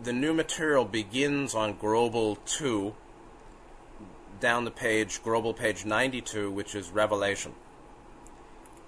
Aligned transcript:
the 0.00 0.12
new 0.12 0.32
material 0.32 0.84
begins 0.84 1.54
on 1.54 1.74
Grobel 1.74 2.38
2, 2.46 2.94
down 4.40 4.64
the 4.64 4.70
page, 4.70 5.22
Grobel 5.22 5.56
page 5.56 5.84
92, 5.84 6.50
which 6.50 6.74
is 6.74 6.90
Revelation. 6.90 7.52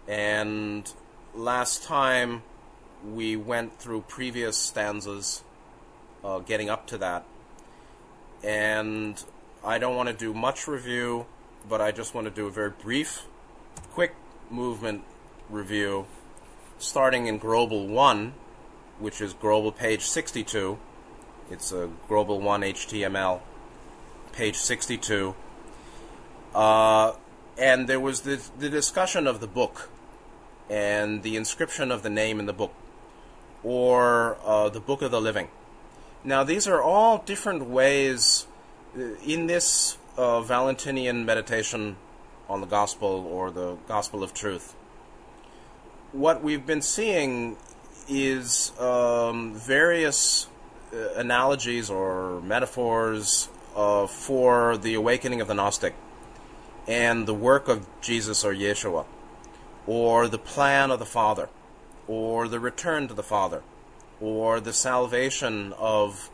And 0.07 0.91
last 1.35 1.83
time 1.83 2.43
we 3.05 3.35
went 3.35 3.79
through 3.79 4.03
previous 4.03 4.57
stanzas, 4.57 5.43
uh, 6.23 6.39
getting 6.41 6.71
up 6.71 6.87
to 6.89 6.99
that. 6.99 7.25
And 8.45 9.23
I 9.65 9.79
don't 9.79 9.97
want 9.97 10.09
to 10.09 10.15
do 10.15 10.33
much 10.33 10.69
review, 10.69 11.27
but 11.69 11.81
I 11.81 11.91
just 11.91 12.15
want 12.15 12.27
to 12.27 12.31
do 12.31 12.47
a 12.47 12.51
very 12.51 12.71
brief, 12.71 13.27
quick 13.93 14.15
movement 14.49 15.03
review, 15.49 16.07
starting 16.79 17.27
in 17.27 17.41
Grobel 17.41 17.89
1, 17.89 18.33
which 19.01 19.21
is 19.21 19.35
Grobel 19.35 19.77
page 19.77 20.03
62. 20.03 20.79
It's 21.51 21.73
a 21.73 21.91
Grobel 22.09 22.41
1 22.41 22.61
HTML, 22.61 23.41
page 24.31 24.55
62. 24.55 25.35
Uh, 26.55 27.15
and 27.59 27.89
there 27.89 27.99
was 27.99 28.21
the, 28.21 28.41
the 28.57 28.71
discussion 28.71 29.27
of 29.27 29.41
the 29.41 29.49
book 29.49 29.89
and 30.69 31.25
the 31.25 31.35
inscription 31.35 31.91
of 31.91 32.05
the 32.05 32.09
name 32.09 32.39
in 32.39 32.47
the 32.47 32.53
book, 32.53 32.73
or 33.65 34.39
uh, 34.45 34.69
the 34.69 34.79
Book 34.79 35.03
of 35.03 35.11
the 35.11 35.21
Living. 35.21 35.49
Now, 36.23 36.45
these 36.45 36.69
are 36.69 36.81
all 36.81 37.19
different 37.19 37.65
ways 37.67 38.47
uh, 38.97 39.01
in 39.27 39.49
this 39.49 39.99
uh, 40.17 40.43
Valentinian 40.43 41.27
meditation 41.27 41.97
on 42.49 42.61
the 42.61 42.69
Gospel 42.69 43.27
or 43.29 43.51
the 43.51 43.75
Gospel 43.89 44.23
of 44.23 44.33
Truth. 44.33 44.77
What 46.13 46.45
we've 46.45 46.65
been 46.65 46.83
seeing 46.83 47.57
is 48.09 48.71
um, 48.79 49.55
various 49.55 50.47
analogies 50.93 51.91
or 51.91 52.41
metaphors 52.41 53.49
uh, 53.77 54.07
for 54.07 54.77
the 54.77 54.95
awakening 54.95 55.41
of 55.41 55.49
the 55.49 55.55
Gnostic 55.55 55.95
and 56.87 57.27
the 57.27 57.35
work 57.35 57.69
of 57.69 57.87
Jesus 58.01 58.45
or 58.45 58.55
Yeshua, 58.55 59.05
or 59.87 60.29
the 60.29 60.39
plan 60.39 60.91
of 60.91 60.99
the 60.99 61.07
Father, 61.07 61.49
or 62.09 62.49
the 62.49 62.59
return 62.59 63.07
to 63.09 63.15
the 63.15 63.23
Father, 63.23 63.63
or 64.21 64.61
the 64.61 64.73
salvation 64.73 65.73
of 65.75 66.31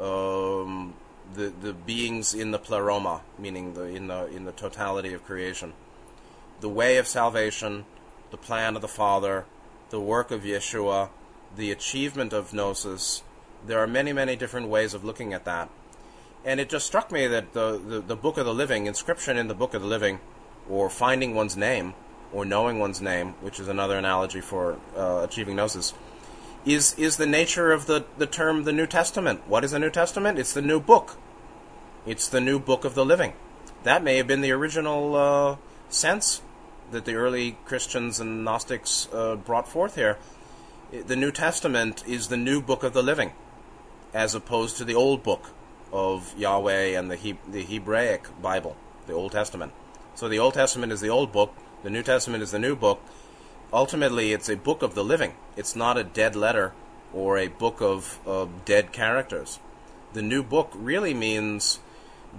um, 0.00 0.94
the 1.34 1.48
the 1.48 1.72
beings 1.72 2.34
in 2.34 2.50
the 2.50 2.58
pleroma, 2.58 3.22
meaning 3.38 3.74
the 3.74 3.84
in 3.84 4.08
the 4.08 4.26
in 4.26 4.44
the 4.44 4.52
totality 4.52 5.12
of 5.12 5.24
creation, 5.24 5.72
the 6.60 6.68
way 6.68 6.96
of 6.96 7.06
salvation, 7.06 7.84
the 8.30 8.36
plan 8.36 8.76
of 8.76 8.82
the 8.82 8.88
Father, 8.88 9.44
the 9.90 10.00
work 10.00 10.30
of 10.30 10.42
Yeshua, 10.42 11.10
the 11.56 11.70
achievement 11.70 12.32
of 12.32 12.52
gnosis. 12.52 13.22
There 13.66 13.78
are 13.78 13.86
many 13.86 14.12
many 14.12 14.36
different 14.36 14.68
ways 14.68 14.94
of 14.94 15.04
looking 15.04 15.32
at 15.32 15.44
that 15.44 15.68
and 16.46 16.60
it 16.60 16.68
just 16.68 16.86
struck 16.86 17.10
me 17.10 17.26
that 17.26 17.52
the, 17.54 17.76
the, 17.76 18.00
the, 18.00 18.14
book 18.14 18.38
of 18.38 18.46
the 18.46 18.54
living, 18.54 18.86
inscription 18.86 19.36
in 19.36 19.48
the 19.48 19.54
book 19.54 19.74
of 19.74 19.82
the 19.82 19.88
living, 19.88 20.20
or 20.70 20.88
finding 20.88 21.34
one's 21.34 21.56
name, 21.56 21.92
or 22.32 22.44
knowing 22.44 22.78
one's 22.78 23.00
name, 23.00 23.30
which 23.40 23.58
is 23.58 23.66
another 23.66 23.98
analogy 23.98 24.40
for 24.40 24.78
uh, 24.96 25.22
achieving 25.24 25.56
gnosis, 25.56 25.92
is, 26.64 26.96
is 26.96 27.16
the 27.16 27.26
nature 27.26 27.72
of 27.72 27.86
the, 27.86 28.04
the 28.16 28.26
term 28.26 28.62
the 28.62 28.72
New 28.72 28.86
Testament. 28.86 29.42
What 29.48 29.64
is 29.64 29.72
the 29.72 29.80
New 29.80 29.90
Testament? 29.90 30.38
It's 30.38 30.52
the 30.52 30.62
new 30.62 30.78
book. 30.78 31.16
It's 32.06 32.28
the 32.28 32.40
new 32.40 32.60
book 32.60 32.84
of 32.84 32.94
the 32.94 33.04
living. 33.04 33.32
That 33.82 34.04
may 34.04 34.16
have 34.16 34.28
been 34.28 34.40
the 34.40 34.52
original 34.52 35.16
uh, 35.16 35.56
sense 35.88 36.42
that 36.92 37.06
the 37.06 37.14
early 37.14 37.58
Christians 37.64 38.20
and 38.20 38.44
Gnostics 38.44 39.08
uh, 39.12 39.34
brought 39.34 39.66
forth 39.66 39.96
here. 39.96 40.16
The 40.92 41.16
New 41.16 41.32
Testament 41.32 42.04
is 42.06 42.28
the 42.28 42.36
new 42.36 42.62
book 42.62 42.84
of 42.84 42.92
the 42.92 43.02
living, 43.02 43.32
as 44.16 44.34
opposed 44.34 44.78
to 44.78 44.84
the 44.84 44.94
old 44.94 45.22
book 45.22 45.50
of 45.92 46.34
Yahweh 46.38 46.98
and 46.98 47.10
the, 47.10 47.16
he- 47.16 47.38
the 47.46 47.62
Hebraic 47.62 48.22
Bible, 48.40 48.74
the 49.06 49.12
Old 49.12 49.32
Testament. 49.32 49.72
So 50.14 50.26
the 50.26 50.38
Old 50.38 50.54
Testament 50.54 50.90
is 50.90 51.02
the 51.02 51.10
old 51.10 51.32
book, 51.32 51.54
the 51.82 51.90
New 51.90 52.02
Testament 52.02 52.42
is 52.42 52.50
the 52.50 52.58
new 52.58 52.74
book. 52.74 53.02
Ultimately, 53.74 54.32
it's 54.32 54.48
a 54.48 54.56
book 54.56 54.82
of 54.82 54.94
the 54.94 55.04
living. 55.04 55.34
It's 55.54 55.76
not 55.76 55.98
a 55.98 56.04
dead 56.04 56.34
letter 56.34 56.72
or 57.12 57.36
a 57.36 57.48
book 57.48 57.82
of, 57.82 58.18
of 58.24 58.64
dead 58.64 58.90
characters. 58.90 59.58
The 60.14 60.22
new 60.22 60.42
book 60.42 60.72
really 60.74 61.12
means 61.12 61.80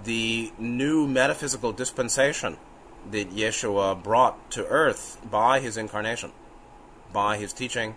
the 0.02 0.50
new 0.58 1.06
metaphysical 1.06 1.70
dispensation 1.70 2.56
that 3.08 3.30
Yeshua 3.30 4.02
brought 4.02 4.50
to 4.50 4.66
earth 4.66 5.18
by 5.30 5.60
his 5.60 5.76
incarnation, 5.76 6.32
by 7.12 7.36
his 7.36 7.52
teaching, 7.52 7.94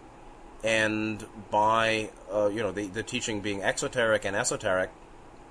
and 0.64 1.26
by 1.50 2.10
uh, 2.32 2.48
you 2.48 2.62
know 2.62 2.72
the, 2.72 2.88
the 2.88 3.04
teaching 3.04 3.42
being 3.42 3.64
exoteric 3.64 4.26
and 4.26 4.36
esoteric, 4.36 4.92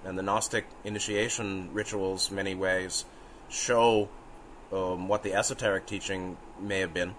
and 0.05 0.19
the 0.19 0.23
Gnostic 0.23 0.67
initiation 0.85 1.71
rituals, 1.73 2.31
many 2.31 2.55
ways, 2.55 3.05
show 3.49 4.09
um, 4.73 5.09
what 5.09 5.23
the 5.23 5.35
esoteric 5.35 5.87
teaching 5.87 6.37
may 6.61 6.81
have 6.81 6.95
been, 6.95 7.15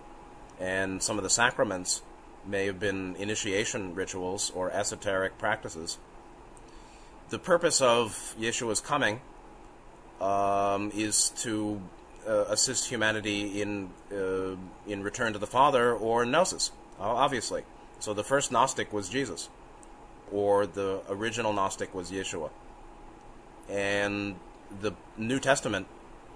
and 0.59 1.01
some 1.03 1.17
of 1.17 1.23
the 1.23 1.29
sacraments 1.29 2.01
may 2.45 2.65
have 2.65 2.79
been 2.79 3.15
initiation 3.17 3.93
rituals 3.93 4.51
or 4.55 4.71
esoteric 4.71 5.37
practices. 5.37 5.97
The 7.29 7.39
purpose 7.39 7.81
of 7.81 8.35
Yeshua's 8.39 8.81
coming 8.81 9.21
um, 10.19 10.91
is 10.93 11.29
to 11.37 11.81
uh, 12.27 12.45
assist 12.49 12.89
humanity 12.89 13.61
in 13.61 13.89
uh, 14.11 14.55
in 14.87 15.03
return 15.03 15.33
to 15.33 15.39
the 15.39 15.47
Father 15.47 15.93
or 15.93 16.25
gnosis, 16.25 16.71
obviously. 16.99 17.63
So 18.01 18.13
the 18.13 18.23
first 18.23 18.51
Gnostic 18.51 18.91
was 18.91 19.07
Jesus, 19.07 19.47
or 20.31 20.65
the 20.65 21.01
original 21.07 21.53
Gnostic 21.53 21.95
was 21.95 22.11
Yeshua 22.11 22.49
and 23.71 24.35
the 24.81 24.93
New 25.17 25.39
Testament, 25.39 25.87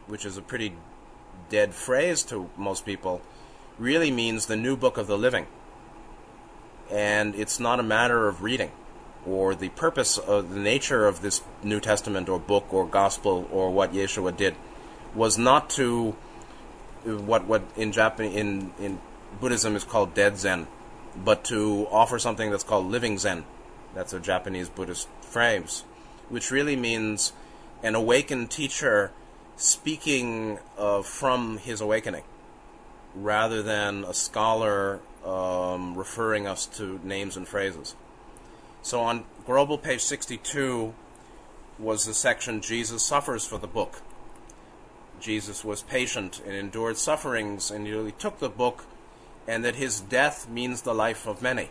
which 0.08 0.26
is 0.26 0.38
a 0.38 0.42
pretty 0.42 0.74
dead 1.50 1.74
phrase 1.74 2.24
to 2.24 2.50
most 2.58 2.86
people, 2.86 3.22
really 3.78 4.10
means 4.10 4.46
the 4.46 4.56
new 4.56 4.78
book 4.78 4.98
of 4.98 5.08
the 5.08 5.18
living. 5.18 5.46
And 6.90 7.36
it's 7.36 7.60
not 7.60 7.80
a 7.80 7.84
matter 7.84 8.28
of 8.28 8.42
reading 8.42 8.72
or 9.26 9.56
the 9.56 9.70
purpose 9.70 10.18
of 10.18 10.54
the 10.54 10.60
nature 10.60 11.08
of 11.08 11.22
this 11.22 11.42
New 11.64 11.80
Testament 11.80 12.30
or 12.30 12.40
book 12.40 12.72
or 12.74 12.86
gospel 12.86 13.50
or 13.52 13.72
what 13.72 13.92
Yeshua 13.92 14.38
did 14.38 14.56
was 15.16 15.38
not 15.38 15.70
to 15.72 16.16
what 17.04 17.46
what 17.46 17.64
in 17.76 17.92
Japan 17.92 18.32
in 18.32 18.72
in 18.80 19.02
Buddhism 19.42 19.76
is 19.76 19.84
called 19.84 20.14
dead 20.14 20.38
Zen, 20.38 20.68
but 21.24 21.44
to 21.46 21.88
offer 21.92 22.20
something 22.20 22.52
that's 22.52 22.64
called 22.64 22.88
living 22.88 23.18
Zen. 23.18 23.46
That's 23.94 24.14
a 24.14 24.20
Japanese 24.20 24.70
Buddhist 24.70 25.08
phrase 25.22 25.84
which 26.30 26.52
really 26.52 26.76
means 26.76 27.34
an 27.84 27.96
awakened 27.96 28.50
teacher 28.50 29.12
speaking 29.58 30.60
uh, 30.78 31.02
from 31.02 31.58
his 31.58 31.82
awakening 31.82 32.24
rather 33.14 33.64
than 33.64 34.04
a 34.04 34.14
scholar 34.14 35.00
um, 35.26 35.96
referring 35.96 36.46
us 36.46 36.66
to 36.66 37.00
names 37.04 37.38
and 37.38 37.48
phrases. 37.48 37.96
So 38.82 39.02
on 39.02 39.24
Grobel 39.48 39.82
page 39.82 40.02
62 40.02 40.94
was 41.80 42.06
the 42.06 42.14
section 42.14 42.62
Jesus 42.62 43.04
suffers 43.04 43.46
for 43.46 43.58
the 43.58 43.68
book. 43.68 44.02
Jesus 45.20 45.64
was 45.64 45.82
patient 45.82 46.42
and 46.46 46.54
endured 46.54 46.98
sufferings, 46.98 47.72
and 47.72 47.88
he 47.88 48.12
took 48.20 48.40
the 48.40 48.50
book, 48.50 48.86
and 49.48 49.64
that 49.64 49.76
his 49.76 50.02
death 50.02 50.50
means 50.50 50.82
the 50.82 50.94
life 50.94 51.28
of 51.28 51.42
many. 51.42 51.70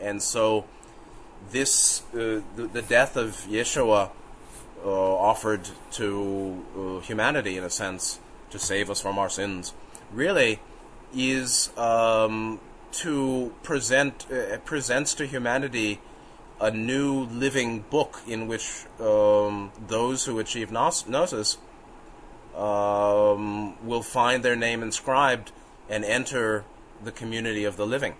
And 0.00 0.22
so 0.22 0.64
this 1.50 2.02
uh, 2.12 2.42
the, 2.56 2.68
the, 2.72 2.82
death 2.82 3.16
of 3.16 3.46
Yeshua 3.48 4.10
uh, 4.84 4.88
offered 4.88 5.68
to 5.92 6.64
uh, 6.76 7.00
humanity 7.00 7.56
in 7.56 7.64
a 7.64 7.70
sense 7.70 8.18
to 8.50 8.58
save 8.58 8.90
us 8.90 9.00
from 9.00 9.18
our 9.18 9.28
sins 9.28 9.74
really 10.12 10.60
is 11.14 11.76
um, 11.76 12.60
to 12.92 13.52
present 13.62 14.26
uh, 14.30 14.56
presents 14.58 15.14
to 15.14 15.26
humanity 15.26 16.00
a 16.60 16.70
new 16.70 17.24
living 17.24 17.80
book 17.90 18.20
in 18.26 18.46
which 18.46 18.86
um, 18.98 19.70
those 19.86 20.24
who 20.24 20.38
achieve 20.38 20.70
gnosis 20.70 21.58
um, 22.56 23.86
will 23.86 24.02
find 24.02 24.42
their 24.42 24.56
name 24.56 24.82
inscribed 24.82 25.52
and 25.88 26.04
enter 26.04 26.64
the 27.02 27.12
community 27.12 27.64
of 27.64 27.76
the 27.76 27.86
living 27.86 28.14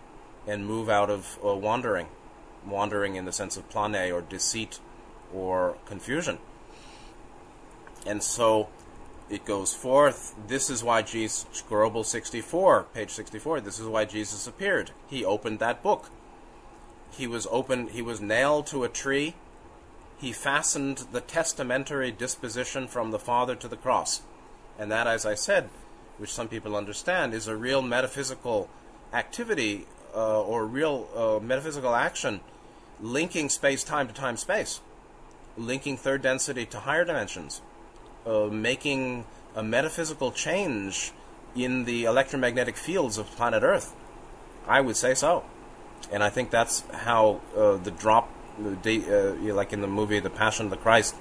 and 0.46 0.66
move 0.66 0.88
out 0.88 1.10
of 1.10 1.38
uh, 1.44 1.54
wandering 1.54 2.06
wandering 2.66 3.16
in 3.16 3.24
the 3.24 3.32
sense 3.32 3.56
of 3.56 3.68
plane 3.70 4.12
or 4.12 4.20
deceit 4.20 4.80
or 5.32 5.76
confusion. 5.86 6.38
And 8.06 8.22
so 8.22 8.68
it 9.30 9.44
goes 9.44 9.74
forth. 9.74 10.34
This 10.46 10.70
is 10.70 10.84
why 10.84 11.02
Jesus, 11.02 11.46
Grobel 11.68 12.04
64, 12.04 12.86
page 12.94 13.10
64, 13.10 13.60
this 13.60 13.78
is 13.78 13.86
why 13.86 14.04
Jesus 14.04 14.46
appeared. 14.46 14.92
He 15.06 15.24
opened 15.24 15.58
that 15.58 15.82
book. 15.82 16.10
He 17.10 17.26
was 17.26 17.46
open, 17.50 17.88
he 17.88 18.02
was 18.02 18.20
nailed 18.20 18.66
to 18.68 18.84
a 18.84 18.88
tree. 18.88 19.34
He 20.18 20.32
fastened 20.32 21.06
the 21.12 21.20
testamentary 21.20 22.10
disposition 22.10 22.88
from 22.88 23.10
the 23.10 23.18
Father 23.18 23.54
to 23.56 23.68
the 23.68 23.76
cross. 23.76 24.22
And 24.78 24.90
that, 24.90 25.06
as 25.06 25.26
I 25.26 25.34
said, 25.34 25.68
which 26.18 26.32
some 26.32 26.48
people 26.48 26.76
understand, 26.76 27.34
is 27.34 27.46
a 27.46 27.56
real 27.56 27.82
metaphysical 27.82 28.68
activity 29.12 29.86
uh, 30.14 30.42
or 30.42 30.64
real 30.66 31.08
uh, 31.14 31.44
metaphysical 31.44 31.94
action 31.94 32.40
linking 33.00 33.48
space 33.48 33.84
time 33.84 34.08
to 34.08 34.14
time 34.14 34.36
space, 34.36 34.80
linking 35.56 35.96
third 35.96 36.22
density 36.22 36.64
to 36.66 36.80
higher 36.80 37.04
dimensions, 37.04 37.60
uh, 38.26 38.46
making 38.46 39.24
a 39.54 39.62
metaphysical 39.62 40.32
change 40.32 41.12
in 41.54 41.84
the 41.84 42.04
electromagnetic 42.04 42.76
fields 42.76 43.18
of 43.18 43.26
planet 43.32 43.62
Earth. 43.62 43.94
I 44.66 44.80
would 44.80 44.96
say 44.96 45.14
so, 45.14 45.44
and 46.10 46.22
I 46.22 46.30
think 46.30 46.50
that's 46.50 46.82
how 46.92 47.40
uh, 47.56 47.76
the 47.76 47.90
drop, 47.90 48.30
uh, 48.58 49.54
like 49.54 49.72
in 49.72 49.80
the 49.80 49.86
movie 49.86 50.20
The 50.20 50.30
Passion 50.30 50.66
of 50.66 50.70
the 50.70 50.76
Christ, 50.76 51.14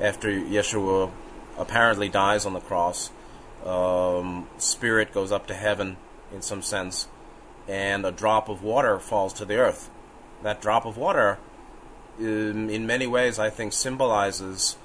after 0.00 0.28
Yeshua 0.28 1.10
apparently 1.56 2.08
dies 2.08 2.44
on 2.44 2.52
the 2.52 2.60
cross, 2.60 3.10
um, 3.64 4.48
spirit 4.58 5.12
goes 5.12 5.32
up 5.32 5.46
to 5.48 5.54
heaven 5.54 5.96
in 6.32 6.42
some 6.42 6.62
sense, 6.62 7.08
and 7.66 8.04
a 8.04 8.12
drop 8.12 8.48
of 8.48 8.62
water 8.62 8.98
falls 8.98 9.32
to 9.34 9.44
the 9.44 9.56
earth. 9.56 9.90
That 10.42 10.60
drop 10.60 10.84
of 10.84 10.96
water, 10.96 11.38
in, 12.18 12.68
in 12.68 12.86
many 12.86 13.06
ways, 13.06 13.38
I 13.38 13.50
think 13.50 13.72
symbolizes 13.72 14.76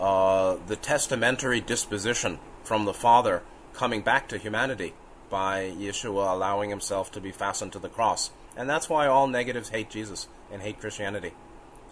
uh, 0.00 0.56
the 0.66 0.76
testamentary 0.76 1.60
disposition 1.60 2.38
from 2.64 2.84
the 2.84 2.94
Father 2.94 3.42
coming 3.74 4.02
back 4.02 4.28
to 4.28 4.38
humanity 4.38 4.94
by 5.28 5.72
Yeshua 5.78 6.32
allowing 6.32 6.70
himself 6.70 7.12
to 7.12 7.20
be 7.20 7.30
fastened 7.30 7.72
to 7.72 7.78
the 7.78 7.88
cross. 7.88 8.30
And 8.56 8.68
that's 8.68 8.88
why 8.88 9.06
all 9.06 9.28
negatives 9.28 9.68
hate 9.68 9.90
Jesus 9.90 10.26
and 10.52 10.60
hate 10.62 10.80
Christianity. 10.80 11.32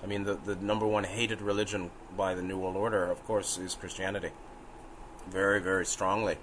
I 0.02 0.06
mean, 0.06 0.24
the, 0.24 0.34
the 0.34 0.56
number 0.56 0.86
one 0.86 1.04
hated 1.04 1.40
religion 1.40 1.90
by 2.16 2.34
the 2.34 2.42
New 2.42 2.58
World 2.58 2.76
Order, 2.76 3.04
of 3.04 3.24
course, 3.24 3.58
is 3.58 3.74
Christianity. 3.74 4.30
Very, 5.30 5.60
very 5.60 5.84
strongly. 5.84 6.38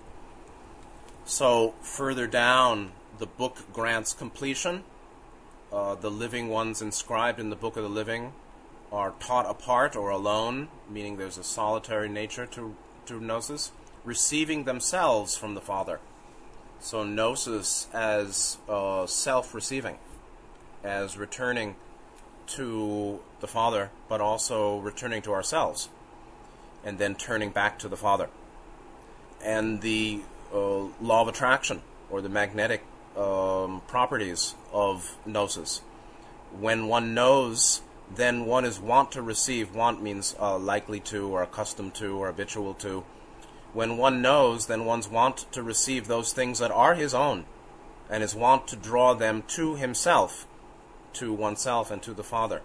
So, 1.25 1.73
further 1.81 2.27
down, 2.27 2.91
the 3.17 3.25
book 3.25 3.65
grants 3.73 4.13
completion. 4.13 4.83
Uh, 5.73 5.95
the 5.95 6.11
living 6.11 6.49
ones 6.49 6.81
inscribed 6.81 7.39
in 7.39 7.49
the 7.49 7.55
Book 7.55 7.77
of 7.77 7.83
the 7.83 7.89
Living 7.89 8.33
are 8.91 9.13
taught 9.19 9.49
apart 9.49 9.95
or 9.95 10.11
alone, 10.11 10.67
meaning 10.87 11.17
there's 11.17 11.39
a 11.39 11.43
solitary 11.43 12.07
nature 12.07 12.45
to, 12.45 12.75
to 13.07 13.19
Gnosis, 13.19 13.71
receiving 14.03 14.65
themselves 14.65 15.35
from 15.35 15.55
the 15.55 15.61
Father. 15.61 15.99
So, 16.79 17.03
Gnosis 17.03 17.87
as 17.91 18.59
uh, 18.69 19.07
self 19.07 19.55
receiving, 19.55 19.97
as 20.83 21.17
returning 21.17 21.75
to 22.47 23.19
the 23.39 23.47
Father, 23.47 23.89
but 24.07 24.21
also 24.21 24.77
returning 24.77 25.23
to 25.23 25.33
ourselves, 25.33 25.89
and 26.83 26.99
then 26.99 27.15
turning 27.15 27.49
back 27.49 27.79
to 27.79 27.87
the 27.87 27.97
Father. 27.97 28.29
And 29.45 29.80
the 29.81 30.21
uh, 30.53 30.88
law 31.00 31.21
of 31.21 31.27
attraction, 31.27 31.81
or 32.09 32.21
the 32.21 32.30
magnetic 32.30 32.83
um, 33.15 33.81
properties 33.88 34.56
of 34.74 35.15
gnosis. 35.25 35.81
When 36.51 36.88
one 36.88 37.13
knows, 37.13 37.81
then 38.13 38.45
one 38.45 38.65
is 38.65 38.80
wont 38.80 39.12
to 39.13 39.21
receive. 39.21 39.74
Want 39.74 40.01
means 40.01 40.36
uh, 40.39 40.57
likely 40.57 41.00
to, 41.01 41.27
or 41.27 41.44
accustomed 41.44 41.95
to, 41.95 42.18
or 42.18 42.27
habitual 42.27 42.74
to. 42.75 43.03
When 43.74 43.97
one 43.97 44.21
knows, 44.21 44.68
then 44.68 44.86
one's 44.86 45.09
wont 45.09 45.51
to 45.51 45.62
receive 45.62 46.07
those 46.07 46.31
things 46.31 46.59
that 46.59 46.71
are 46.71 46.95
his 46.95 47.13
own, 47.13 47.45
and 48.09 48.24
is 48.24 48.33
wont 48.36 48.68
to 48.69 48.75
draw 48.75 49.13
them 49.13 49.44
to 49.50 49.75
himself, 49.75 50.47
to 51.13 51.33
oneself, 51.33 51.92
and 51.92 52.01
to 52.03 52.13
the 52.13 52.24
Father. 52.24 52.62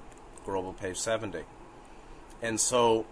Grobel, 0.47 0.79
page 0.79 0.99
70. 0.99 1.43
And 2.41 2.61
so, 2.61 3.07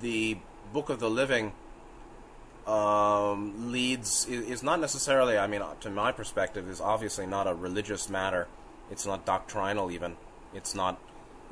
the 0.00 0.38
Book 0.72 0.90
of 0.90 1.00
the 1.00 1.10
Living 1.10 1.52
um, 2.66 3.72
leads 3.72 4.26
is 4.26 4.62
not 4.62 4.80
necessarily. 4.80 5.36
I 5.36 5.46
mean, 5.46 5.62
to 5.80 5.90
my 5.90 6.12
perspective, 6.12 6.68
is 6.68 6.80
obviously 6.80 7.26
not 7.26 7.46
a 7.46 7.54
religious 7.54 8.08
matter. 8.08 8.46
It's 8.90 9.06
not 9.06 9.26
doctrinal 9.26 9.90
even. 9.90 10.16
It's 10.54 10.74
not 10.74 11.00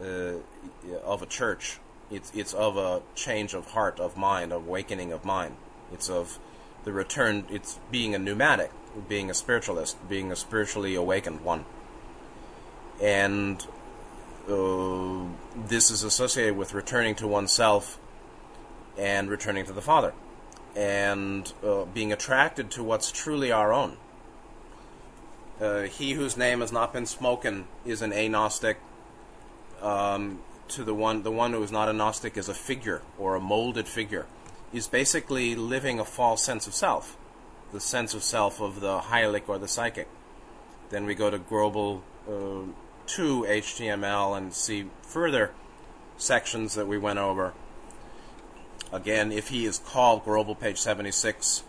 uh, 0.00 0.34
of 1.04 1.22
a 1.22 1.26
church. 1.26 1.78
It's 2.10 2.30
it's 2.34 2.54
of 2.54 2.76
a 2.76 3.02
change 3.14 3.54
of 3.54 3.72
heart, 3.72 3.98
of 3.98 4.16
mind, 4.16 4.52
of 4.52 4.66
awakening 4.68 5.12
of 5.12 5.24
mind. 5.24 5.56
It's 5.92 6.08
of 6.08 6.38
the 6.84 6.92
return. 6.92 7.44
It's 7.50 7.80
being 7.90 8.14
a 8.14 8.18
pneumatic, 8.18 8.70
being 9.08 9.30
a 9.30 9.34
spiritualist, 9.34 9.96
being 10.08 10.30
a 10.30 10.36
spiritually 10.36 10.94
awakened 10.94 11.40
one. 11.40 11.64
And 13.02 13.66
uh, 14.48 15.24
this 15.56 15.90
is 15.90 16.04
associated 16.04 16.56
with 16.56 16.72
returning 16.72 17.16
to 17.16 17.26
oneself 17.26 17.98
and 18.96 19.28
returning 19.28 19.64
to 19.66 19.72
the 19.72 19.82
Father 19.82 20.12
and 20.76 21.52
uh, 21.64 21.84
being 21.86 22.12
attracted 22.12 22.70
to 22.72 22.82
what's 22.82 23.10
truly 23.10 23.50
our 23.50 23.72
own. 23.72 23.96
Uh, 25.60 25.82
he 25.82 26.12
whose 26.12 26.36
name 26.36 26.60
has 26.60 26.72
not 26.72 26.92
been 26.92 27.06
spoken 27.06 27.66
is 27.84 28.00
an 28.00 28.12
agnostic. 28.12 28.78
Um, 29.82 30.40
to 30.68 30.84
the 30.84 30.94
one, 30.94 31.22
the 31.22 31.32
one 31.32 31.52
who 31.52 31.62
is 31.62 31.72
not 31.72 31.88
a 31.88 31.92
gnostic 31.92 32.36
is 32.36 32.48
a 32.48 32.54
figure 32.54 33.02
or 33.18 33.34
a 33.34 33.40
molded 33.40 33.88
figure. 33.88 34.26
Is 34.72 34.86
basically 34.86 35.56
living 35.56 35.98
a 35.98 36.04
false 36.04 36.44
sense 36.44 36.66
of 36.66 36.74
self, 36.74 37.16
the 37.72 37.80
sense 37.80 38.14
of 38.14 38.22
self 38.22 38.60
of 38.60 38.80
the 38.80 39.00
hylic 39.00 39.48
or 39.48 39.58
the 39.58 39.66
psychic. 39.66 40.08
Then 40.90 41.06
we 41.06 41.14
go 41.14 41.28
to 41.28 41.38
Grobel 41.38 42.02
uh, 42.28 42.70
2 43.06 43.46
HTML 43.48 44.36
and 44.36 44.54
see 44.54 44.86
further 45.02 45.50
sections 46.16 46.74
that 46.74 46.86
we 46.86 46.98
went 46.98 47.18
over. 47.18 47.52
Again, 48.92 49.30
if 49.30 49.48
he 49.48 49.66
is 49.66 49.78
called, 49.78 50.24
Grobel 50.24 50.58
page 50.58 50.78
76, 50.78 51.62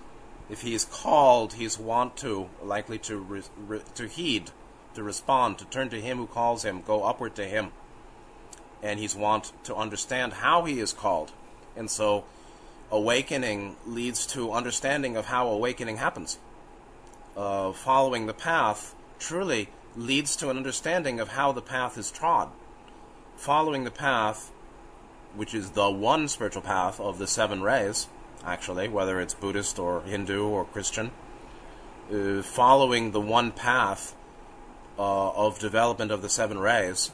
if 0.49 0.61
he 0.61 0.73
is 0.73 0.85
called, 0.85 1.53
he's 1.53 1.77
want 1.77 2.17
to, 2.17 2.49
likely 2.63 2.97
to, 2.99 3.17
re, 3.17 3.43
re, 3.55 3.81
to 3.95 4.07
heed, 4.07 4.51
to 4.95 5.03
respond, 5.03 5.57
to 5.59 5.65
turn 5.65 5.89
to 5.89 6.01
him 6.01 6.17
who 6.17 6.27
calls 6.27 6.63
him, 6.63 6.81
go 6.81 7.03
upward 7.03 7.35
to 7.35 7.45
him. 7.45 7.71
And 8.81 8.99
he's 8.99 9.15
want 9.15 9.53
to 9.65 9.75
understand 9.75 10.33
how 10.33 10.65
he 10.65 10.79
is 10.79 10.93
called. 10.93 11.31
And 11.75 11.89
so, 11.89 12.25
awakening 12.91 13.77
leads 13.85 14.25
to 14.27 14.51
understanding 14.51 15.15
of 15.15 15.27
how 15.27 15.47
awakening 15.47 15.97
happens. 15.97 16.39
Uh, 17.37 17.71
following 17.71 18.25
the 18.25 18.33
path 18.33 18.95
truly 19.19 19.69
leads 19.95 20.35
to 20.35 20.49
an 20.49 20.57
understanding 20.57 21.19
of 21.19 21.29
how 21.29 21.51
the 21.51 21.61
path 21.61 21.97
is 21.97 22.11
trod. 22.11 22.49
Following 23.37 23.83
the 23.83 23.91
path 23.91 24.51
which 25.35 25.53
is 25.53 25.71
the 25.71 25.89
one 25.89 26.27
spiritual 26.27 26.61
path 26.61 26.99
of 26.99 27.17
the 27.17 27.27
seven 27.27 27.61
rays, 27.61 28.07
actually, 28.45 28.87
whether 28.87 29.19
it's 29.19 29.33
Buddhist 29.33 29.79
or 29.79 30.01
Hindu 30.01 30.43
or 30.43 30.65
Christian, 30.65 31.11
uh, 32.11 32.41
following 32.41 33.11
the 33.11 33.21
one 33.21 33.51
path 33.51 34.15
uh, 34.97 35.31
of 35.31 35.59
development 35.59 36.11
of 36.11 36.21
the 36.21 36.29
seven 36.29 36.59
rays 36.59 37.11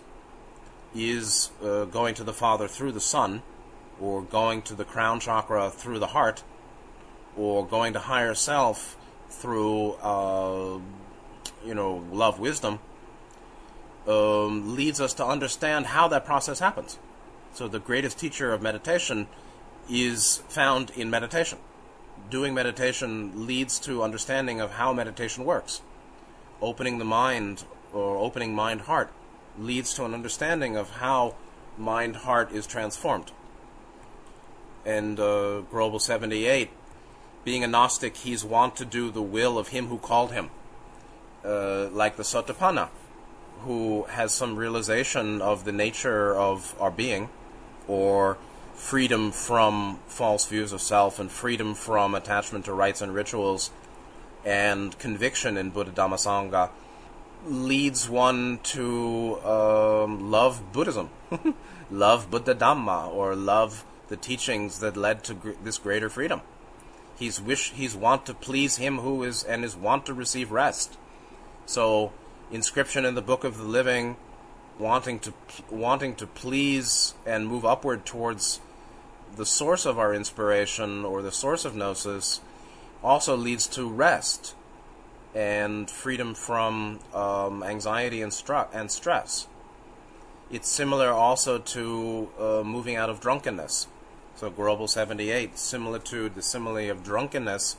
is 0.95 1.51
uh, 1.63 1.85
going 1.85 2.15
to 2.15 2.23
the 2.23 2.33
Father 2.33 2.67
through 2.67 2.91
the 2.91 3.01
Son, 3.01 3.43
or 3.99 4.21
going 4.21 4.61
to 4.63 4.75
the 4.75 4.85
crown 4.85 5.19
chakra 5.19 5.69
through 5.69 5.99
the 5.99 6.07
heart, 6.07 6.43
or 7.35 7.65
going 7.65 7.93
to 7.93 7.99
higher 7.99 8.33
self 8.33 8.97
through, 9.29 9.91
uh, 9.93 10.79
you 11.65 11.75
know, 11.75 12.03
love, 12.11 12.39
wisdom, 12.39 12.79
um, 14.07 14.75
leads 14.75 15.01
us 15.01 15.13
to 15.13 15.25
understand 15.25 15.87
how 15.87 16.07
that 16.07 16.25
process 16.25 16.59
happens. 16.59 16.97
So 17.53 17.67
the 17.67 17.79
greatest 17.79 18.19
teacher 18.19 18.53
of 18.53 18.61
meditation 18.61 19.27
is 19.89 20.43
found 20.49 20.91
in 20.91 21.09
meditation. 21.09 21.59
Doing 22.29 22.53
meditation 22.53 23.47
leads 23.47 23.79
to 23.79 24.03
understanding 24.03 24.59
of 24.59 24.71
how 24.71 24.93
meditation 24.93 25.45
works. 25.45 25.81
Opening 26.61 26.97
the 26.97 27.05
mind 27.05 27.63
or 27.93 28.17
opening 28.17 28.53
mind 28.53 28.81
heart 28.81 29.11
leads 29.57 29.93
to 29.93 30.05
an 30.05 30.13
understanding 30.13 30.75
of 30.75 30.89
how 30.91 31.35
mind 31.77 32.17
heart 32.17 32.51
is 32.51 32.67
transformed. 32.67 33.31
And 34.85 35.19
uh, 35.19 35.63
Grobel 35.71 36.01
78, 36.01 36.69
being 37.43 37.63
a 37.63 37.67
Gnostic, 37.67 38.17
he's 38.17 38.43
wont 38.43 38.75
to 38.77 38.85
do 38.85 39.11
the 39.11 39.21
will 39.21 39.57
of 39.57 39.69
him 39.69 39.87
who 39.87 39.97
called 39.97 40.31
him, 40.31 40.49
uh, 41.43 41.89
like 41.89 42.17
the 42.17 42.23
Sotapanna, 42.23 42.89
who 43.61 44.03
has 44.09 44.33
some 44.33 44.55
realization 44.55 45.41
of 45.41 45.65
the 45.65 45.71
nature 45.71 46.35
of 46.35 46.75
our 46.79 46.91
being 46.91 47.29
or 47.87 48.37
freedom 48.73 49.31
from 49.31 49.99
false 50.07 50.45
views 50.45 50.71
of 50.71 50.81
self 50.81 51.19
and 51.19 51.31
freedom 51.31 51.73
from 51.73 52.13
attachment 52.13 52.65
to 52.65 52.73
rites 52.73 53.01
and 53.01 53.13
rituals 53.13 53.71
and 54.45 54.97
conviction 54.99 55.57
in 55.57 55.71
Buddha 55.71 55.91
Dhamma 55.91 56.15
Sangha 56.15 56.69
leads 57.45 58.09
one 58.09 58.59
to 58.63 59.39
um, 59.43 60.31
love 60.31 60.71
Buddhism, 60.71 61.09
love 61.91 62.29
Buddha 62.31 62.55
Dhamma, 62.55 63.13
or 63.13 63.35
love 63.35 63.85
the 64.07 64.17
teachings 64.17 64.79
that 64.79 64.97
led 64.97 65.23
to 65.25 65.33
gr- 65.33 65.51
this 65.63 65.77
greater 65.77 66.09
freedom. 66.09 66.41
He's 67.17 67.41
wish 67.41 67.71
he's 67.71 67.95
want 67.95 68.25
to 68.27 68.33
please 68.33 68.77
him 68.77 68.99
who 68.99 69.23
is 69.23 69.43
and 69.43 69.65
is 69.65 69.75
want 69.75 70.05
to 70.05 70.13
receive 70.13 70.51
rest. 70.51 70.97
So, 71.65 72.13
inscription 72.51 73.05
in 73.05 73.15
the 73.15 73.21
Book 73.21 73.43
of 73.43 73.57
the 73.57 73.63
Living 73.63 74.17
wanting 74.79 75.19
to 75.19 75.33
wanting 75.69 76.15
to 76.15 76.27
please 76.27 77.15
and 77.25 77.47
move 77.47 77.65
upward 77.65 78.05
towards 78.05 78.59
the 79.35 79.45
source 79.45 79.85
of 79.85 79.97
our 79.99 80.13
inspiration 80.13 81.03
or 81.03 81.21
the 81.21 81.31
source 81.31 81.65
of 81.65 81.75
gnosis 81.75 82.41
also 83.03 83.35
leads 83.35 83.67
to 83.67 83.87
rest 83.87 84.55
and 85.35 85.89
freedom 85.89 86.33
from 86.33 86.99
um, 87.13 87.61
anxiety 87.63 88.21
and, 88.21 88.31
stru- 88.31 88.67
and 88.73 88.89
stress. 88.89 89.47
It's 90.49 90.69
similar 90.69 91.09
also 91.09 91.59
to 91.59 92.29
uh, 92.39 92.63
moving 92.63 92.95
out 92.95 93.09
of 93.09 93.19
drunkenness. 93.19 93.87
So 94.35 94.49
Grobel 94.49 94.89
78, 94.89 95.57
similitude, 95.57 96.35
the 96.35 96.41
simile 96.41 96.89
of 96.89 97.03
drunkenness. 97.03 97.75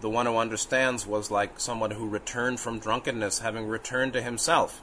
The 0.00 0.10
one 0.10 0.26
who 0.26 0.36
understands 0.36 1.06
was 1.06 1.30
like 1.30 1.58
someone 1.58 1.92
who 1.92 2.08
returned 2.08 2.60
from 2.60 2.78
drunkenness, 2.78 3.40
having 3.40 3.66
returned 3.66 4.12
to 4.14 4.22
himself, 4.22 4.82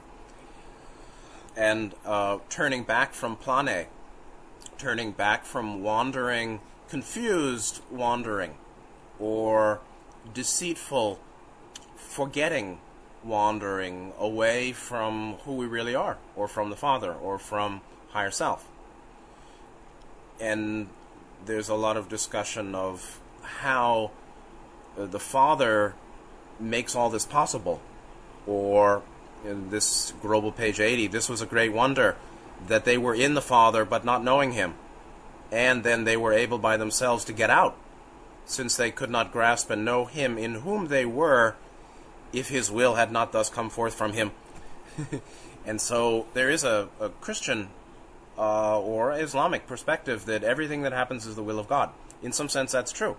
and 1.56 1.94
uh, 2.06 2.40
turning 2.50 2.84
back 2.84 3.14
from 3.14 3.36
plane, 3.36 3.88
turning 4.78 5.12
back 5.12 5.46
from 5.46 5.84
wandering, 5.84 6.62
confused 6.90 7.82
wandering, 7.92 8.56
or 9.20 9.82
deceitful, 10.34 11.20
forgetting 11.96 12.80
wandering 13.24 14.14
away 14.18 14.72
from 14.72 15.34
who 15.44 15.54
we 15.54 15.66
really 15.66 15.96
are, 15.96 16.18
or 16.36 16.48
from 16.48 16.70
the 16.70 16.76
Father, 16.76 17.14
or 17.14 17.38
from 17.38 17.82
higher 18.10 18.32
self. 18.32 18.68
And 20.40 20.90
there's 21.46 21.70
a 21.70 21.76
lot 21.76 21.98
of 21.98 22.10
discussion 22.10 22.76
of 22.76 23.20
how 23.42 24.12
the 25.06 25.20
Father 25.20 25.96
makes 26.60 26.96
all 26.96 27.10
this 27.10 27.26
possible, 27.26 27.82
or 28.46 29.04
in 29.46 29.70
this 29.70 30.14
Grobel 30.22 30.56
page 30.56 30.80
80, 30.80 31.08
this 31.08 31.30
was 31.30 31.42
a 31.42 31.46
great 31.46 31.72
wonder 31.72 32.16
that 32.68 32.86
they 32.86 32.98
were 32.98 33.14
in 33.14 33.36
the 33.36 33.42
Father 33.42 33.86
but 33.86 34.04
not 34.04 34.24
knowing 34.24 34.54
Him, 34.54 34.74
and 35.52 35.84
then 35.84 36.04
they 36.04 36.18
were 36.18 36.34
able 36.34 36.58
by 36.58 36.78
themselves 36.78 37.24
to 37.26 37.34
get 37.34 37.50
out, 37.50 37.78
since 38.46 38.76
they 38.76 38.92
could 38.92 39.10
not 39.10 39.32
grasp 39.32 39.70
and 39.70 39.86
know 39.86 40.06
Him 40.06 40.38
in 40.38 40.56
whom 40.56 40.88
they 40.88 41.06
were 41.06 41.56
if 42.34 42.50
his 42.50 42.72
will 42.72 42.96
had 42.96 43.12
not 43.12 43.32
thus 43.32 43.50
come 43.50 43.70
forth 43.70 43.94
from 43.94 44.14
him. 44.14 44.32
and 45.66 45.80
so 45.80 46.26
there 46.34 46.50
is 46.50 46.64
a, 46.64 46.90
a 47.00 47.10
Christian 47.10 47.70
uh, 48.38 48.80
or 48.80 49.14
Islamic 49.14 49.68
perspective 49.68 50.26
that 50.26 50.44
everything 50.44 50.82
that 50.84 50.94
happens 50.94 51.26
is 51.26 51.36
the 51.36 51.44
will 51.44 51.60
of 51.60 51.68
God. 51.68 51.90
In 52.22 52.32
some 52.32 52.50
sense, 52.50 52.72
that's 52.72 52.92
true. 52.92 53.18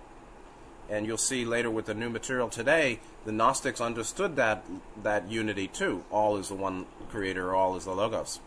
And 0.91 1.07
you'll 1.07 1.19
see 1.19 1.45
later 1.45 1.71
with 1.71 1.87
the 1.87 1.95
new 1.95 2.09
material 2.09 2.49
today, 2.49 3.01
the 3.27 3.33
Gnostics 3.33 3.81
understood 3.81 4.37
that 4.37 4.65
that 5.03 5.31
unity 5.31 5.69
too. 5.69 6.05
All 6.11 6.37
is 6.39 6.49
the 6.49 6.55
one 6.55 6.87
creator, 7.11 7.55
all 7.55 7.77
is 7.77 7.85
the 7.85 7.93
Logos. 7.93 8.41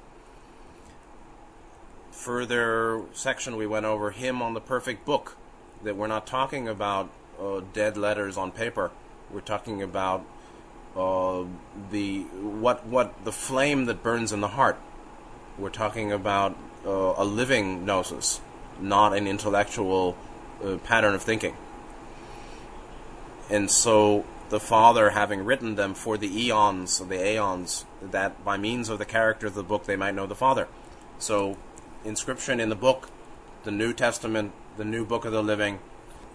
Further 2.12 3.03
section 3.13 3.55
we 3.57 3.67
went 3.67 3.86
over 3.86 4.12
him 4.12 4.41
on 4.41 4.53
the 4.53 4.62
perfect 4.62 5.05
book. 5.05 5.38
That 5.83 5.95
we're 5.95 6.07
not 6.07 6.27
talking 6.27 6.67
about 6.67 7.10
uh, 7.39 7.62
dead 7.74 7.98
letters 7.98 8.38
on 8.38 8.51
paper. 8.51 8.91
We're 9.31 9.41
talking 9.41 9.81
about 9.81 10.25
uh, 10.95 11.43
the 11.91 12.21
what 12.24 12.86
what 12.86 13.24
the 13.24 13.31
flame 13.31 13.86
that 13.86 14.03
burns 14.03 14.31
in 14.31 14.41
the 14.41 14.50
heart. 14.50 14.79
We're 15.57 15.69
talking 15.69 16.12
about 16.12 16.57
uh, 16.86 17.13
a 17.17 17.25
living 17.25 17.86
gnosis, 17.86 18.41
not 18.79 19.15
an 19.15 19.27
intellectual 19.27 20.17
uh, 20.63 20.77
pattern 20.77 21.13
of 21.13 21.21
thinking. 21.21 21.55
And 23.51 23.70
so 23.70 24.25
the 24.50 24.62
Father, 24.62 25.10
having 25.10 25.43
written 25.43 25.75
them 25.75 25.93
for 25.93 26.17
the 26.17 26.46
eons, 26.46 27.00
the 27.00 27.22
aeons, 27.22 27.86
that 28.01 28.43
by 28.46 28.58
means 28.58 28.88
of 28.88 28.98
the 28.98 29.05
character 29.05 29.48
of 29.48 29.55
the 29.55 29.63
book 29.63 29.86
they 29.86 29.98
might 29.98 30.15
know 30.15 30.25
the 30.25 30.36
Father. 30.36 30.70
So, 31.20 31.58
inscription 32.05 32.60
in 32.60 32.70
the 32.70 32.75
book, 32.75 33.10
the 33.65 33.72
New 33.72 33.93
Testament, 33.93 34.53
the 34.77 34.86
new 34.86 35.05
book 35.05 35.25
of 35.25 35.34
the 35.34 35.43
living, 35.43 35.79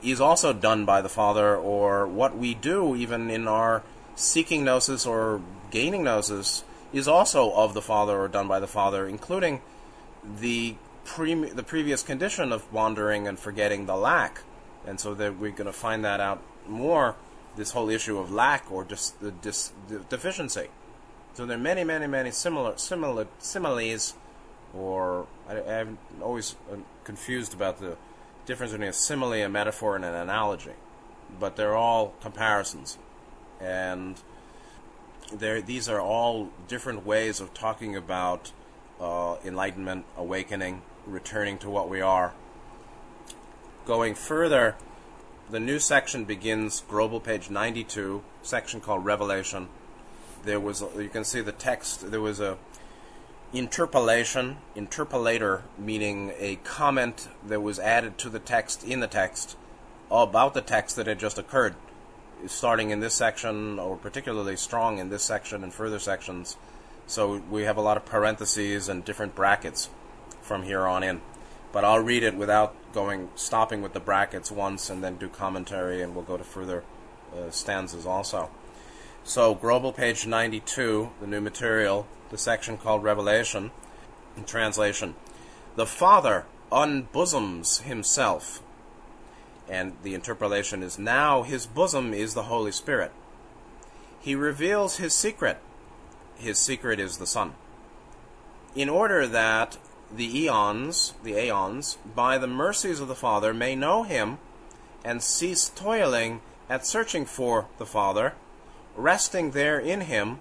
is 0.03 0.21
also 0.21 0.53
done 0.53 0.85
by 0.85 1.01
the 1.01 1.09
Father, 1.09 1.57
or 1.57 2.07
what 2.07 2.37
we 2.37 2.55
do 2.55 2.95
even 2.95 3.31
in 3.31 3.49
our 3.49 3.83
seeking 4.15 4.65
gnosis 4.65 5.07
or 5.07 5.41
gaining 5.71 6.05
gnosis 6.05 6.65
is 6.93 7.09
also 7.09 7.51
of 7.53 7.75
the 7.75 7.83
Father 7.83 8.19
or 8.19 8.29
done 8.29 8.47
by 8.47 8.61
the 8.61 8.67
Father, 8.67 9.09
including 9.09 9.61
the 10.41 10.77
pre- 11.05 11.35
the 11.35 11.63
previous 11.63 12.03
condition 12.03 12.53
of 12.53 12.71
wandering 12.73 13.27
and 13.27 13.39
forgetting 13.39 13.87
the 13.87 13.97
lack. 13.97 14.43
And 14.87 15.01
so 15.01 15.15
that 15.15 15.39
we're 15.39 15.51
going 15.51 15.67
to 15.67 15.73
find 15.73 16.05
that 16.05 16.21
out 16.21 16.43
more. 16.69 17.17
This 17.57 17.71
whole 17.71 17.89
issue 17.89 18.19
of 18.19 18.31
lack 18.31 18.71
or 18.71 18.85
dis- 18.85 19.11
the 19.11 19.31
dis- 19.31 19.73
deficiency. 20.11 20.69
So 21.35 21.47
there 21.47 21.57
are 21.57 21.61
many, 21.61 21.85
many, 21.85 22.07
many 22.07 22.31
similar, 22.31 22.77
similar 22.77 23.27
similes, 23.39 24.15
or 24.75 25.27
I, 25.49 25.61
I'm 25.61 25.99
always 26.23 26.57
uh, 26.71 26.77
confused 27.05 27.55
about 27.55 27.79
the 27.79 27.97
difference 28.45 28.73
between 28.73 28.91
a 28.91 28.93
simile, 28.93 29.33
a 29.33 29.49
metaphor, 29.49 29.97
and 29.97 30.05
an 30.05 30.15
analogy. 30.15 30.73
But 31.41 31.57
they're 31.57 31.77
all 31.77 32.15
comparisons 32.21 32.99
and 33.61 34.21
there 35.33 35.61
these 35.61 35.89
are 35.89 36.01
all 36.01 36.51
different 36.69 37.05
ways 37.05 37.41
of 37.41 37.53
talking 37.55 37.97
about 37.97 38.53
uh, 39.01 39.37
enlightenment, 39.45 40.05
awakening, 40.17 40.83
returning 41.07 41.59
to 41.59 41.71
what 41.71 41.89
we 41.89 42.01
are. 42.01 42.33
Going 43.85 44.15
further, 44.15 44.77
the 45.51 45.61
new 45.61 45.79
section 45.79 46.25
begins 46.25 46.83
Grobel 46.89 47.23
page 47.23 47.51
92, 47.51 48.23
section 48.43 48.81
called 48.81 49.05
Revelation. 49.05 49.69
There 50.45 50.61
was 50.61 50.83
you 50.97 51.09
can 51.09 51.25
see 51.25 51.41
the 51.41 51.53
text. 51.53 52.11
There 52.11 52.21
was 52.21 52.41
a 52.41 52.59
interpolation, 53.53 54.59
interpolator, 54.75 55.63
meaning 55.79 56.33
a 56.39 56.57
comment 56.57 57.29
that 57.47 57.61
was 57.61 57.79
added 57.79 58.19
to 58.19 58.29
the 58.29 58.41
text 58.41 58.83
in 58.85 59.01
the 59.01 59.07
text 59.07 59.57
about 60.11 60.55
the 60.55 60.61
text 60.61 60.97
that 60.97 61.07
had 61.07 61.19
just 61.19 61.39
occurred 61.39 61.75
starting 62.47 62.91
in 62.91 63.01
this 63.01 63.15
section, 63.15 63.79
or 63.79 63.97
particularly 63.97 64.57
strong 64.57 64.99
in 64.99 65.09
this 65.09 65.23
section 65.23 65.63
and 65.63 65.73
further 65.73 65.99
sections. 65.99 66.57
So 67.07 67.41
we 67.51 67.63
have 67.63 67.77
a 67.77 67.81
lot 67.81 67.97
of 67.97 68.05
parentheses 68.05 68.89
and 68.89 69.05
different 69.05 69.35
brackets 69.35 69.89
from 70.43 70.65
here 70.65 70.87
on 70.87 71.03
in. 71.03 71.21
But 71.73 71.85
I'll 71.85 72.03
read 72.03 72.23
it 72.23 72.35
without 72.35 72.75
going 72.97 73.29
stopping 73.35 73.83
with 73.83 73.93
the 73.93 74.01
brackets 74.01 74.51
once 74.51 74.89
and 74.89 75.05
then 75.05 75.19
do 75.19 75.29
commentary, 75.29 76.01
and 76.01 76.15
we'll 76.15 76.25
go 76.25 76.39
to 76.39 76.43
further 76.43 76.83
uh, 77.37 77.51
stanzas 77.51 78.07
also. 78.07 78.49
So 79.23 79.55
Grobel 79.55 79.95
page 79.95 80.27
92, 80.27 81.11
the 81.21 81.27
new 81.27 81.43
material, 81.43 82.07
the 82.31 82.39
section 82.39 82.79
called 82.79 83.03
Revelation, 83.03 83.71
translation. 84.47 85.15
The 85.75 85.85
Father 85.85 86.47
unbosoms 86.73 87.83
himself 87.83 88.63
and 89.69 89.93
the 90.03 90.15
interpolation 90.15 90.83
is 90.83 90.99
now 90.99 91.43
his 91.43 91.67
bosom 91.67 92.15
is 92.15 92.33
the 92.33 92.45
Holy 92.45 92.73
Spirit. 92.73 93.13
He 94.19 94.35
reveals 94.35 94.97
his 94.97 95.13
secret. 95.13 95.59
His 96.37 96.59
secret 96.59 96.99
is 96.99 97.19
the 97.19 97.27
Son. 97.27 97.53
In 98.75 98.89
order 98.89 99.27
that 99.27 99.77
the 100.15 100.43
eons, 100.43 101.15
the 101.23 101.35
aeons, 101.35 101.99
by 102.15 102.39
the 102.39 102.47
mercies 102.47 103.01
of 103.01 103.09
the 103.09 103.15
Father 103.15 103.53
may 103.53 103.75
know 103.75 104.03
him 104.03 104.39
and 105.05 105.23
cease 105.23 105.69
toiling 105.69 106.41
at 106.69 106.87
searching 106.87 107.25
for 107.25 107.67
the 107.79 107.87
Father, 107.87 108.35
resting 108.97 109.51
there 109.51 109.79
in 109.79 110.03
him, 110.03 110.41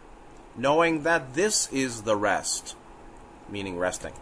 knowing 0.56 1.04
that 1.04 1.34
this 1.34 1.72
is 1.72 2.04
the 2.04 2.16
rest, 2.16 2.76
meaning 3.50 3.78
resting. 3.78 4.14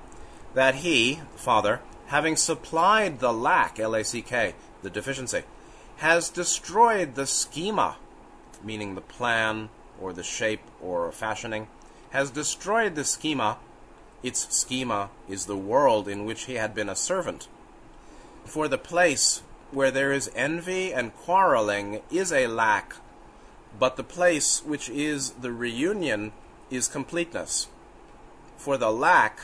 That 0.53 0.75
he, 0.75 1.21
Father, 1.35 1.81
having 2.07 2.35
supplied 2.35 3.19
the 3.19 3.33
lack, 3.33 3.79
L 3.79 3.95
A 3.95 4.03
C 4.03 4.21
K, 4.21 4.55
the 4.81 4.89
deficiency, 4.89 5.43
has 5.97 6.29
destroyed 6.29 7.15
the 7.15 7.27
schema, 7.27 7.97
meaning 8.63 8.95
the 8.95 9.01
plan 9.01 9.69
or 10.01 10.11
the 10.13 10.23
shape 10.23 10.61
or 10.81 11.11
fashioning, 11.11 11.67
has 12.09 12.31
destroyed 12.31 12.95
the 12.95 13.05
schema. 13.05 13.57
Its 14.23 14.47
schema 14.55 15.09
is 15.27 15.45
the 15.45 15.57
world 15.57 16.07
in 16.07 16.25
which 16.25 16.45
he 16.45 16.55
had 16.55 16.73
been 16.73 16.89
a 16.89 16.95
servant. 16.95 17.47
For 18.45 18.67
the 18.67 18.77
place 18.77 19.41
where 19.71 19.91
there 19.91 20.11
is 20.11 20.31
envy 20.35 20.93
and 20.93 21.15
quarreling 21.15 22.01
is 22.09 22.31
a 22.31 22.47
lack, 22.47 22.95
but 23.77 23.97
the 23.97 24.03
place 24.03 24.63
which 24.63 24.89
is 24.89 25.31
the 25.31 25.51
reunion 25.51 26.31
is 26.69 26.87
completeness. 26.87 27.67
For 28.57 28.77
the 28.77 28.91
lack 28.91 29.39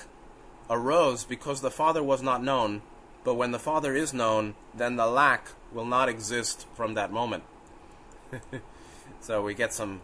arose 0.69 1.24
because 1.24 1.62
the 1.62 1.71
Father 1.71 2.03
was 2.03 2.21
not 2.21 2.43
known, 2.43 2.81
but 3.24 3.36
when 3.36 3.51
the 3.51 3.59
Father 3.59 3.95
is 3.95 4.13
known, 4.13 4.55
then 4.74 4.95
the 4.95 5.07
lack 5.07 5.50
will 5.74 5.86
not 5.86 6.09
exist 6.09 6.65
from 6.74 6.93
that 6.93 7.12
moment. 7.12 7.43
so 9.19 9.41
we 9.41 9.53
get 9.53 9.74
some 9.74 10.01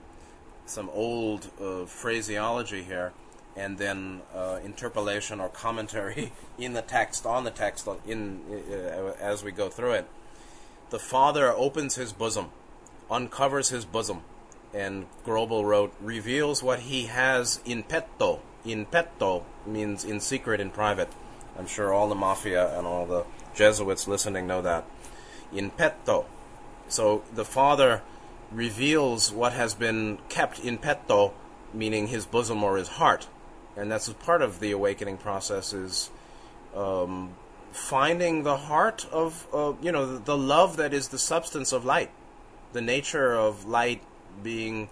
some 0.66 0.90
old 0.90 1.48
uh, 1.62 1.86
phraseology 1.86 2.82
here, 2.82 3.14
and 3.56 3.78
then 3.78 4.22
uh, 4.36 4.60
interpolation 4.64 5.40
or 5.40 5.50
commentary 5.50 6.32
in 6.58 6.74
the 6.74 6.82
text 6.82 7.26
on 7.26 7.44
the 7.44 7.52
text 7.52 7.88
in 8.06 8.42
uh, 8.50 9.14
as 9.20 9.44
we 9.44 9.52
go 9.52 9.70
through 9.70 9.92
it. 9.92 10.08
The 10.90 11.00
Father 11.00 11.52
opens 11.52 11.96
his 11.96 12.14
bosom, 12.14 12.50
uncovers 13.10 13.70
his 13.70 13.86
bosom, 13.86 14.22
and 14.74 15.06
Grobel 15.26 15.66
wrote, 15.66 15.94
reveals 16.00 16.62
what 16.62 16.82
he 16.82 17.06
has 17.06 17.60
in 17.66 17.84
petto. 17.84 18.42
In 18.64 18.86
petto 18.86 19.46
means 19.66 20.04
in 20.04 20.20
secret, 20.20 20.60
in 20.60 20.70
private 20.70 21.10
I'm 21.58 21.68
sure 21.68 21.94
all 21.94 22.10
the 22.10 22.16
mafia 22.16 22.78
and 22.78 22.86
all 22.86 23.06
the 23.06 23.26
Jesuits 23.54 24.08
listening 24.08 24.48
know 24.48 24.62
that. 24.62 24.86
In 25.54 25.70
petto. 25.70 26.26
So 26.88 27.24
the 27.34 27.46
Father 27.46 28.02
reveals 28.52 29.32
what 29.32 29.54
has 29.54 29.74
been 29.74 30.20
kept 30.30 30.60
in 30.60 30.78
petto, 30.78 31.34
meaning 31.74 32.08
his 32.08 32.26
bosom 32.26 32.64
or 32.64 32.78
his 32.78 32.90
heart. 32.90 33.28
And 33.78 33.92
that's 33.92 34.12
part 34.14 34.42
of 34.42 34.60
the 34.60 34.72
awakening 34.72 35.18
process 35.18 35.74
is 35.74 36.10
um, 36.76 37.36
finding 37.72 38.44
the 38.44 38.58
heart 38.58 39.06
of 39.12 39.48
uh, 39.54 39.74
you 39.82 39.92
know 39.92 40.18
the, 40.18 40.38
love 40.38 40.78
that 40.78 40.94
is 40.94 41.10
the 41.10 41.20
substance 41.20 41.72
of 41.72 41.86
light, 41.86 42.12
the 42.74 42.82
nature 42.82 43.34
of 43.34 43.66
light 43.66 44.02
being 44.42 44.90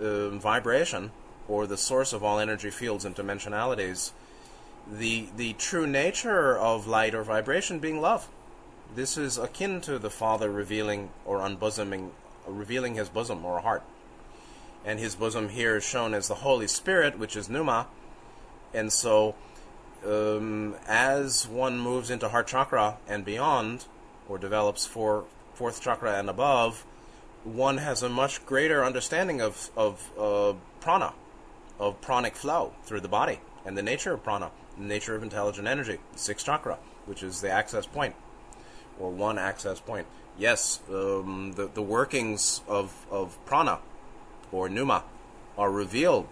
uh, 0.00 0.30
vibration 0.30 1.10
or 1.48 1.66
the 1.66 1.76
source 1.76 2.12
of 2.12 2.22
all 2.22 2.38
energy 2.38 2.70
fields 2.70 3.04
and 3.04 3.14
dimensionalities. 3.14 4.12
The 4.90 5.28
the 5.36 5.54
true 5.54 5.86
nature 5.86 6.56
of 6.56 6.86
light 6.86 7.14
or 7.14 7.22
vibration 7.22 7.78
being 7.78 8.00
love. 8.00 8.28
This 8.94 9.16
is 9.16 9.38
akin 9.38 9.80
to 9.82 9.98
the 9.98 10.10
Father 10.10 10.50
revealing 10.50 11.10
or 11.24 11.40
unbosoming, 11.40 12.10
revealing 12.46 12.94
his 12.94 13.08
bosom 13.08 13.44
or 13.44 13.60
heart. 13.60 13.82
And 14.84 15.00
his 15.00 15.16
bosom 15.16 15.48
here 15.48 15.76
is 15.76 15.84
shown 15.84 16.12
as 16.12 16.28
the 16.28 16.36
Holy 16.36 16.68
Spirit, 16.68 17.18
which 17.18 17.34
is 17.34 17.48
Pneuma. 17.48 17.88
And 18.74 18.92
so, 18.92 19.36
um, 20.04 20.74
as 20.86 21.46
one 21.46 21.78
moves 21.78 22.10
into 22.10 22.28
heart 22.28 22.48
chakra 22.48 22.98
and 23.08 23.24
beyond, 23.24 23.86
or 24.28 24.36
develops 24.36 24.84
for 24.84 25.24
fourth 25.54 25.80
chakra 25.80 26.18
and 26.18 26.28
above, 26.28 26.84
one 27.44 27.78
has 27.78 28.02
a 28.02 28.08
much 28.08 28.44
greater 28.44 28.84
understanding 28.84 29.40
of, 29.40 29.70
of 29.76 30.10
uh, 30.18 30.54
prana, 30.80 31.12
of 31.78 32.00
pranic 32.00 32.34
flow 32.34 32.72
through 32.84 33.00
the 33.00 33.08
body, 33.08 33.40
and 33.64 33.78
the 33.78 33.82
nature 33.82 34.12
of 34.12 34.24
prana, 34.24 34.50
the 34.76 34.84
nature 34.84 35.14
of 35.14 35.22
intelligent 35.22 35.68
energy, 35.68 35.98
sixth 36.16 36.46
chakra, 36.46 36.78
which 37.06 37.22
is 37.22 37.40
the 37.40 37.50
access 37.50 37.86
point, 37.86 38.14
or 38.98 39.10
one 39.10 39.38
access 39.38 39.78
point. 39.78 40.06
Yes, 40.36 40.80
um, 40.90 41.52
the, 41.54 41.68
the 41.72 41.82
workings 41.82 42.60
of, 42.66 43.06
of 43.10 43.38
prana, 43.44 43.78
or 44.50 44.68
pneuma, 44.68 45.04
are 45.56 45.70
revealed 45.70 46.26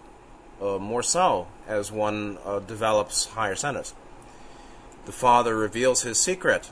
uh, 0.61 0.77
more 0.77 1.03
so 1.03 1.47
as 1.67 1.91
one 1.91 2.37
uh, 2.45 2.59
develops 2.59 3.25
higher 3.27 3.55
centers. 3.55 3.93
The 5.05 5.11
Father 5.11 5.55
reveals 5.55 6.03
his 6.03 6.19
secret. 6.19 6.71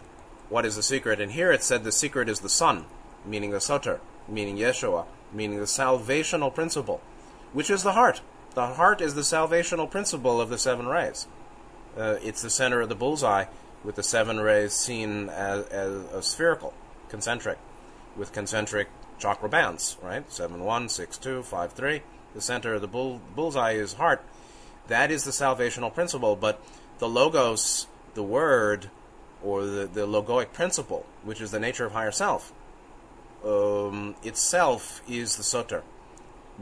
What 0.50 0.66
is 0.66 0.76
the 0.76 0.84
secret? 0.84 1.20
And 1.20 1.32
here 1.34 1.52
it 1.52 1.64
said 1.64 1.84
the 1.84 1.92
secret 1.92 2.30
is 2.30 2.40
the 2.40 2.50
Son, 2.50 2.86
meaning 3.26 3.52
the 3.52 3.62
Soter, 3.62 4.00
meaning 4.28 4.58
Yeshua, 4.58 5.06
meaning 5.34 5.60
the 5.60 5.66
salvational 5.66 6.54
principle, 6.54 7.02
which 7.54 7.70
is 7.70 7.84
the 7.84 7.94
heart. 7.94 8.22
The 8.54 8.68
heart 8.68 9.02
is 9.02 9.16
the 9.16 9.22
salvational 9.22 9.90
principle 9.90 10.42
of 10.42 10.50
the 10.50 10.58
seven 10.58 10.88
rays. 10.88 11.28
Uh, 11.98 12.18
it's 12.22 12.42
the 12.42 12.50
center 12.50 12.82
of 12.82 12.90
the 12.90 12.96
bullseye, 12.96 13.46
with 13.84 13.96
the 13.96 14.04
seven 14.04 14.40
rays 14.40 14.74
seen 14.74 15.30
as, 15.30 15.66
as 15.68 16.26
spherical, 16.26 16.74
concentric, 17.10 17.58
with 18.16 18.32
concentric 18.32 18.90
chakra 19.20 19.50
bands, 19.50 19.98
right? 20.02 20.30
7 20.32 20.64
1, 20.64 20.90
6 20.90 21.18
2, 21.18 21.44
5 21.44 21.74
3 21.74 22.02
the 22.34 22.42
center 22.42 22.74
of 22.74 22.82
the 22.82 22.88
bull, 22.88 23.22
bullseye 23.36 23.74
is 23.74 23.94
heart. 23.94 24.24
That 24.92 25.10
is 25.10 25.24
the 25.24 25.32
salvational 25.32 25.94
principle. 25.94 26.36
But 26.36 26.62
the 27.00 27.08
logos, 27.08 27.88
the 28.14 28.24
word, 28.24 28.92
or 29.42 29.64
the, 29.64 29.88
the 29.88 30.06
logoic 30.06 30.52
principle, 30.52 31.06
which 31.24 31.40
is 31.40 31.52
the 31.52 31.62
nature 31.62 31.86
of 31.86 31.94
higher 31.94 32.12
self, 32.12 32.52
um, 33.46 34.16
itself 34.22 35.02
is 35.08 35.38
the 35.38 35.44
soter. 35.44 35.84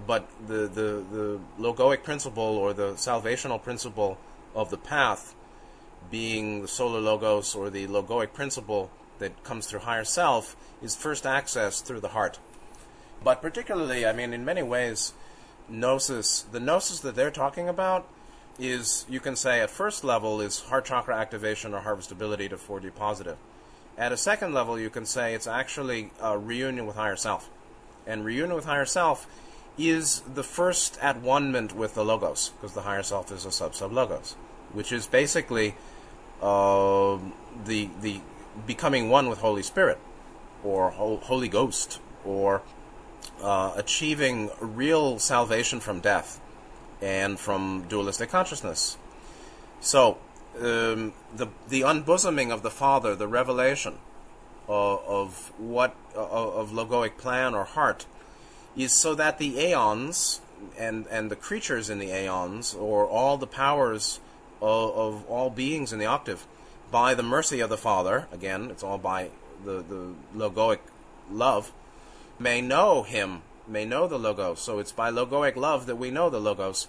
But 0.06 0.30
the, 0.46 0.68
the, 0.68 1.04
the 1.12 1.40
logoic 1.60 2.04
principle 2.04 2.44
or 2.44 2.72
the 2.72 2.94
salvational 2.94 3.62
principle 3.64 4.20
of 4.54 4.70
the 4.70 4.78
path, 4.78 5.34
being 6.12 6.62
the 6.62 6.68
solar 6.68 7.02
logos 7.02 7.56
or 7.56 7.72
the 7.72 7.88
logoic 7.88 8.34
principle 8.34 8.92
that 9.18 9.44
comes 9.44 9.66
through 9.66 9.80
higher 9.80 10.06
self, 10.06 10.56
is 10.84 10.96
first 10.96 11.24
accessed 11.24 11.86
through 11.86 12.02
the 12.02 12.10
heart. 12.10 12.38
But 13.24 13.42
particularly, 13.42 14.06
I 14.06 14.14
mean, 14.14 14.34
in 14.34 14.46
many 14.46 14.62
ways, 14.62 15.14
gnosis, 15.68 16.42
the 16.52 16.60
gnosis 16.60 17.00
that 17.00 17.16
they're 17.16 17.32
talking 17.32 17.68
about 17.68 18.08
is, 18.60 19.06
you 19.10 19.20
can 19.20 19.36
say, 19.36 19.62
at 19.62 19.70
first 19.70 20.04
level 20.04 20.42
is 20.42 20.60
heart 20.62 20.86
chakra 20.86 21.16
activation 21.16 21.74
or 21.74 21.82
harvestability 21.82 22.50
to 22.50 22.58
4D 22.58 22.94
positive. 22.96 23.38
At 23.98 24.12
a 24.12 24.18
second 24.18 24.54
level, 24.54 24.80
you 24.80 24.90
can 24.90 25.06
say 25.06 25.34
it's 25.34 25.48
actually 25.48 26.12
a 26.22 26.38
reunion 26.38 26.86
with 26.86 26.96
higher 26.96 27.16
self. 27.16 27.50
And 28.06 28.24
reunion 28.24 28.56
with 28.56 28.66
higher 28.66 28.86
self 28.86 29.28
is 29.78 30.22
the 30.22 30.44
first 30.44 30.98
at 31.02 31.22
one 31.22 31.52
with 31.76 31.96
the 31.96 32.04
logos, 32.04 32.50
because 32.50 32.74
the 32.74 32.82
higher 32.82 33.04
self 33.04 33.32
is 33.32 33.46
a 33.46 33.52
sub 33.52 33.76
sub 33.76 33.92
logos, 33.92 34.36
which 34.74 34.92
is 34.92 35.08
basically 35.08 35.76
uh, 36.42 37.18
the 37.66 37.90
the 38.02 38.22
becoming 38.66 39.10
one 39.10 39.30
with 39.30 39.40
Holy 39.40 39.64
Spirit, 39.64 39.98
or 40.64 40.92
Holy 40.92 41.48
Ghost, 41.48 42.00
or 42.26 42.62
uh, 43.42 43.74
achieving 43.76 44.50
real 44.60 45.20
salvation 45.20 45.80
from 45.80 46.00
death 46.00 46.42
and 47.02 47.40
from 47.40 47.86
dualistic 47.88 48.30
consciousness. 48.30 48.98
So, 49.82 50.18
um, 50.58 51.14
the 51.36 51.48
the 51.68 51.82
unbosoming 51.82 52.52
of 52.52 52.64
the 52.64 52.72
Father, 52.72 53.16
the 53.16 53.28
revelation 53.28 53.96
uh, 54.68 54.96
of 54.98 55.52
what 55.58 55.96
uh, 56.16 56.20
of 56.22 56.72
logoic 56.72 57.18
plan 57.18 57.56
or 57.56 57.64
heart, 57.64 58.06
is 58.76 58.92
so 58.94 59.16
that 59.16 59.38
the 59.38 59.60
aeons 59.60 60.42
and 60.78 61.08
and 61.08 61.32
the 61.32 61.36
creatures 61.36 61.90
in 61.90 62.00
the 62.00 62.12
aeons, 62.12 62.74
or 62.74 63.06
all 63.06 63.38
the 63.38 63.48
powers 63.48 64.20
of, 64.62 64.92
of 64.96 65.26
all 65.30 65.50
beings 65.50 65.94
in 65.94 66.00
the 66.00 66.06
octave, 66.06 66.46
by 66.92 67.14
the 67.14 67.24
mercy 67.24 67.62
of 67.62 67.70
the 67.70 67.78
Father, 67.78 68.28
again, 68.32 68.70
it's 68.70 68.84
all 68.84 68.98
by 68.98 69.30
the 69.64 69.84
the 69.84 70.14
logoic 70.36 70.80
love 71.32 71.72
may 72.40 72.62
know 72.62 73.04
him, 73.04 73.42
may 73.70 73.86
know 73.86 74.08
the 74.08 74.20
Logos. 74.20 74.60
So 74.60 74.80
it's 74.80 74.92
by 74.92 75.12
logoic 75.12 75.56
love 75.56 75.86
that 75.86 75.96
we 75.96 76.12
know 76.12 76.30
the 76.30 76.40
Logos. 76.40 76.88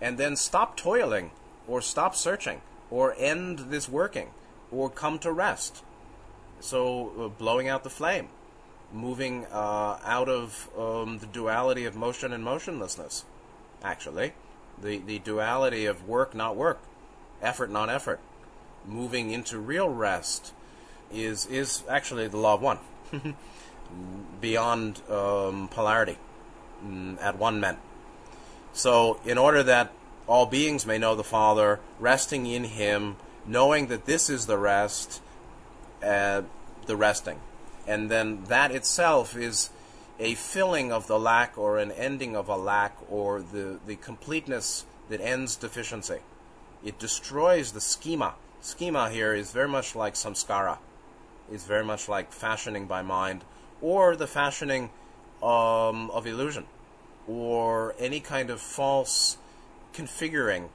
And 0.00 0.18
then 0.18 0.36
stop 0.36 0.76
toiling, 0.76 1.30
or 1.66 1.80
stop 1.80 2.14
searching, 2.14 2.60
or 2.90 3.14
end 3.18 3.58
this 3.70 3.88
working, 3.88 4.30
or 4.70 4.90
come 4.90 5.18
to 5.20 5.32
rest. 5.32 5.82
So 6.60 7.12
uh, 7.18 7.28
blowing 7.28 7.68
out 7.68 7.84
the 7.84 7.90
flame, 7.90 8.28
moving 8.92 9.46
uh, 9.46 9.98
out 10.04 10.28
of 10.28 10.68
um, 10.78 11.18
the 11.18 11.26
duality 11.26 11.84
of 11.84 11.96
motion 11.96 12.32
and 12.32 12.44
motionlessness, 12.44 13.24
actually. 13.82 14.32
The, 14.80 14.98
the 14.98 15.18
duality 15.20 15.86
of 15.86 16.06
work, 16.06 16.34
not 16.34 16.56
work, 16.56 16.80
effort, 17.40 17.70
not 17.70 17.88
effort. 17.88 18.20
Moving 18.86 19.30
into 19.30 19.58
real 19.58 19.88
rest 19.88 20.52
is, 21.10 21.46
is 21.46 21.82
actually 21.88 22.28
the 22.28 22.36
law 22.36 22.54
of 22.54 22.62
one. 22.62 22.78
beyond 24.40 25.02
um, 25.10 25.68
polarity 25.68 26.18
mm, 26.84 27.20
at 27.20 27.38
one 27.38 27.60
ment. 27.60 27.78
So, 28.72 29.18
in 29.24 29.38
order 29.38 29.62
that 29.62 29.92
all 30.26 30.46
beings 30.46 30.84
may 30.86 30.98
know 30.98 31.14
the 31.14 31.24
Father, 31.24 31.80
resting 31.98 32.46
in 32.46 32.64
Him, 32.64 33.16
knowing 33.46 33.86
that 33.86 34.06
this 34.06 34.28
is 34.28 34.46
the 34.46 34.58
rest, 34.58 35.22
uh, 36.04 36.42
the 36.86 36.96
resting. 36.96 37.40
And 37.86 38.10
then 38.10 38.44
that 38.44 38.72
itself 38.72 39.36
is 39.36 39.70
a 40.18 40.34
filling 40.34 40.92
of 40.92 41.06
the 41.06 41.18
lack 41.18 41.56
or 41.56 41.78
an 41.78 41.92
ending 41.92 42.36
of 42.36 42.48
a 42.48 42.56
lack 42.56 42.96
or 43.10 43.40
the, 43.40 43.78
the 43.86 43.96
completeness 43.96 44.84
that 45.08 45.20
ends 45.20 45.56
deficiency. 45.56 46.18
It 46.84 46.98
destroys 46.98 47.72
the 47.72 47.80
schema. 47.80 48.34
Schema 48.60 49.10
here 49.10 49.32
is 49.32 49.52
very 49.52 49.68
much 49.68 49.94
like 49.94 50.14
samskara, 50.14 50.78
it's 51.52 51.64
very 51.64 51.84
much 51.84 52.08
like 52.08 52.32
fashioning 52.32 52.86
by 52.86 53.02
mind 53.02 53.44
or 53.80 54.16
the 54.16 54.26
fashioning 54.26 54.90
um, 55.42 56.10
of 56.10 56.26
illusion, 56.26 56.64
or 57.28 57.94
any 57.98 58.20
kind 58.20 58.50
of 58.50 58.60
false 58.60 59.36
configuring 59.92 60.68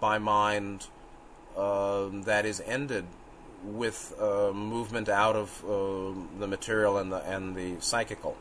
by 0.00 0.18
mind 0.18 0.86
um, 1.56 2.22
that 2.22 2.46
is 2.46 2.60
ended 2.66 3.04
with 3.64 4.14
uh, 4.20 4.52
movement 4.52 5.08
out 5.08 5.36
of 5.36 5.64
uh, 5.64 6.38
the 6.38 6.46
material 6.46 6.96
and 6.98 7.12
the 7.12 7.18
and 7.30 7.54
the 7.56 7.80
psychical, 7.80 8.36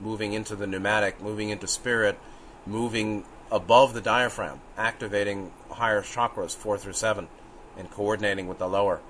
moving 0.00 0.32
into 0.32 0.54
the 0.54 0.66
pneumatic, 0.66 1.20
moving 1.22 1.48
into 1.50 1.66
spirit, 1.66 2.18
moving 2.66 3.24
above 3.50 3.94
the 3.94 4.00
diaphragm, 4.00 4.60
activating 4.76 5.50
higher 5.70 6.02
chakras 6.02 6.54
four 6.54 6.76
through 6.76 6.92
seven, 6.92 7.28
and 7.78 7.90
coordinating 7.90 8.46
with 8.46 8.58
the 8.58 8.68
lower. 8.68 9.00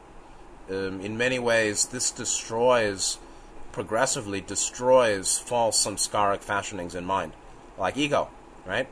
Um, 0.70 1.00
in 1.00 1.16
many 1.16 1.38
ways, 1.38 1.87
this 1.87 2.11
destroys 2.11 3.18
progressively 3.79 4.41
destroys 4.41 5.38
false 5.38 5.87
samskaric 5.87 6.41
fashionings 6.41 6.97
in 6.97 7.05
mind, 7.05 7.31
like 7.79 7.97
ego, 7.97 8.27
right? 8.67 8.88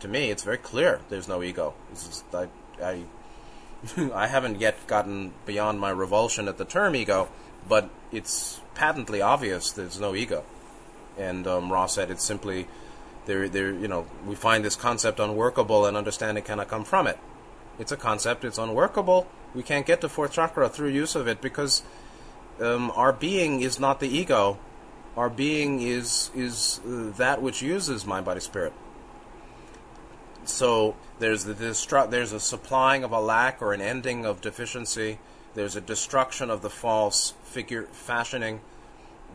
To 0.00 0.08
me, 0.08 0.32
it's 0.32 0.42
very 0.42 0.58
clear 0.58 1.00
there's 1.08 1.28
no 1.28 1.40
ego. 1.40 1.72
I, 2.32 2.48
I, 2.82 3.02
I 4.12 4.26
haven't 4.26 4.58
yet 4.58 4.88
gotten 4.88 5.34
beyond 5.46 5.78
my 5.78 5.90
revulsion 5.90 6.48
at 6.48 6.58
the 6.58 6.64
term 6.64 6.96
ego, 6.96 7.28
but 7.68 7.88
it's 8.10 8.60
patently 8.74 9.22
obvious 9.22 9.70
there's 9.70 10.00
no 10.00 10.16
ego. 10.16 10.42
And 11.16 11.46
um, 11.46 11.70
Ross 11.70 11.94
said 11.94 12.10
it's 12.10 12.24
simply 12.24 12.66
there. 13.26 13.48
There, 13.48 13.70
you 13.70 13.86
know, 13.86 14.04
we 14.26 14.34
find 14.34 14.64
this 14.64 14.74
concept 14.74 15.20
unworkable, 15.20 15.86
and 15.86 15.96
understanding 15.96 16.42
cannot 16.42 16.66
come 16.66 16.82
from 16.82 17.06
it. 17.06 17.20
It's 17.78 17.92
a 17.92 17.96
concept. 17.96 18.44
It's 18.44 18.58
unworkable. 18.58 19.28
We 19.54 19.62
can't 19.62 19.86
get 19.86 20.00
to 20.00 20.08
fourth 20.08 20.32
chakra 20.32 20.68
through 20.68 20.88
use 20.88 21.14
of 21.14 21.28
it 21.28 21.40
because 21.40 21.84
um, 22.60 22.90
our 22.94 23.12
being 23.12 23.60
is 23.60 23.78
not 23.78 24.00
the 24.00 24.08
ego. 24.08 24.58
Our 25.16 25.30
being 25.30 25.80
is 25.80 26.30
is 26.34 26.80
uh, 26.86 27.12
that 27.16 27.40
which 27.40 27.62
uses 27.62 28.04
mind, 28.04 28.26
body, 28.26 28.40
spirit. 28.40 28.72
So 30.44 30.96
there's 31.18 31.44
the 31.44 31.54
there's 32.10 32.32
a 32.32 32.40
supplying 32.40 33.04
of 33.04 33.12
a 33.12 33.20
lack 33.20 33.62
or 33.62 33.72
an 33.72 33.80
ending 33.80 34.26
of 34.26 34.40
deficiency. 34.40 35.18
There's 35.54 35.76
a 35.76 35.80
destruction 35.80 36.50
of 36.50 36.62
the 36.62 36.70
false 36.70 37.34
figure 37.44 37.84
fashioning. 37.92 38.60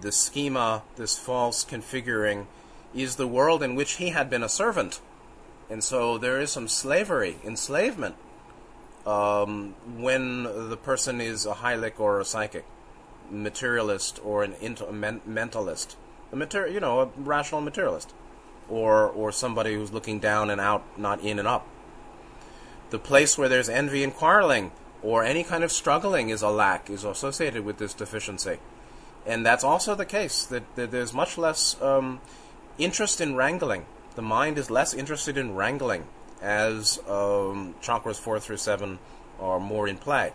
The 0.01 0.12
schema, 0.12 0.84
this 0.95 1.17
false 1.17 1.65
configuring, 1.65 2.45
is 2.93 3.15
the 3.15 3.27
world 3.27 3.63
in 3.63 3.75
which 3.75 3.93
he 3.93 4.10
had 4.10 4.29
been 4.29 4.43
a 4.43 4.49
servant. 4.49 5.01
And 5.69 5.84
so 5.84 6.17
there 6.17 6.39
is 6.39 6.51
some 6.51 6.67
slavery, 6.67 7.38
enslavement, 7.45 8.15
um, 9.05 9.75
when 9.97 10.43
the 10.43 10.77
person 10.77 11.21
is 11.21 11.45
a 11.45 11.55
hylic 11.55 11.99
or 11.99 12.19
a 12.19 12.25
psychic, 12.25 12.65
materialist 13.32 14.20
or 14.24 14.44
an 14.44 14.56
int- 14.62 14.82
a 14.82 14.92
men- 14.92 15.22
mentalist, 15.28 15.96
a 16.32 16.36
mater- 16.36 16.68
you 16.68 16.80
know, 16.80 17.02
a 17.02 17.06
rational 17.18 17.62
materialist, 17.62 18.13
or 18.70 19.08
or 19.08 19.32
somebody 19.32 19.74
who's 19.76 19.92
looking 19.92 20.20
down 20.20 20.50
and 20.50 20.62
out, 20.62 20.84
not 20.98 21.22
in 21.22 21.39
and 21.39 21.48
up. 21.48 21.68
The 22.89 23.00
place 23.00 23.38
where 23.38 23.50
there's 23.50 23.70
envy 23.70 24.04
and 24.04 24.13
quarreling 24.13 24.72
or 25.02 25.24
any 25.24 25.44
kind 25.44 25.63
of 25.63 25.72
struggling 25.72 26.30
is 26.30 26.42
a 26.42 26.50
lack, 26.50 26.89
is 26.89 27.04
associated 27.04 27.63
with 27.63 27.78
this 27.78 27.94
deficiency. 27.94 28.58
And 29.26 29.46
that's 29.46 29.63
also 29.63 29.96
the 29.96 30.06
case, 30.06 30.46
that, 30.46 30.63
that 30.76 30.92
there's 30.92 31.13
much 31.13 31.38
less 31.38 31.80
um, 31.82 32.20
interest 32.78 33.22
in 33.22 33.36
wrangling. 33.36 33.86
The 34.15 34.22
mind 34.22 34.58
is 34.58 34.70
less 34.70 34.94
interested 34.94 35.38
in 35.38 35.56
wrangling 35.56 36.06
as 36.42 37.00
um, 37.08 37.76
chakras 37.82 38.20
4 38.20 38.39
through 38.39 38.58
7 38.58 39.00
are 39.39 39.60
more 39.60 39.88
in 39.88 39.98
play. 39.98 40.34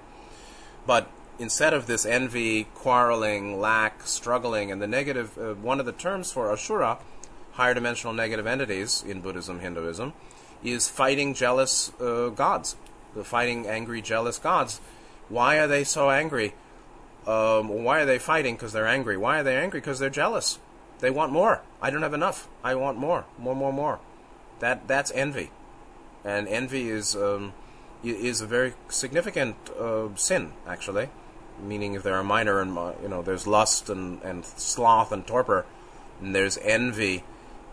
But 0.87 1.11
instead 1.39 1.75
of 1.75 1.87
this 1.87 2.07
envy, 2.07 2.65
quarreling, 2.75 3.61
lack, 3.61 4.07
struggling, 4.07 4.71
and 4.71 4.81
the 4.81 4.87
negative, 4.87 5.37
uh, 5.39 5.55
one 5.55 5.81
of 5.81 5.87
the 5.87 5.93
terms 5.93 6.33
for 6.33 6.51
Asura, 6.51 6.99
higher 7.53 7.75
dimensional 7.75 8.13
negative 8.13 8.47
entities 8.47 9.05
in 9.07 9.21
Buddhism, 9.21 9.61
Hinduism, 9.61 10.13
is 10.63 10.89
fighting 10.89 11.35
jealous 11.35 11.93
uh, 12.01 12.29
gods, 12.31 12.77
the 13.15 13.25
fighting 13.25 13.67
angry, 13.67 14.01
jealous 14.01 14.39
gods. 14.39 14.81
Why 15.29 15.59
are 15.59 15.67
they 15.67 15.85
so 15.85 16.11
angry? 16.11 16.55
Um, 17.27 17.69
why 17.85 18.01
are 18.01 18.07
they 18.07 18.19
fighting? 18.19 18.55
Because 18.55 18.73
they're 18.73 18.87
angry. 18.87 19.17
Why 19.17 19.41
are 19.41 19.43
they 19.43 19.57
angry? 19.57 19.81
Because 19.81 19.99
they're 19.99 20.11
jealous. 20.11 20.59
They 21.01 21.11
want 21.11 21.33
more. 21.33 21.63
I 21.81 21.91
don't 21.91 22.03
have 22.03 22.15
enough. 22.15 22.49
I 22.63 22.75
want 22.75 22.99
more, 22.99 23.25
more, 23.39 23.57
more, 23.57 23.73
more. 23.73 24.01
That 24.61 24.87
that's 24.87 25.11
envy, 25.13 25.51
and 26.25 26.47
envy 26.47 26.89
is 26.89 27.17
um, 27.17 27.53
is 28.03 28.41
a 28.41 28.47
very 28.47 28.75
significant 28.89 29.57
uh, 29.79 30.15
sin, 30.15 30.53
actually. 30.67 31.09
Meaning, 31.63 31.95
if 31.95 32.03
there 32.03 32.15
are 32.15 32.21
a 32.21 32.25
minor 32.25 32.61
and 32.61 32.75
you 33.03 33.09
know, 33.09 33.23
there's 33.23 33.47
lust 33.47 33.89
and, 33.89 34.21
and 34.23 34.45
sloth 34.45 35.13
and 35.13 35.27
torpor, 35.27 35.65
and 36.21 36.35
there's 36.35 36.59
envy 36.59 37.25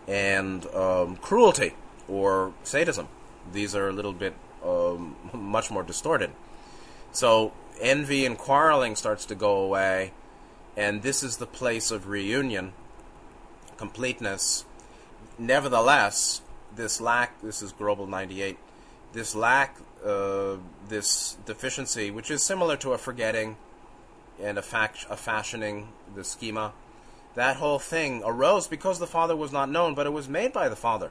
and 0.06 0.66
um, 0.74 1.16
cruelty 1.16 1.74
or 2.08 2.52
sadism. 2.62 3.08
These 3.52 3.74
are 3.74 3.88
a 3.88 3.92
little 3.92 4.12
bit 4.12 4.34
um, 4.64 5.16
much 5.32 5.70
more 5.70 5.82
distorted. 5.82 6.30
So 7.12 7.52
envy 7.80 8.24
and 8.24 8.38
quarreling 8.38 8.96
starts 8.96 9.24
to 9.26 9.34
go 9.34 9.56
away, 9.56 10.12
and 10.76 11.02
this 11.02 11.22
is 11.22 11.36
the 11.36 11.46
place 11.46 11.90
of 11.90 12.08
reunion, 12.08 12.72
completeness. 13.76 14.64
Nevertheless, 15.38 16.42
this 16.74 17.00
lack, 17.00 17.40
this 17.42 17.62
is 17.62 17.72
Grobel 17.72 18.08
98, 18.08 18.58
this 19.12 19.34
lack, 19.34 19.76
uh, 20.04 20.56
this 20.88 21.36
deficiency, 21.44 22.10
which 22.10 22.30
is 22.30 22.42
similar 22.42 22.76
to 22.78 22.92
a 22.92 22.98
forgetting 22.98 23.56
and 24.40 24.58
a, 24.58 24.62
fact, 24.62 25.06
a 25.10 25.16
fashioning, 25.16 25.88
the 26.14 26.24
schema, 26.24 26.72
that 27.34 27.56
whole 27.56 27.78
thing 27.78 28.22
arose 28.24 28.66
because 28.66 28.98
the 28.98 29.06
Father 29.06 29.34
was 29.34 29.52
not 29.52 29.70
known, 29.70 29.94
but 29.94 30.06
it 30.06 30.12
was 30.12 30.28
made 30.28 30.52
by 30.52 30.68
the 30.68 30.76
Father. 30.76 31.10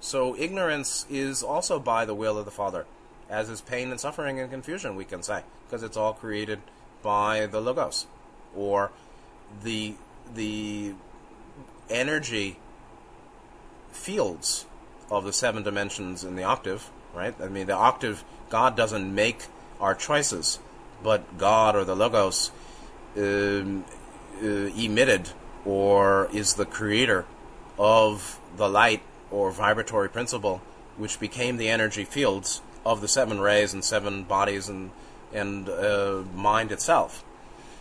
So 0.00 0.36
ignorance 0.36 1.06
is 1.08 1.42
also 1.42 1.78
by 1.78 2.04
the 2.04 2.14
will 2.14 2.36
of 2.36 2.44
the 2.44 2.50
Father, 2.50 2.86
as 3.30 3.48
is 3.48 3.60
pain 3.60 3.90
and 3.90 4.00
suffering 4.00 4.40
and 4.40 4.50
confusion, 4.50 4.96
we 4.96 5.04
can 5.04 5.22
say, 5.22 5.42
because 5.66 5.82
it's 5.82 5.96
all 5.96 6.12
created 6.12 6.60
by 7.02 7.46
the 7.46 7.60
Logos, 7.60 8.06
or 8.54 8.90
the 9.62 9.94
the 10.34 10.94
energy 11.90 12.58
fields 13.92 14.66
of 15.10 15.24
the 15.24 15.32
seven 15.32 15.62
dimensions 15.62 16.24
in 16.24 16.34
the 16.34 16.42
octave, 16.42 16.90
right? 17.14 17.34
I 17.40 17.48
mean, 17.48 17.66
the 17.66 17.74
octave, 17.74 18.24
God 18.50 18.76
doesn't 18.76 19.14
make 19.14 19.46
our 19.80 19.94
choices, 19.94 20.58
but 21.04 21.38
God 21.38 21.76
or 21.76 21.84
the 21.84 21.94
Logos 21.94 22.50
um, 23.16 23.84
uh, 24.42 24.46
emitted 24.46 25.30
or 25.64 26.28
is 26.32 26.54
the 26.54 26.66
creator 26.66 27.26
of 27.78 28.40
the 28.56 28.68
light 28.68 29.02
or 29.30 29.52
vibratory 29.52 30.08
principle, 30.08 30.60
which 30.96 31.20
became 31.20 31.58
the 31.58 31.68
energy 31.68 32.04
fields 32.04 32.62
of 32.84 33.00
the 33.00 33.08
seven 33.08 33.38
rays 33.40 33.72
and 33.72 33.84
seven 33.84 34.24
bodies 34.24 34.68
and 34.68 34.90
and 35.32 35.68
uh, 35.68 36.22
mind 36.34 36.70
itself. 36.72 37.24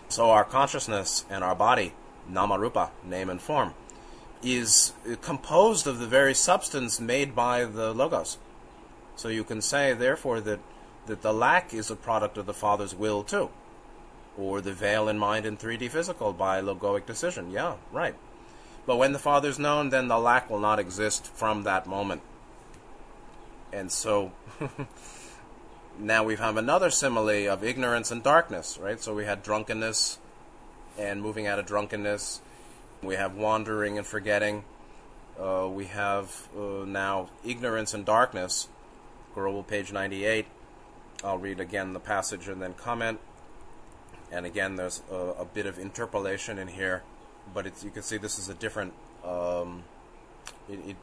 So 0.09 0.31
our 0.31 0.43
consciousness 0.43 1.23
and 1.29 1.43
our 1.43 1.55
body, 1.55 1.93
namarupa, 2.29 2.89
name 3.03 3.29
and 3.29 3.41
form, 3.41 3.73
is 4.41 4.93
composed 5.21 5.88
of 5.88 5.99
the 5.99 6.07
very 6.07 6.33
substance 6.33 6.99
made 6.99 7.36
by 7.36 7.65
the 7.65 7.93
logos. 7.93 8.38
So 9.15 9.27
you 9.29 9.43
can 9.43 9.62
say, 9.62 9.93
therefore, 9.93 10.41
that 10.41 10.59
that 11.05 11.21
the 11.21 11.33
lack 11.33 11.73
is 11.73 11.91
a 11.91 11.95
product 11.95 12.37
of 12.37 12.45
the 12.45 12.53
Father's 12.53 12.95
will 12.95 13.23
too, 13.23 13.49
or 14.37 14.61
the 14.61 14.73
veil 14.73 15.09
in 15.09 15.17
mind 15.17 15.45
in 15.45 15.57
3D 15.57 15.89
physical 15.89 16.33
by 16.33 16.61
logoic 16.61 17.05
decision. 17.05 17.51
Yeah, 17.51 17.75
right. 17.91 18.15
But 18.85 18.97
when 18.97 19.13
the 19.13 19.19
Father's 19.19 19.59
known, 19.59 19.89
then 19.89 20.07
the 20.07 20.17
lack 20.17 20.49
will 20.49 20.59
not 20.59 20.79
exist 20.79 21.27
from 21.27 21.63
that 21.63 21.87
moment. 21.87 22.21
And 23.71 23.91
so 23.91 24.31
now 25.99 26.23
we 26.23 26.35
have 26.35 26.57
another 26.57 26.89
simile 26.89 27.49
of 27.49 27.63
ignorance 27.63 28.11
and 28.11 28.21
darkness, 28.21 28.77
right? 28.77 29.01
So 29.01 29.13
we 29.13 29.25
had 29.25 29.41
drunkenness 29.41 30.19
and 30.97 31.21
moving 31.21 31.47
out 31.47 31.59
of 31.59 31.65
drunkenness. 31.65 32.41
We 33.01 33.15
have 33.15 33.35
wandering 33.35 33.97
and 33.97 34.05
forgetting. 34.05 34.63
Uh, 35.39 35.67
we 35.71 35.85
have 35.85 36.47
uh, 36.55 36.85
now 36.85 37.29
ignorance 37.43 37.93
and 37.93 38.05
darkness. 38.05 38.67
Grobel 39.35 39.65
page 39.65 39.91
98. 39.91 40.45
I'll 41.23 41.38
read 41.38 41.59
again 41.59 41.93
the 41.93 41.99
passage 41.99 42.47
and 42.47 42.62
then 42.62 42.73
comment. 42.73 43.19
And 44.31 44.45
again, 44.45 44.75
there's 44.75 45.01
a, 45.12 45.15
a 45.15 45.45
bit 45.45 45.65
of 45.65 45.77
interpolation 45.77 46.57
in 46.57 46.67
here 46.67 47.03
but 47.53 47.65
you 47.83 47.89
can 47.89 48.03
see 48.03 48.17
this 48.17 48.39
is 48.39 48.49
a 48.49 48.53
different, 48.53 48.93
um, 49.25 49.83
it, 50.69 50.95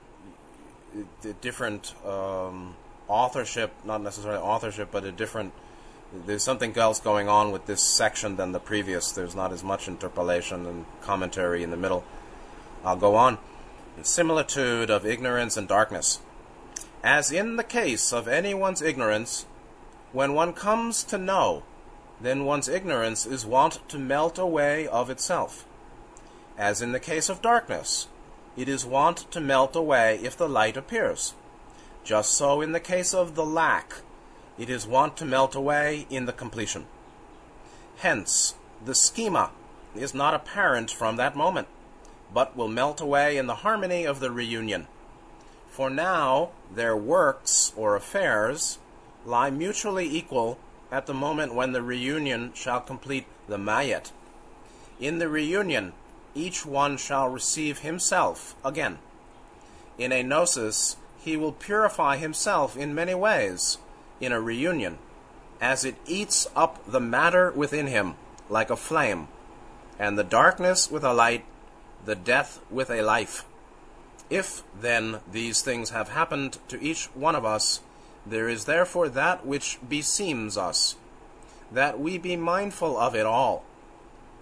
it, 0.95 1.07
it, 1.25 1.41
different 1.41 1.95
um, 2.07 2.75
authorship, 3.09 3.73
not 3.85 4.03
necessarily 4.03 4.41
authorship, 4.41 4.89
but 4.91 5.05
a 5.05 5.13
different. 5.13 5.53
There's 6.27 6.43
something 6.43 6.77
else 6.77 6.99
going 6.99 7.29
on 7.29 7.53
with 7.53 7.67
this 7.67 7.83
section 7.83 8.37
than 8.37 8.53
the 8.53 8.59
previous. 8.59 9.13
There's 9.13 9.37
not 9.37 9.53
as 9.53 9.63
much 9.63 9.87
interpolation 9.87 10.67
and 10.67 10.85
commentary 11.03 11.63
in 11.63 11.71
the 11.71 11.77
middle. 11.77 12.05
I'll 12.85 12.97
go 12.97 13.15
on. 13.15 13.39
Similitude 14.03 14.91
of 14.91 15.07
ignorance 15.07 15.57
and 15.57 15.69
darkness. 15.69 16.21
As 17.05 17.31
in 17.31 17.57
the 17.57 17.65
case 17.65 18.13
of 18.13 18.27
anyone's 18.27 18.83
ignorance, 18.83 19.47
when 20.13 20.35
one 20.35 20.53
comes 20.53 21.05
to 21.05 21.19
know, 21.19 21.63
then 22.21 22.45
one's 22.45 22.69
ignorance 22.69 23.27
is 23.27 23.47
wont 23.47 23.81
to 23.89 23.99
melt 23.99 24.39
away 24.39 24.87
of 24.87 25.11
itself 25.11 25.67
as 26.61 26.83
in 26.83 26.93
the 26.93 27.01
case 27.01 27.31
of 27.31 27.41
darkness. 27.41 28.07
It 28.55 28.69
is 28.69 28.85
wont 28.85 29.31
to 29.31 29.41
melt 29.41 29.75
away 29.75 30.21
if 30.23 30.37
the 30.37 30.49
light 30.49 30.77
appears. 30.77 31.33
Just 32.05 32.35
so 32.35 32.61
in 32.61 32.73
the 32.73 32.81
case 32.81 33.15
of 33.15 33.35
the 33.35 33.47
lack, 33.47 34.03
it 34.59 34.69
is 34.69 34.87
wont 34.87 35.17
to 35.17 35.25
melt 35.25 35.55
away 35.55 36.07
in 36.11 36.27
the 36.27 36.35
completion. 36.35 36.85
Hence, 37.97 38.55
the 38.85 38.95
schema 38.95 39.51
is 39.95 40.13
not 40.13 40.35
apparent 40.35 40.91
from 40.91 41.17
that 41.17 41.35
moment, 41.35 41.67
but 42.33 42.55
will 42.55 42.69
melt 42.69 43.01
away 43.01 43.39
in 43.39 43.47
the 43.47 43.63
harmony 43.67 44.05
of 44.05 44.21
the 44.21 44.31
reunion. 44.31 44.87
For 45.71 45.89
now, 45.89 46.51
their 46.71 46.97
works 46.97 47.73
or 47.75 47.97
affairs 47.97 48.79
lie 49.25 49.51
mutually 49.51 50.07
equal 50.07 50.59
at 50.91 51.07
the 51.07 51.15
moment 51.15 51.55
when 51.55 51.73
the 51.73 51.83
reunion 51.83 52.53
shall 52.55 52.81
complete 52.81 53.27
the 53.49 53.59
mayat. 53.59 54.13
In 54.99 55.19
the 55.19 55.29
reunion, 55.29 55.93
each 56.35 56.65
one 56.67 56.97
shall 56.97 57.29
receive 57.29 57.81
himself 57.81 58.55
again. 58.65 58.99
In 59.99 60.13
a 60.13 60.23
gnosis, 60.23 60.97
he 61.23 61.37
will 61.37 61.53
purify 61.53 62.17
himself 62.17 62.77
in 62.77 62.95
many 62.95 63.15
ways 63.15 63.79
in 64.21 64.33
a 64.33 64.41
reunion, 64.41 64.99
as 65.61 65.85
it 65.85 65.97
eats 66.07 66.47
up 66.57 66.81
the 66.87 67.01
matter 67.01 67.51
within 67.51 67.87
him 67.87 68.15
like 68.49 68.71
a 68.71 68.77
flame, 68.77 69.29
and 69.99 70.19
the 70.19 70.25
darkness 70.25 70.91
with 70.91 71.05
a 71.05 71.13
light, 71.13 71.45
the 72.05 72.15
death 72.15 72.61
with 72.71 72.91
a 72.91 73.03
life. 73.03 73.45
If, 74.29 74.63
then, 74.79 75.21
these 75.31 75.63
things 75.63 75.91
have 75.91 76.11
happened 76.11 76.59
to 76.69 76.83
each 76.83 77.07
one 77.15 77.35
of 77.35 77.45
us, 77.45 77.81
there 78.27 78.49
is 78.49 78.65
therefore 78.65 79.09
that 79.09 79.47
which 79.47 79.79
beseems 79.87 80.57
us, 80.57 80.97
that 81.73 81.99
we 81.99 82.19
be 82.19 82.37
mindful 82.37 82.99
of 82.99 83.15
it 83.15 83.27
all 83.27 83.65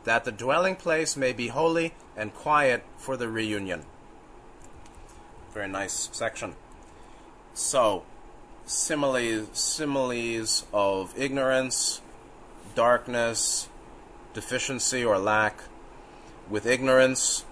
that 0.08 0.24
the 0.24 0.32
dwelling 0.32 0.74
place 0.74 1.18
may 1.18 1.34
be 1.34 1.48
holy 1.48 1.92
and 2.16 2.32
quiet 2.32 2.82
for 2.96 3.14
the 3.18 3.28
reunion. 3.28 3.84
Very 5.52 5.68
nice 5.68 6.08
section. 6.12 6.54
So, 7.52 8.04
similes, 8.64 9.48
similes 9.52 10.64
of 10.72 11.12
ignorance, 11.14 12.00
darkness, 12.74 13.68
deficiency 14.32 15.04
or 15.04 15.18
lack. 15.18 15.64
With 16.48 16.64
ignorance, 16.64 17.44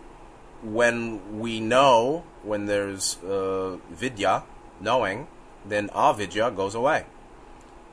when 0.62 1.38
we 1.38 1.60
know, 1.60 2.24
when 2.42 2.64
there's 2.64 3.22
uh, 3.22 3.76
vidya, 3.90 4.44
knowing, 4.80 5.26
then 5.68 5.90
avidya 5.94 6.50
goes 6.50 6.74
away. 6.74 7.04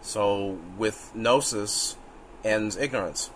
So 0.02 0.60
with 0.78 1.12
gnosis 1.16 1.96
ends 2.44 2.76
ignorance. 2.78 3.32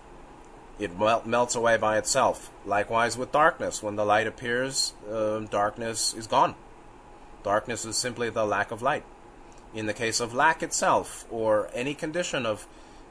It 0.78 0.96
mel- 0.98 1.22
melts 1.24 1.54
away 1.56 1.76
by 1.76 1.98
itself. 1.98 2.50
Likewise 2.64 3.16
with 3.16 3.32
darkness, 3.32 3.82
when 3.82 3.96
the 3.96 4.04
light 4.04 4.26
appears, 4.26 4.94
uh, 5.10 5.40
darkness 5.40 6.14
is 6.14 6.26
gone. 6.26 6.54
Darkness 7.42 7.84
is 7.84 7.96
simply 7.96 8.30
the 8.30 8.44
lack 8.44 8.70
of 8.70 8.82
light. 8.82 9.04
In 9.74 9.86
the 9.86 9.94
case 9.94 10.20
of 10.20 10.34
lack 10.34 10.62
itself, 10.62 11.26
or 11.30 11.68
any 11.74 11.94
condition 11.94 12.46
of 12.46 12.66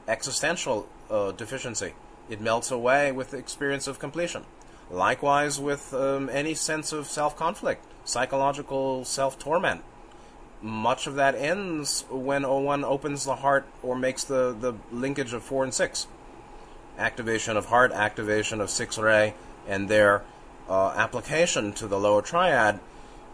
existential 0.06 0.88
uh, 1.10 1.32
deficiency, 1.32 1.94
it 2.28 2.40
melts 2.40 2.70
away 2.70 3.12
with 3.12 3.30
the 3.30 3.38
experience 3.38 3.86
of 3.86 3.98
completion. 3.98 4.44
Likewise, 4.90 5.60
with 5.60 5.92
um, 5.92 6.28
any 6.30 6.54
sense 6.54 6.92
of 6.92 7.06
self 7.06 7.36
conflict, 7.36 7.84
psychological 8.04 9.04
self 9.04 9.38
torment. 9.38 9.82
Much 10.60 11.06
of 11.06 11.14
that 11.14 11.34
ends 11.34 12.04
when 12.10 12.42
O1 12.42 12.84
opens 12.84 13.24
the 13.24 13.36
heart 13.36 13.66
or 13.82 13.96
makes 13.96 14.24
the, 14.24 14.56
the 14.58 14.74
linkage 14.90 15.32
of 15.32 15.42
4 15.42 15.64
and 15.64 15.74
6. 15.74 16.06
Activation 16.98 17.56
of 17.56 17.66
heart, 17.66 17.92
activation 17.92 18.60
of 18.60 18.70
6 18.70 18.98
ray, 18.98 19.34
and 19.68 19.88
their 19.88 20.22
uh, 20.68 20.90
application 20.96 21.72
to 21.72 21.86
the 21.86 21.98
lower 21.98 22.22
triad. 22.22 22.80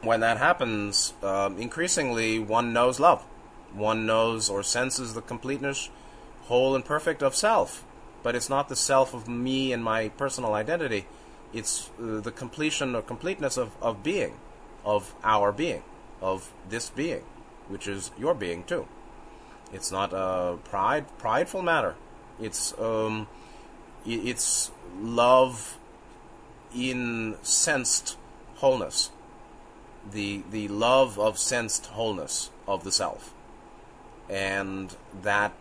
When 0.03 0.21
that 0.21 0.37
happens, 0.37 1.15
um, 1.23 1.59
increasingly 1.59 2.39
one 2.39 2.73
knows 2.73 3.01
love. 3.01 3.23
One 3.73 4.05
knows 4.05 4.51
or 4.51 4.63
senses 4.63 5.15
the 5.15 5.23
completeness, 5.23 5.89
whole 6.43 6.75
and 6.75 6.85
perfect 6.85 7.23
of 7.23 7.35
self 7.35 7.85
but 8.25 8.35
it's 8.35 8.49
not 8.49 8.69
the 8.69 8.75
self 8.75 9.15
of 9.15 9.29
me 9.29 9.73
and 9.73 9.85
my 9.85 10.09
personal 10.09 10.55
identity. 10.55 11.07
It's 11.53 11.91
uh, 12.01 12.21
the 12.21 12.33
completion 12.33 12.97
or 12.97 13.03
completeness 13.03 13.57
of, 13.57 13.71
of 13.81 14.03
being, 14.03 14.33
of 14.85 15.15
our 15.23 15.53
being, 15.53 15.85
of 16.25 16.51
this 16.71 16.89
being, 16.89 17.23
which 17.69 17.87
is 17.87 18.11
your 18.19 18.35
being 18.35 18.65
too. 18.65 18.89
It's 19.73 19.93
not 19.93 20.13
a 20.13 20.57
pride, 20.65 21.07
prideful 21.19 21.63
matter. 21.63 21.95
It's 22.41 22.73
um, 22.79 23.29
it's 24.07 24.71
love 24.99 25.79
in 26.75 27.37
sensed 27.43 28.17
wholeness. 28.57 29.11
The 30.11 30.43
the 30.51 30.69
love 30.69 31.19
of 31.19 31.39
sensed 31.39 31.87
wholeness 31.87 32.51
of 32.67 32.85
the 32.85 32.93
self, 32.93 33.35
and 34.29 34.97
that 35.23 35.53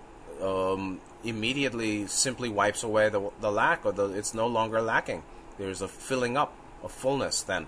um, 0.42 1.02
immediately 1.24 2.08
simply 2.08 2.50
wipes 2.50 2.84
away 2.84 3.10
the, 3.10 3.30
the 3.40 3.52
lack, 3.52 3.86
or 3.86 3.92
the, 3.92 4.10
it's 4.10 4.34
no 4.34 4.48
longer 4.48 4.82
lacking. 4.82 5.24
There's 5.58 5.82
a 5.82 5.88
filling 5.88 6.38
up, 6.38 6.54
a 6.84 6.90
fullness 6.90 7.42
then. 7.44 7.68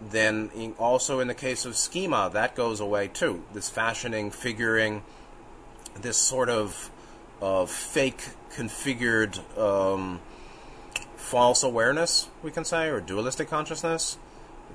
Then, 0.00 0.50
in, 0.54 0.72
also 0.78 1.20
in 1.20 1.28
the 1.28 1.34
case 1.34 1.64
of 1.64 1.76
schema, 1.76 2.30
that 2.32 2.54
goes 2.54 2.80
away 2.80 3.08
too. 3.08 3.42
This 3.52 3.68
fashioning, 3.68 4.30
figuring, 4.30 5.02
this 6.00 6.16
sort 6.16 6.48
of 6.48 6.90
uh, 7.42 7.66
fake 7.66 8.30
configured 8.54 9.38
um, 9.58 10.20
false 11.16 11.62
awareness, 11.62 12.28
we 12.42 12.50
can 12.50 12.64
say, 12.64 12.88
or 12.88 13.00
dualistic 13.00 13.50
consciousness, 13.50 14.18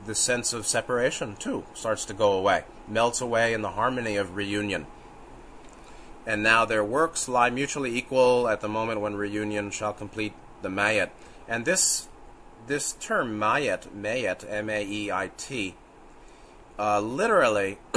the 0.05 0.15
sense 0.15 0.51
of 0.51 0.67
separation 0.67 1.35
too 1.37 1.63
starts 1.73 2.03
to 2.05 2.13
go 2.13 2.33
away, 2.33 2.63
melts 2.87 3.21
away 3.21 3.53
in 3.53 3.61
the 3.61 3.71
harmony 3.71 4.17
of 4.17 4.35
reunion 4.35 4.85
and 6.25 6.41
now 6.41 6.65
their 6.65 6.83
works 6.83 7.27
lie 7.27 7.49
mutually 7.49 7.95
equal 7.95 8.47
at 8.47 8.61
the 8.61 8.69
moment 8.69 9.01
when 9.01 9.15
reunion 9.15 9.71
shall 9.71 9.93
complete 9.93 10.33
the 10.61 10.69
mayat. 10.69 11.09
And 11.47 11.65
this 11.65 12.07
this 12.67 12.93
term 12.93 13.39
mayat, 13.39 13.87
mayat, 13.89 14.45
M-A-E-I-T, 14.49 15.75
uh, 16.79 16.99
literally, 16.99 17.77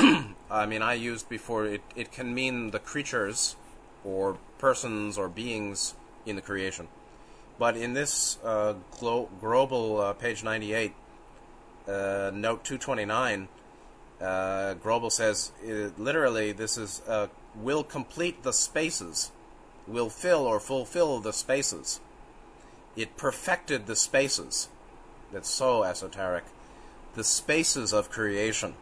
I 0.50 0.66
mean, 0.66 0.82
I 0.82 0.94
used 0.94 1.28
before. 1.28 1.64
It 1.66 1.82
it 1.94 2.12
can 2.12 2.34
mean 2.34 2.70
the 2.70 2.78
creatures, 2.78 3.56
or 4.04 4.38
persons 4.58 5.18
or 5.18 5.28
beings 5.28 5.94
in 6.24 6.36
the 6.36 6.42
creation. 6.42 6.88
But 7.58 7.76
in 7.76 7.94
this 7.94 8.38
uh, 8.44 8.74
glo- 8.98 9.28
Grobel 9.42 10.10
uh, 10.10 10.12
page 10.12 10.44
98, 10.44 10.92
uh, 11.88 12.30
note 12.34 12.64
229, 12.64 13.48
uh, 14.20 14.24
Grobel 14.74 15.10
says 15.10 15.52
literally 15.96 16.52
this 16.52 16.76
is 16.76 17.02
uh, 17.08 17.28
will 17.54 17.82
complete 17.82 18.42
the 18.42 18.52
spaces, 18.52 19.32
will 19.86 20.10
fill 20.10 20.40
or 20.40 20.60
fulfill 20.60 21.18
the 21.20 21.32
spaces. 21.32 22.00
It 22.96 23.16
perfected 23.16 23.86
the 23.86 23.96
spaces. 23.96 24.68
That's 25.32 25.50
so 25.50 25.82
esoteric. 25.84 26.44
The 27.14 27.24
spaces 27.24 27.92
of 27.92 28.10
creation 28.10 28.74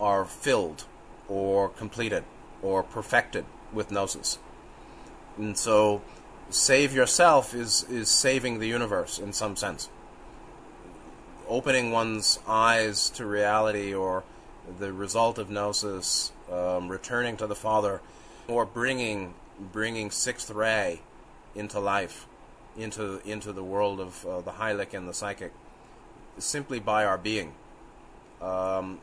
are 0.00 0.24
filled 0.24 0.84
or 1.28 1.68
completed 1.68 2.24
or 2.62 2.82
perfected 2.82 3.44
with 3.72 3.90
gnosis. 3.90 4.38
And 5.36 5.56
so 5.56 6.02
save 6.50 6.92
yourself 6.94 7.54
is, 7.54 7.84
is 7.90 8.08
saving 8.08 8.58
the 8.58 8.68
universe 8.68 9.18
in 9.18 9.32
some 9.32 9.56
sense. 9.56 9.88
Opening 11.48 11.90
one's 11.90 12.38
eyes 12.46 13.08
to 13.10 13.24
reality 13.24 13.94
or 13.94 14.24
the 14.78 14.92
result 14.92 15.38
of 15.38 15.50
gnosis, 15.50 16.32
um, 16.52 16.88
returning 16.88 17.36
to 17.38 17.46
the 17.46 17.54
Father, 17.54 18.02
or 18.46 18.66
bringing 18.66 19.34
bringing 19.72 20.10
sixth 20.10 20.50
ray 20.50 21.00
into 21.54 21.80
life, 21.80 22.27
into 22.78 23.20
into 23.28 23.52
the 23.52 23.64
world 23.64 24.00
of 24.00 24.24
uh, 24.26 24.40
the 24.40 24.52
Hylic 24.52 24.94
and 24.94 25.08
the 25.08 25.14
psychic, 25.14 25.52
simply 26.38 26.78
by 26.78 27.04
our 27.04 27.18
being, 27.18 27.52
um, 28.40 28.98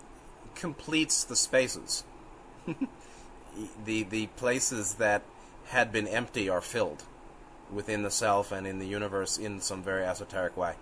completes 0.55 1.23
the 1.23 1.35
spaces. 1.35 2.03
the 3.85 4.03
the 4.03 4.27
places 4.27 4.95
that 4.95 5.23
had 5.67 5.91
been 5.91 6.07
empty 6.07 6.49
are 6.49 6.61
filled 6.61 7.03
within 7.71 8.03
the 8.03 8.11
self 8.11 8.51
and 8.51 8.67
in 8.67 8.79
the 8.79 8.87
universe 8.87 9.37
in 9.37 9.59
some 9.59 9.81
very 9.81 10.05
esoteric 10.05 10.55
way. 10.55 10.75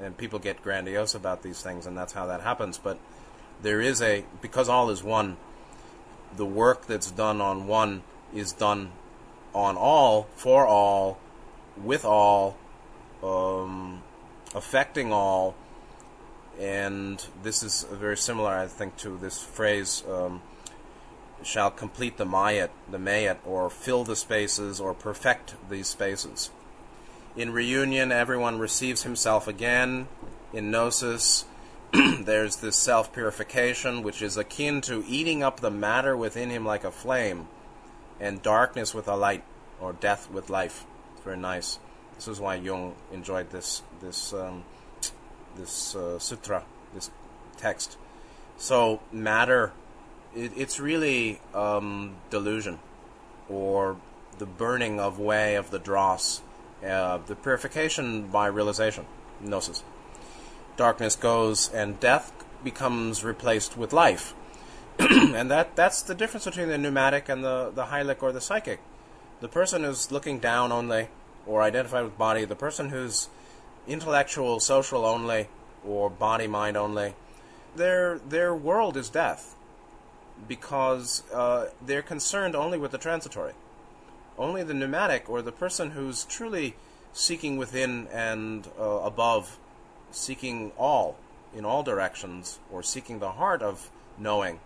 And 0.00 0.16
people 0.16 0.38
get 0.38 0.62
grandiose 0.62 1.14
about 1.14 1.42
these 1.42 1.62
things, 1.62 1.86
and 1.86 1.96
that's 1.96 2.12
how 2.12 2.26
that 2.26 2.40
happens. 2.40 2.78
But 2.78 2.98
there 3.62 3.80
is 3.80 4.02
a 4.02 4.24
because 4.40 4.68
all 4.68 4.90
is 4.90 5.02
one. 5.02 5.36
The 6.36 6.46
work 6.46 6.86
that's 6.86 7.10
done 7.10 7.40
on 7.40 7.68
one 7.68 8.02
is 8.34 8.52
done 8.52 8.90
on 9.54 9.76
all, 9.76 10.26
for 10.34 10.66
all, 10.66 11.18
with 11.82 12.04
all, 12.04 12.56
um, 13.22 14.02
affecting 14.54 15.12
all, 15.12 15.54
and 16.58 17.24
this 17.42 17.62
is 17.62 17.84
very 17.90 18.16
similar, 18.16 18.52
I 18.52 18.66
think, 18.66 18.96
to 18.98 19.16
this 19.16 19.42
phrase. 19.42 20.04
Um, 20.08 20.42
shall 21.44 21.70
complete 21.70 22.16
the 22.16 22.24
mayat, 22.24 22.70
the 22.90 22.98
mayat, 22.98 23.38
or 23.44 23.70
fill 23.70 24.04
the 24.04 24.16
spaces, 24.16 24.80
or 24.80 24.94
perfect 24.94 25.54
these 25.68 25.88
spaces. 25.88 26.50
In 27.36 27.52
reunion, 27.52 28.12
everyone 28.12 28.58
receives 28.58 29.02
himself 29.02 29.46
again. 29.48 30.08
In 30.52 30.70
gnosis, 30.70 31.44
there's 31.92 32.56
this 32.56 32.76
self 32.76 33.12
purification, 33.12 34.02
which 34.02 34.22
is 34.22 34.36
akin 34.36 34.80
to 34.82 35.04
eating 35.06 35.42
up 35.42 35.60
the 35.60 35.70
matter 35.70 36.16
within 36.16 36.50
him 36.50 36.64
like 36.64 36.84
a 36.84 36.90
flame, 36.90 37.48
and 38.20 38.42
darkness 38.42 38.94
with 38.94 39.08
a 39.08 39.16
light, 39.16 39.44
or 39.80 39.92
death 39.92 40.30
with 40.30 40.48
life. 40.48 40.86
Very 41.24 41.36
nice. 41.36 41.78
This 42.16 42.28
is 42.28 42.40
why 42.40 42.56
Jung 42.56 42.94
enjoyed 43.12 43.50
this 43.50 43.82
this 44.00 44.32
um, 44.32 44.64
this 45.56 45.94
uh, 45.94 46.18
sutra, 46.18 46.64
this 46.94 47.10
text. 47.56 47.96
So 48.56 49.00
matter, 49.10 49.72
it, 50.34 50.52
it's 50.56 50.78
really 50.78 51.40
um, 51.54 52.16
delusion, 52.30 52.78
or 53.48 53.96
the 54.38 54.46
burning 54.46 55.00
of 55.00 55.18
way 55.18 55.56
of 55.56 55.70
the 55.70 55.78
dross, 55.78 56.42
uh, 56.86 57.18
the 57.26 57.34
purification 57.34 58.28
by 58.28 58.46
realization, 58.46 59.06
gnosis 59.40 59.82
darkness 60.76 61.16
goes 61.16 61.70
and 61.72 61.98
death 62.00 62.32
becomes 62.62 63.24
replaced 63.24 63.76
with 63.76 63.92
life. 63.92 64.34
and 64.98 65.50
that, 65.50 65.76
that's 65.76 66.02
the 66.02 66.14
difference 66.14 66.44
between 66.44 66.68
the 66.68 66.78
pneumatic 66.78 67.28
and 67.28 67.44
the, 67.44 67.70
the 67.74 67.86
hylic 67.86 68.22
or 68.22 68.32
the 68.32 68.40
psychic. 68.40 68.80
The 69.44 69.48
person 69.48 69.84
who's 69.84 70.10
looking 70.10 70.38
down 70.38 70.72
only 70.72 71.08
or 71.46 71.60
identified 71.60 72.04
with 72.04 72.16
body, 72.16 72.46
the 72.46 72.56
person 72.56 72.88
who's 72.88 73.28
intellectual, 73.86 74.58
social 74.58 75.04
only, 75.04 75.48
or 75.86 76.08
body 76.08 76.46
mind 76.46 76.78
only, 76.78 77.14
their, 77.76 78.18
their 78.20 78.54
world 78.54 78.96
is 78.96 79.10
death 79.10 79.54
because 80.48 81.24
uh, 81.30 81.66
they're 81.84 82.00
concerned 82.00 82.56
only 82.56 82.78
with 82.78 82.90
the 82.90 82.96
transitory. 82.96 83.52
Only 84.38 84.62
the 84.62 84.72
pneumatic 84.72 85.28
or 85.28 85.42
the 85.42 85.52
person 85.52 85.90
who's 85.90 86.24
truly 86.24 86.74
seeking 87.12 87.58
within 87.58 88.06
and 88.06 88.66
uh, 88.80 88.82
above 88.82 89.58
seeking 90.10 90.72
all 90.78 91.18
in 91.54 91.66
all 91.66 91.82
directions, 91.82 92.60
or 92.72 92.82
seeking 92.82 93.18
the 93.18 93.32
heart 93.32 93.60
of 93.60 93.90
knowing 94.16 94.60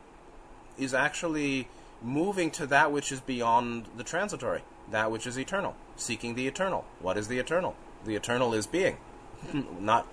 is 0.79 0.95
actually 0.95 1.67
moving 2.03 2.51
to 2.53 2.67
that 2.67 2.93
which 2.93 3.11
is 3.13 3.21
beyond 3.21 3.87
the 3.97 4.05
transitory, 4.05 4.63
that 4.91 5.11
which 5.11 5.27
is 5.27 5.39
eternal, 5.39 5.75
seeking 5.97 6.35
the 6.35 6.47
eternal. 6.47 6.85
What 7.01 7.17
is 7.17 7.29
the 7.29 7.39
eternal? 7.39 7.75
The 8.05 8.15
eternal 8.15 8.55
is 8.55 8.67
being, 8.67 8.99
not 9.81 10.07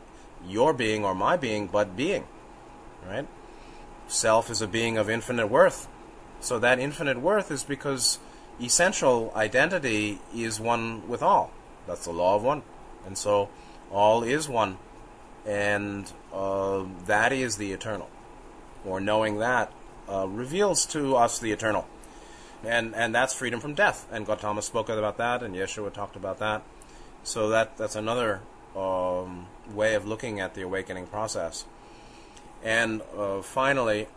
your 0.47 0.73
being 0.73 1.05
or 1.05 1.15
my 1.15 1.37
being, 1.37 1.67
but 1.67 1.95
being. 1.95 2.25
Right? 3.07 3.27
Self 4.07 4.49
is 4.49 4.61
a 4.61 4.67
being 4.67 4.97
of 4.97 5.09
infinite 5.09 5.47
worth. 5.47 5.87
So 6.39 6.59
that 6.59 6.79
infinite 6.79 7.19
worth 7.19 7.51
is 7.51 7.63
because 7.63 8.19
essential 8.61 9.31
identity 9.35 10.19
is 10.33 10.59
one 10.59 11.07
with 11.07 11.21
all. 11.21 11.51
That's 11.87 12.05
the 12.05 12.11
law 12.11 12.35
of 12.35 12.43
one. 12.43 12.63
And 13.05 13.17
so 13.17 13.49
all 13.91 14.23
is 14.23 14.49
one. 14.49 14.77
And 15.45 16.11
uh, 16.33 16.85
that 17.05 17.31
is 17.31 17.57
the 17.57 17.71
eternal. 17.71 18.09
Or 18.83 18.99
knowing 18.99 19.37
that 19.39 19.71
uh, 20.09 20.27
reveals 20.27 20.85
to 20.87 21.15
us 21.15 21.39
the 21.39 21.51
eternal. 21.51 21.87
And, 22.63 22.95
and 22.95 23.13
that's 23.13 23.33
freedom 23.33 23.59
from 23.59 23.73
death. 23.73 24.07
And 24.11 24.25
Gautama 24.25 24.61
spoke 24.61 24.89
about 24.89 25.17
that, 25.17 25.43
and 25.43 25.55
Yeshua 25.55 25.93
talked 25.93 26.15
about 26.15 26.39
that. 26.39 26.63
So 27.23 27.49
that, 27.49 27.77
that's 27.77 27.95
another 27.95 28.41
um, 28.75 29.47
way 29.73 29.95
of 29.95 30.05
looking 30.05 30.39
at 30.39 30.53
the 30.53 30.61
awakening 30.61 31.07
process. 31.07 31.65
And 32.63 33.01
uh, 33.17 33.41
finally, 33.41 34.07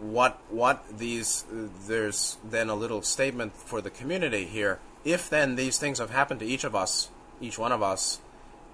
what 0.00 0.38
what 0.48 0.84
these 0.98 1.44
there's 1.86 2.38
then 2.42 2.68
a 2.70 2.74
little 2.74 3.02
statement 3.02 3.54
for 3.54 3.80
the 3.80 3.90
community 3.90 4.46
here. 4.46 4.78
If 5.04 5.30
then 5.30 5.56
these 5.56 5.78
things 5.78 5.98
have 5.98 6.10
happened 6.10 6.40
to 6.40 6.46
each 6.46 6.64
of 6.64 6.74
us, 6.74 7.10
each 7.40 7.58
one 7.58 7.72
of 7.72 7.82
us, 7.82 8.20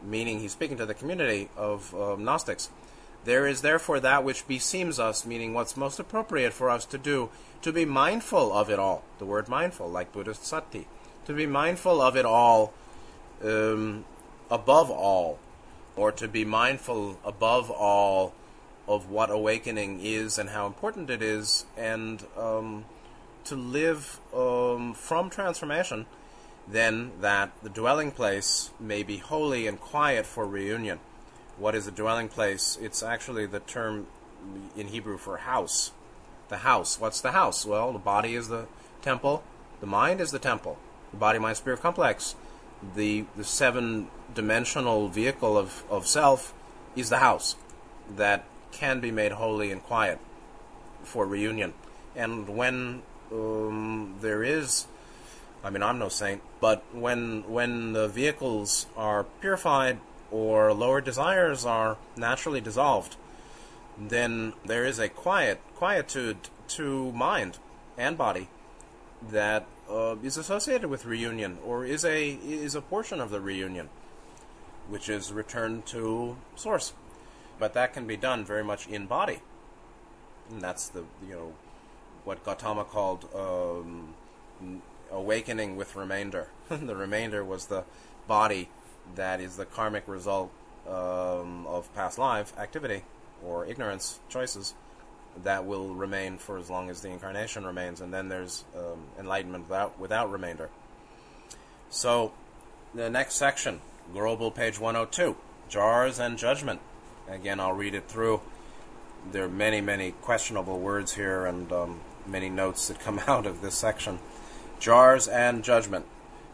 meaning 0.03 0.41
he's 0.41 0.53
speaking 0.53 0.77
to 0.79 0.87
the 0.87 0.95
community 0.95 1.49
of 1.57 1.95
uh, 1.95 2.17
Gnostics, 2.17 2.71
there 3.27 3.47
is 3.47 3.61
therefore 3.61 3.99
that 4.01 4.25
which 4.25 4.47
beseems 4.47 4.99
us, 5.01 5.27
meaning 5.27 5.53
what's 5.53 5.77
most 5.77 5.99
appropriate 5.99 6.53
for 6.53 6.71
us 6.71 6.87
to 6.87 6.97
do, 6.97 7.29
to 7.61 7.73
be 7.73 7.85
mindful 7.85 8.53
of 8.53 8.71
it 8.71 8.79
all. 8.79 9.03
The 9.19 9.27
word 9.27 9.49
mindful, 9.49 9.89
like 9.91 10.13
Buddhist 10.13 10.47
sati, 10.47 10.87
to 11.27 11.33
be 11.35 11.45
mindful 11.45 12.01
of 12.01 12.17
it 12.17 12.25
all, 12.25 12.73
um, 13.45 14.05
above 14.49 14.93
all, 14.93 15.41
or 15.97 16.13
to 16.13 16.29
be 16.29 16.45
mindful 16.45 17.19
above 17.25 17.69
all 17.69 18.33
of 18.87 19.11
what 19.11 19.29
awakening 19.29 20.01
is 20.01 20.39
and 20.39 20.51
how 20.51 20.69
important 20.69 21.11
it 21.11 21.21
is, 21.21 21.67
and 21.77 22.25
um, 22.39 22.85
to 23.43 23.57
live 23.57 24.21
um, 24.33 24.95
from 24.95 25.29
transformation, 25.29 26.07
then 26.69 27.11
that 27.21 27.51
the 27.61 27.71
dwelling 27.71 28.13
place 28.13 28.71
may 28.79 29.03
be 29.03 29.17
holy 29.17 29.67
and 29.67 29.81
quiet 29.81 30.25
for 30.25 30.47
reunion. 30.47 31.01
What 31.59 31.75
is 31.75 31.87
a 31.87 31.91
dwelling 31.91 32.29
place? 32.29 32.79
It's 32.81 33.03
actually 33.03 33.47
the 33.47 33.61
term 33.61 34.07
in 34.77 34.89
Hebrew 34.89 35.19
for 35.19 35.39
house. 35.39 35.93
The 36.49 36.59
house. 36.59 37.01
What's 37.01 37.21
the 37.21 37.33
house? 37.33 37.65
Well, 37.65 37.93
the 37.93 37.99
body 37.99 38.35
is 38.35 38.49
the 38.49 38.67
temple, 39.03 39.43
the 39.81 39.87
mind 39.87 40.21
is 40.21 40.31
the 40.31 40.39
temple, 40.39 40.79
the 41.11 41.17
body, 41.17 41.39
mind, 41.39 41.57
spirit 41.57 41.81
complex. 41.81 42.35
The, 42.95 43.25
the 43.37 43.45
seven 43.45 44.09
dimensional 44.35 45.09
vehicle 45.09 45.57
of, 45.57 45.85
of 45.91 46.07
self 46.07 46.53
is 46.95 47.09
the 47.09 47.19
house 47.19 47.57
that 48.17 48.45
can 48.73 49.01
be 49.01 49.11
made 49.11 49.33
holy 49.33 49.73
and 49.73 49.83
quiet 49.83 50.19
for 51.03 51.27
reunion. 51.27 51.73
And 52.15 52.49
when 52.49 53.03
um, 53.33 54.17
there 54.21 54.43
is, 54.43 54.87
I 55.65 55.71
mean, 55.71 55.83
I'm 55.83 55.99
no 55.99 56.09
saint, 56.09 56.43
but 56.61 56.85
when 56.93 57.45
when 57.49 57.93
the 57.93 58.09
vehicles 58.09 58.87
are 58.97 59.25
purified 59.41 59.99
or 60.31 60.73
lower 60.73 61.01
desires 61.01 61.65
are 61.65 61.97
naturally 62.17 62.61
dissolved, 62.61 63.17
then 63.99 64.53
there 64.65 64.85
is 64.85 64.99
a 64.99 65.09
quiet 65.09 65.61
quietude 65.77 66.49
to 66.69 67.13
mind 67.13 67.59
and 67.97 68.19
body 68.19 68.49
that 69.31 69.67
uh, 69.89 70.17
is 70.23 70.37
associated 70.37 70.89
with 70.89 71.07
reunion, 71.07 71.59
or 71.65 71.85
is 71.85 72.05
a 72.05 72.31
is 72.31 72.75
a 72.75 72.81
portion 72.81 73.21
of 73.21 73.31
the 73.31 73.41
reunion, 73.41 73.89
which 74.89 75.09
is 75.09 75.33
returned 75.33 75.87
to 75.87 76.37
source 76.57 76.93
but 77.59 77.75
that 77.75 77.93
can 77.93 78.07
be 78.07 78.17
done 78.17 78.45
very 78.45 78.65
much 78.65 78.87
in 78.87 79.07
body. 79.07 79.41
And 80.51 80.61
that's 80.61 80.89
the 80.89 81.05
you 81.27 81.35
know 81.35 81.53
what 82.25 82.45
Gautama 82.45 82.85
called 82.85 83.29
um, 83.35 84.15
awakening 85.11 85.77
with 85.77 85.97
remainder. 85.97 86.49
the 86.69 86.97
remainder 86.97 87.45
was 87.45 87.67
the 87.67 87.85
body 88.27 88.69
that 89.15 89.41
is 89.41 89.57
the 89.57 89.65
karmic 89.65 90.07
result 90.07 90.51
um, 90.89 91.67
of 91.67 91.93
past 91.95 92.19
life 92.19 92.53
activity 92.59 93.03
or 93.45 93.67
ignorance 93.67 94.21
choices 94.29 94.75
that 95.45 95.67
will 95.67 95.95
remain 95.95 96.39
for 96.39 96.59
as 96.59 96.71
long 96.71 96.89
as 96.91 97.03
the 97.03 97.09
incarnation 97.09 97.67
remains, 97.67 98.01
and 98.01 98.13
then 98.13 98.29
there's 98.29 98.65
um, 98.77 98.99
enlightenment 99.19 99.69
without 99.69 99.99
without 99.99 100.31
remainder. 100.31 100.71
So, 101.91 102.33
the 102.95 103.11
next 103.11 103.35
section, 103.35 103.81
Grobel 104.15 104.55
page 104.55 104.81
102, 104.81 105.37
jars 105.69 106.19
and 106.19 106.39
judgment. 106.39 106.81
Again, 107.29 107.61
I'll 107.61 107.73
read 107.73 107.95
it 107.95 108.09
through. 108.09 108.41
There 109.31 109.45
are 109.45 109.49
many, 109.49 109.81
many 109.81 110.13
questionable 110.13 110.79
words 110.79 111.15
here 111.15 111.47
and 111.47 111.71
um, 111.73 112.01
many 112.27 112.49
notes 112.49 112.89
that 112.89 113.01
come 113.01 113.21
out 113.27 113.47
of 113.47 113.61
this 113.61 113.75
section. 113.75 114.19
Jars 114.79 115.29
and 115.29 115.65
judgment. 115.65 116.07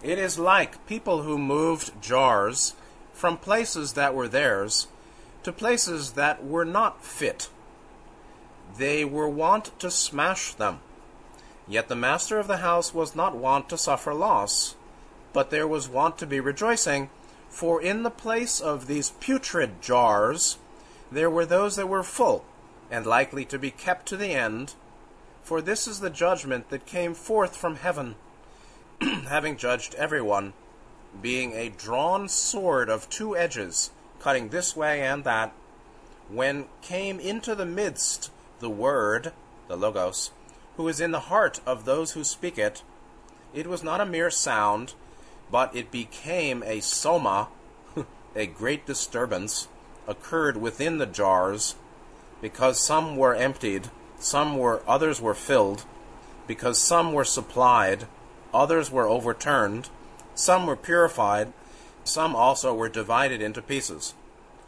It 0.02 0.18
is 0.18 0.38
like 0.38 0.84
people 0.86 1.22
who 1.22 1.38
moved 1.38 2.02
jars 2.02 2.74
from 3.12 3.36
places 3.36 3.92
that 3.92 4.14
were 4.14 4.26
theirs 4.26 4.88
to 5.44 5.52
places 5.52 6.12
that 6.12 6.44
were 6.44 6.64
not 6.64 7.04
fit. 7.04 7.48
They 8.78 9.04
were 9.04 9.28
wont 9.28 9.78
to 9.78 9.90
smash 9.90 10.54
them. 10.54 10.80
Yet 11.68 11.88
the 11.88 11.94
master 11.94 12.38
of 12.40 12.48
the 12.48 12.58
house 12.58 12.92
was 12.92 13.14
not 13.14 13.36
wont 13.36 13.68
to 13.68 13.78
suffer 13.78 14.12
loss, 14.12 14.74
but 15.32 15.50
there 15.50 15.68
was 15.68 15.88
wont 15.88 16.18
to 16.18 16.26
be 16.26 16.40
rejoicing, 16.40 17.10
for 17.48 17.80
in 17.80 18.02
the 18.02 18.10
place 18.10 18.60
of 18.60 18.86
these 18.88 19.10
putrid 19.20 19.80
jars 19.80 20.58
there 21.12 21.30
were 21.30 21.46
those 21.46 21.76
that 21.76 21.88
were 21.88 22.02
full, 22.02 22.44
and 22.90 23.06
likely 23.06 23.44
to 23.44 23.58
be 23.58 23.70
kept 23.70 24.06
to 24.06 24.16
the 24.16 24.32
end. 24.32 24.74
For 25.44 25.60
this 25.60 25.86
is 25.86 26.00
the 26.00 26.10
judgment 26.10 26.70
that 26.70 26.86
came 26.86 27.14
forth 27.14 27.56
from 27.56 27.76
heaven, 27.76 28.16
having 29.28 29.56
judged 29.56 29.94
everyone, 29.96 30.52
being 31.20 31.52
a 31.52 31.68
drawn 31.68 32.28
sword 32.28 32.88
of 32.88 33.08
two 33.08 33.36
edges, 33.36 33.90
cutting 34.20 34.48
this 34.48 34.76
way 34.76 35.00
and 35.00 35.24
that, 35.24 35.52
when 36.28 36.66
came 36.80 37.18
into 37.18 37.54
the 37.54 37.66
midst 37.66 38.30
the 38.60 38.70
Word, 38.70 39.32
the 39.68 39.76
Logos, 39.76 40.30
who 40.76 40.86
is 40.88 41.00
in 41.00 41.10
the 41.10 41.20
heart 41.20 41.60
of 41.66 41.84
those 41.84 42.12
who 42.12 42.24
speak 42.24 42.58
it, 42.58 42.82
it 43.52 43.66
was 43.66 43.82
not 43.82 44.00
a 44.00 44.06
mere 44.06 44.30
sound, 44.30 44.94
but 45.50 45.74
it 45.74 45.90
became 45.90 46.62
a 46.62 46.80
soma, 46.80 47.48
a 48.36 48.46
great 48.46 48.86
disturbance, 48.86 49.68
occurred 50.06 50.56
within 50.56 50.98
the 50.98 51.06
jars 51.06 51.74
because 52.40 52.78
some 52.78 53.16
were 53.16 53.34
emptied, 53.34 53.88
some 54.18 54.58
were 54.58 54.82
others 54.86 55.20
were 55.20 55.34
filled, 55.34 55.84
because 56.46 56.78
some 56.78 57.12
were 57.12 57.24
supplied, 57.24 58.06
others 58.52 58.90
were 58.90 59.08
overturned, 59.08 59.88
some 60.34 60.66
were 60.66 60.76
purified, 60.76 61.52
some 62.04 62.34
also 62.34 62.74
were 62.74 62.88
divided 62.88 63.40
into 63.40 63.62
pieces. 63.62 64.14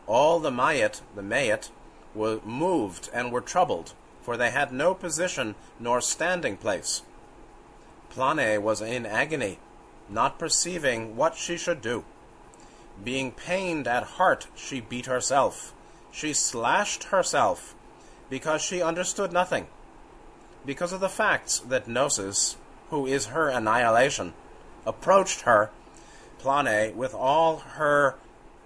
All 0.07 0.39
the 0.39 0.51
mayat, 0.51 1.01
the 1.15 1.23
mayat, 1.23 1.71
were 2.15 2.41
moved 2.45 3.11
and 3.13 3.33
were 3.33 3.41
troubled, 3.41 3.93
for 4.23 4.37
they 4.37 4.51
had 4.51 4.73
no 4.73 4.95
position 4.95 5.55
nor 5.81 6.01
standing 6.01 6.57
place. 6.57 7.03
Plane 8.11 8.63
was 8.63 8.81
in 8.81 9.07
agony, 9.07 9.59
not 10.09 10.39
perceiving 10.39 11.17
what 11.17 11.37
she 11.37 11.57
should 11.57 11.81
do. 11.81 12.05
Being 13.03 13.33
pained 13.33 13.89
at 13.89 14.05
heart, 14.05 14.47
she 14.55 14.81
beat 14.81 15.07
herself. 15.07 15.73
She 16.13 16.33
slashed 16.33 17.05
herself 17.05 17.75
because 18.31 18.63
she 18.63 18.81
understood 18.81 19.33
nothing. 19.33 19.67
Because 20.65 20.93
of 20.93 21.01
the 21.01 21.09
facts 21.09 21.59
that 21.59 21.89
Gnosis, 21.89 22.57
who 22.95 23.07
is 23.07 23.27
her 23.27 23.49
annihilation, 23.49 24.33
approached 24.87 25.41
her, 25.41 25.69
Plane, 26.39 26.97
with 26.97 27.13
all 27.13 27.57
her, 27.57 28.15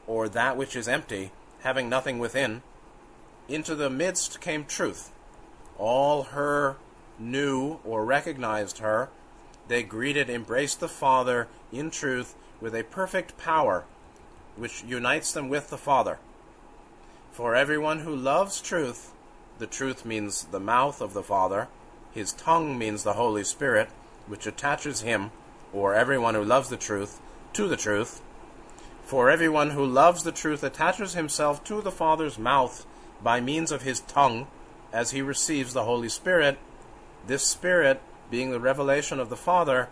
or 0.07 0.29
that 0.29 0.55
which 0.55 0.77
is 0.77 0.87
empty, 0.87 1.33
having 1.61 1.89
nothing 1.89 2.19
within, 2.19 2.61
into 3.49 3.75
the 3.75 3.89
midst 3.89 4.39
came 4.39 4.67
truth. 4.67 5.11
All 5.79 6.25
her 6.25 6.77
knew 7.19 7.81
or 7.87 8.05
recognized 8.05 8.81
her. 8.81 9.09
They 9.67 9.83
greeted, 9.83 10.29
embraced 10.29 10.81
the 10.81 10.89
Father 10.89 11.49
in 11.73 11.91
truth 11.91 12.35
with 12.61 12.75
a 12.75 12.83
perfect 12.83 13.39
power 13.39 13.87
which 14.57 14.85
unites 14.85 15.33
them 15.33 15.49
with 15.49 15.71
the 15.71 15.79
Father. 15.79 16.19
For 17.33 17.55
everyone 17.55 18.01
who 18.01 18.15
loves 18.15 18.61
truth, 18.61 19.15
the 19.57 19.67
truth 19.67 20.05
means 20.05 20.45
the 20.45 20.61
mouth 20.61 21.01
of 21.01 21.15
the 21.15 21.23
Father, 21.23 21.69
his 22.13 22.35
tongue 22.35 22.77
means 22.77 23.05
the 23.05 23.15
Holy 23.15 23.45
Spirit, 23.45 23.89
which 24.29 24.47
attaches 24.47 25.01
him, 25.01 25.31
or 25.73 25.95
everyone 25.95 26.35
who 26.35 26.45
loves 26.45 26.69
the 26.69 26.77
truth, 26.77 27.21
to 27.55 27.67
the 27.67 27.77
truth. 27.77 28.23
For 29.05 29.31
everyone 29.31 29.71
who 29.71 29.85
loves 29.85 30.23
the 30.23 30.33
truth 30.33 30.63
attaches 30.63 31.15
himself 31.15 31.65
to 31.65 31.81
the 31.81 31.91
Father's 31.91 32.39
mouth 32.39 32.87
by 33.23 33.41
means 33.41 33.73
of 33.73 33.83
his 33.83 34.01
tongue, 34.01 34.47
as 34.93 35.11
he 35.11 35.23
receives 35.23 35.73
the 35.73 35.85
Holy 35.85 36.09
Spirit 36.09 36.59
This 37.27 37.43
Spirit 37.43 38.01
being 38.31 38.51
the 38.51 38.61
revelation 38.61 39.19
of 39.19 39.29
the 39.29 39.37
Father 39.37 39.89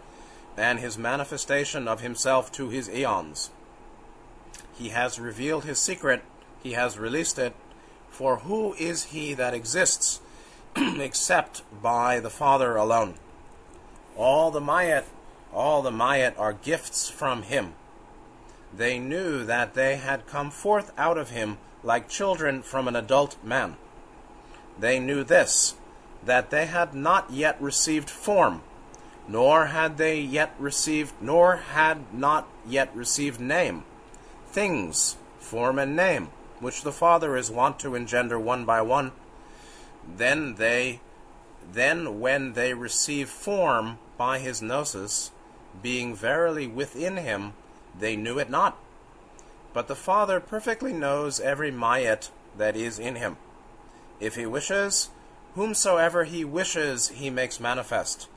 and 0.56 0.78
his 0.78 0.96
manifestation 0.96 1.86
of 1.88 2.00
himself 2.00 2.50
to 2.52 2.68
his 2.68 2.88
eons. 2.88 3.50
He 4.74 4.90
has 4.90 5.18
revealed 5.18 5.64
his 5.64 5.78
secret, 5.78 6.22
he 6.62 6.72
has 6.72 6.98
released 6.98 7.38
it, 7.38 7.54
for 8.10 8.38
who 8.38 8.74
is 8.74 9.04
he 9.04 9.34
that 9.34 9.54
exists 9.54 10.20
except 10.76 11.62
by 11.82 12.20
the 12.20 12.30
Father 12.30 12.76
alone? 12.76 13.14
All 14.16 14.50
the 14.50 14.60
Mayat, 14.60 15.04
all 15.52 15.82
the 15.82 15.90
Mayat 15.90 16.38
are 16.38 16.54
gifts 16.54 17.08
from 17.08 17.42
him. 17.42 17.74
They 18.74 18.98
knew 18.98 19.44
that 19.44 19.74
they 19.74 19.96
had 19.96 20.26
come 20.26 20.50
forth 20.50 20.92
out 20.96 21.18
of 21.18 21.30
him 21.30 21.58
like 21.82 22.08
children 22.08 22.62
from 22.62 22.88
an 22.88 22.96
adult 22.96 23.36
man. 23.44 23.76
They 24.78 24.98
knew 24.98 25.22
this, 25.22 25.74
that 26.24 26.50
they 26.50 26.66
had 26.66 26.94
not 26.94 27.30
yet 27.30 27.60
received 27.60 28.10
form, 28.10 28.62
nor 29.28 29.66
had 29.66 29.98
they 29.98 30.20
yet 30.20 30.54
received, 30.58 31.14
nor 31.20 31.56
had 31.56 32.12
not 32.12 32.48
yet 32.66 32.94
received 32.94 33.40
name, 33.40 33.84
things, 34.48 35.16
form 35.38 35.78
and 35.78 35.94
name, 35.94 36.30
which 36.60 36.82
the 36.82 36.92
Father 36.92 37.36
is 37.36 37.50
wont 37.50 37.78
to 37.80 37.94
engender 37.94 38.38
one 38.38 38.64
by 38.64 38.80
one. 38.80 39.12
Then 40.16 40.54
they, 40.54 41.00
then 41.70 42.20
when 42.20 42.54
they 42.54 42.74
receive 42.74 43.28
form 43.28 43.98
by 44.16 44.38
his 44.38 44.62
gnosis, 44.62 45.30
being 45.82 46.14
verily 46.14 46.66
within 46.66 47.16
him, 47.16 47.52
they 47.98 48.16
knew 48.16 48.38
it 48.38 48.50
not. 48.50 48.76
But 49.72 49.88
the 49.88 49.96
Father 49.96 50.40
perfectly 50.40 50.92
knows 50.92 51.40
every 51.40 51.70
mayat 51.70 52.30
that 52.56 52.76
is 52.76 52.98
in 52.98 53.16
him. 53.16 53.36
If 54.20 54.36
he 54.36 54.46
wishes, 54.46 55.10
whomsoever 55.54 56.24
he 56.24 56.44
wishes 56.44 57.08
he 57.08 57.30
makes 57.30 57.60
manifest, 57.60 58.28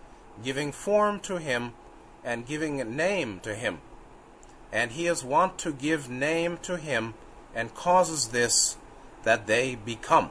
giving 0.43 0.71
form 0.71 1.19
to 1.21 1.37
him 1.37 1.73
and 2.23 2.45
giving 2.45 2.77
name 2.95 3.39
to 3.41 3.55
him. 3.55 3.79
And 4.71 4.91
he 4.91 5.07
is 5.07 5.23
wont 5.23 5.57
to 5.59 5.71
give 5.71 6.09
name 6.09 6.57
to 6.63 6.77
him 6.77 7.13
and 7.55 7.73
causes 7.73 8.27
this 8.27 8.77
that 9.23 9.47
they 9.47 9.75
become. 9.75 10.29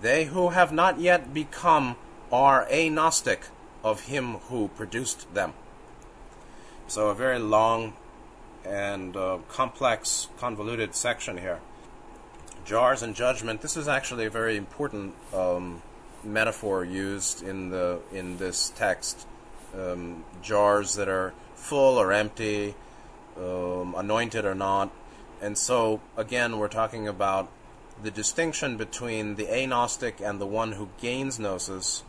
They 0.00 0.26
who 0.26 0.50
have 0.50 0.72
not 0.72 0.98
yet 1.00 1.34
become 1.34 1.96
are 2.32 2.66
agnostic 2.70 3.46
of 3.82 4.02
him 4.02 4.34
who 4.48 4.68
produced 4.68 5.32
them. 5.34 5.54
So, 6.86 7.08
a 7.08 7.14
very 7.14 7.38
long 7.38 7.94
and 8.64 9.16
uh, 9.16 9.38
complex, 9.48 10.28
convoluted 10.38 10.94
section 10.94 11.38
here. 11.38 11.60
Jars 12.64 13.02
and 13.02 13.14
judgment. 13.14 13.60
This 13.60 13.76
is 13.76 13.88
actually 13.88 14.26
a 14.26 14.30
very 14.30 14.56
important 14.56 15.14
um, 15.34 15.82
metaphor 16.22 16.84
used 16.84 17.42
in 17.42 17.70
the 17.70 18.00
in 18.12 18.38
this 18.38 18.70
text. 18.76 19.26
Um, 19.76 20.24
jars 20.42 20.94
that 20.96 21.08
are 21.08 21.32
full 21.54 21.96
or 21.96 22.12
empty, 22.12 22.74
um, 23.38 23.94
anointed 23.96 24.44
or 24.44 24.54
not, 24.54 24.90
and 25.40 25.58
so 25.58 26.00
again, 26.16 26.58
we're 26.58 26.68
talking 26.68 27.08
about 27.08 27.48
the 28.00 28.10
distinction 28.10 28.76
between 28.76 29.34
the 29.34 29.52
agnostic 29.52 30.20
and 30.20 30.40
the 30.40 30.46
one 30.46 30.72
who 30.72 30.88
gains 31.00 31.38
gnosis, 31.38 32.04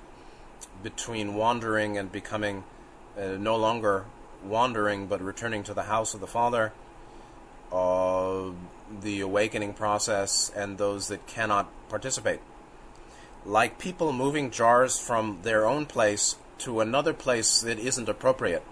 between 0.84 1.34
wandering 1.36 1.98
and 1.98 2.12
becoming 2.12 2.64
uh, 3.18 3.38
no 3.40 3.56
longer 3.56 4.06
wandering 4.44 5.08
but 5.08 5.22
returning 5.22 5.64
to 5.64 5.74
the 5.74 5.84
house 5.84 6.14
of 6.14 6.20
the 6.20 6.28
Father, 6.28 6.74
uh, 7.72 8.50
the 9.02 9.22
awakening 9.22 9.74
process, 9.74 10.52
and 10.56 10.78
those 10.78 11.08
that 11.08 11.26
cannot 11.26 11.70
participate. 11.90 12.40
Like 13.46 13.80
people 13.80 14.14
moving 14.14 14.52
jars 14.52 15.00
from 15.00 15.40
their 15.44 15.66
own 15.66 15.86
place 15.86 16.36
to 16.60 16.82
another 16.82 17.14
place 17.14 17.62
that 17.62 17.80
isn't 17.80 18.08
appropriate. 18.08 18.64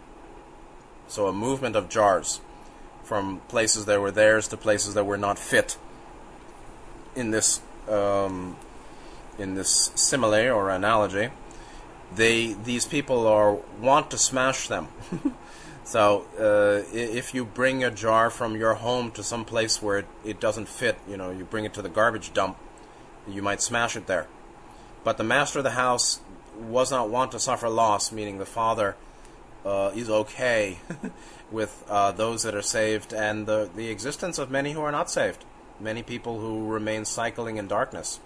So, 1.08 1.28
a 1.28 1.34
movement 1.34 1.76
of 1.76 1.90
jars 1.90 2.40
from 3.04 3.42
places 3.50 3.86
that 3.86 4.00
were 4.00 4.12
theirs 4.12 4.48
to 4.50 4.58
places 4.58 4.94
that 4.94 5.06
were 5.06 5.18
not 5.18 5.38
fit 5.38 5.78
in 7.16 7.32
this 7.32 7.60
um, 7.90 8.56
in 9.38 9.56
this 9.56 9.92
simile 9.96 10.52
or 10.52 10.70
analogy. 10.70 11.30
They 12.16 12.54
these 12.54 12.86
people 12.86 13.28
are 13.28 13.54
want 13.80 14.12
to 14.12 14.18
smash 14.18 14.68
them. 14.68 14.88
So 15.84 16.26
uh, 16.40 16.88
if 16.96 17.34
you 17.34 17.44
bring 17.44 17.84
a 17.84 17.92
jar 17.92 18.30
from 18.30 18.56
your 18.56 18.76
home 18.76 19.12
to 19.12 19.24
some 19.24 19.44
place 19.44 19.82
where 19.82 19.98
it, 19.98 20.08
it 20.24 20.40
doesn't 20.40 20.70
fit, 20.70 20.98
you 21.06 21.18
know, 21.18 21.32
you 21.32 21.44
bring 21.44 21.66
it 21.66 21.74
to 21.74 21.82
the 21.82 21.90
garbage 21.90 22.32
dump, 22.32 22.58
you 23.28 23.42
might 23.42 23.62
smash 23.62 23.98
it 23.98 24.08
there. 24.08 24.28
But 25.04 25.18
the 25.18 25.26
master 25.26 25.60
of 25.60 25.64
the 25.66 25.72
house 25.72 26.22
was 26.58 26.92
not 26.92 27.10
want 27.10 27.34
to 27.34 27.40
suffer 27.40 27.68
loss, 27.68 28.10
meaning 28.10 28.38
the 28.38 28.46
father 28.46 28.96
uh, 29.66 29.92
is 29.94 30.10
okay 30.10 30.80
with 31.52 31.84
uh, 31.90 32.14
those 32.14 32.44
that 32.44 32.56
are 32.56 32.62
saved 32.62 33.14
and 33.14 33.46
the, 33.46 33.70
the 33.76 33.90
existence 33.90 34.38
of 34.38 34.50
many 34.50 34.72
who 34.72 34.82
are 34.82 34.94
not 34.94 35.10
saved, 35.10 35.44
many 35.78 36.04
people 36.04 36.40
who 36.40 36.68
remain 36.68 37.04
cycling 37.04 37.58
in 37.58 37.68
darkness. 37.68 38.22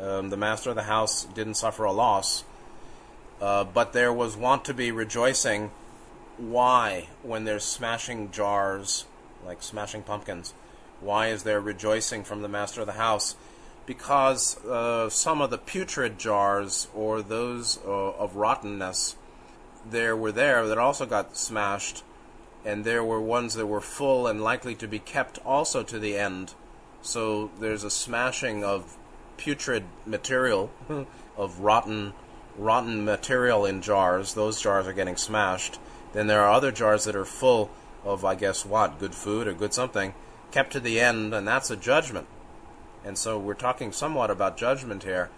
Um, 0.00 0.30
the 0.30 0.38
master 0.38 0.70
of 0.70 0.76
the 0.76 0.84
house 0.84 1.24
didn't 1.24 1.54
suffer 1.54 1.84
a 1.84 1.92
loss, 1.92 2.44
uh, 3.44 3.62
but 3.62 3.92
there 3.92 4.10
was 4.10 4.38
want 4.38 4.64
to 4.64 4.72
be 4.72 4.90
rejoicing 4.90 5.70
why, 6.38 7.08
when 7.22 7.44
there's 7.44 7.62
smashing 7.62 8.30
jars, 8.30 9.04
like 9.44 9.62
smashing 9.62 10.02
pumpkins, 10.02 10.54
why 11.02 11.26
is 11.26 11.42
there 11.42 11.60
rejoicing 11.60 12.24
from 12.24 12.40
the 12.40 12.48
master 12.48 12.80
of 12.80 12.86
the 12.86 12.94
house? 12.94 13.36
Because 13.84 14.56
uh, 14.64 15.10
some 15.10 15.42
of 15.42 15.50
the 15.50 15.58
putrid 15.58 16.18
jars 16.18 16.88
or 16.94 17.20
those 17.20 17.78
uh, 17.86 18.12
of 18.12 18.36
rottenness 18.36 19.16
there 19.84 20.16
were 20.16 20.32
there 20.32 20.66
that 20.66 20.78
also 20.78 21.04
got 21.04 21.36
smashed, 21.36 22.02
and 22.64 22.82
there 22.82 23.04
were 23.04 23.20
ones 23.20 23.52
that 23.56 23.66
were 23.66 23.82
full 23.82 24.26
and 24.26 24.42
likely 24.42 24.74
to 24.76 24.88
be 24.88 24.98
kept 24.98 25.38
also 25.44 25.82
to 25.82 25.98
the 25.98 26.16
end. 26.16 26.54
So 27.02 27.50
there's 27.60 27.84
a 27.84 27.90
smashing 27.90 28.64
of 28.64 28.96
putrid 29.36 29.84
material, 30.06 30.70
of 31.36 31.60
rotten, 31.60 32.14
rotten 32.56 33.04
material 33.04 33.64
in 33.64 33.82
jars. 33.82 34.34
Those 34.34 34.60
jars 34.60 34.86
are 34.86 34.92
getting 34.92 35.16
smashed 35.16 35.78
then 36.14 36.28
there 36.28 36.42
are 36.42 36.52
other 36.52 36.70
jars 36.70 37.04
that 37.04 37.16
are 37.16 37.24
full 37.24 37.70
of, 38.04 38.24
I 38.24 38.36
guess, 38.36 38.64
what? 38.64 38.98
Good 38.98 39.14
food 39.14 39.48
or 39.48 39.52
good 39.52 39.74
something, 39.74 40.14
kept 40.52 40.72
to 40.72 40.80
the 40.80 41.00
end, 41.00 41.34
and 41.34 41.46
that's 41.46 41.70
a 41.70 41.76
judgment. 41.76 42.28
And 43.04 43.18
so 43.18 43.38
we're 43.38 43.54
talking 43.54 43.92
somewhat 43.92 44.30
about 44.30 44.56
judgment 44.56 45.02
here, 45.02 45.28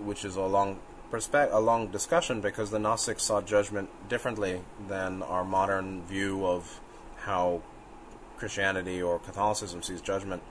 which 0.00 0.24
is 0.24 0.34
a 0.34 0.42
long 0.42 0.80
perspe- 1.12 1.52
a 1.52 1.60
long 1.60 1.86
discussion 1.86 2.40
because 2.40 2.72
the 2.72 2.80
Gnostics 2.80 3.22
saw 3.22 3.40
judgment 3.40 3.88
differently 4.08 4.62
than 4.88 5.22
our 5.22 5.44
modern 5.44 6.02
view 6.02 6.44
of 6.44 6.80
how 7.18 7.62
Christianity 8.36 9.00
or 9.00 9.20
Catholicism 9.20 9.80
sees 9.82 10.00
judgment. 10.00 10.42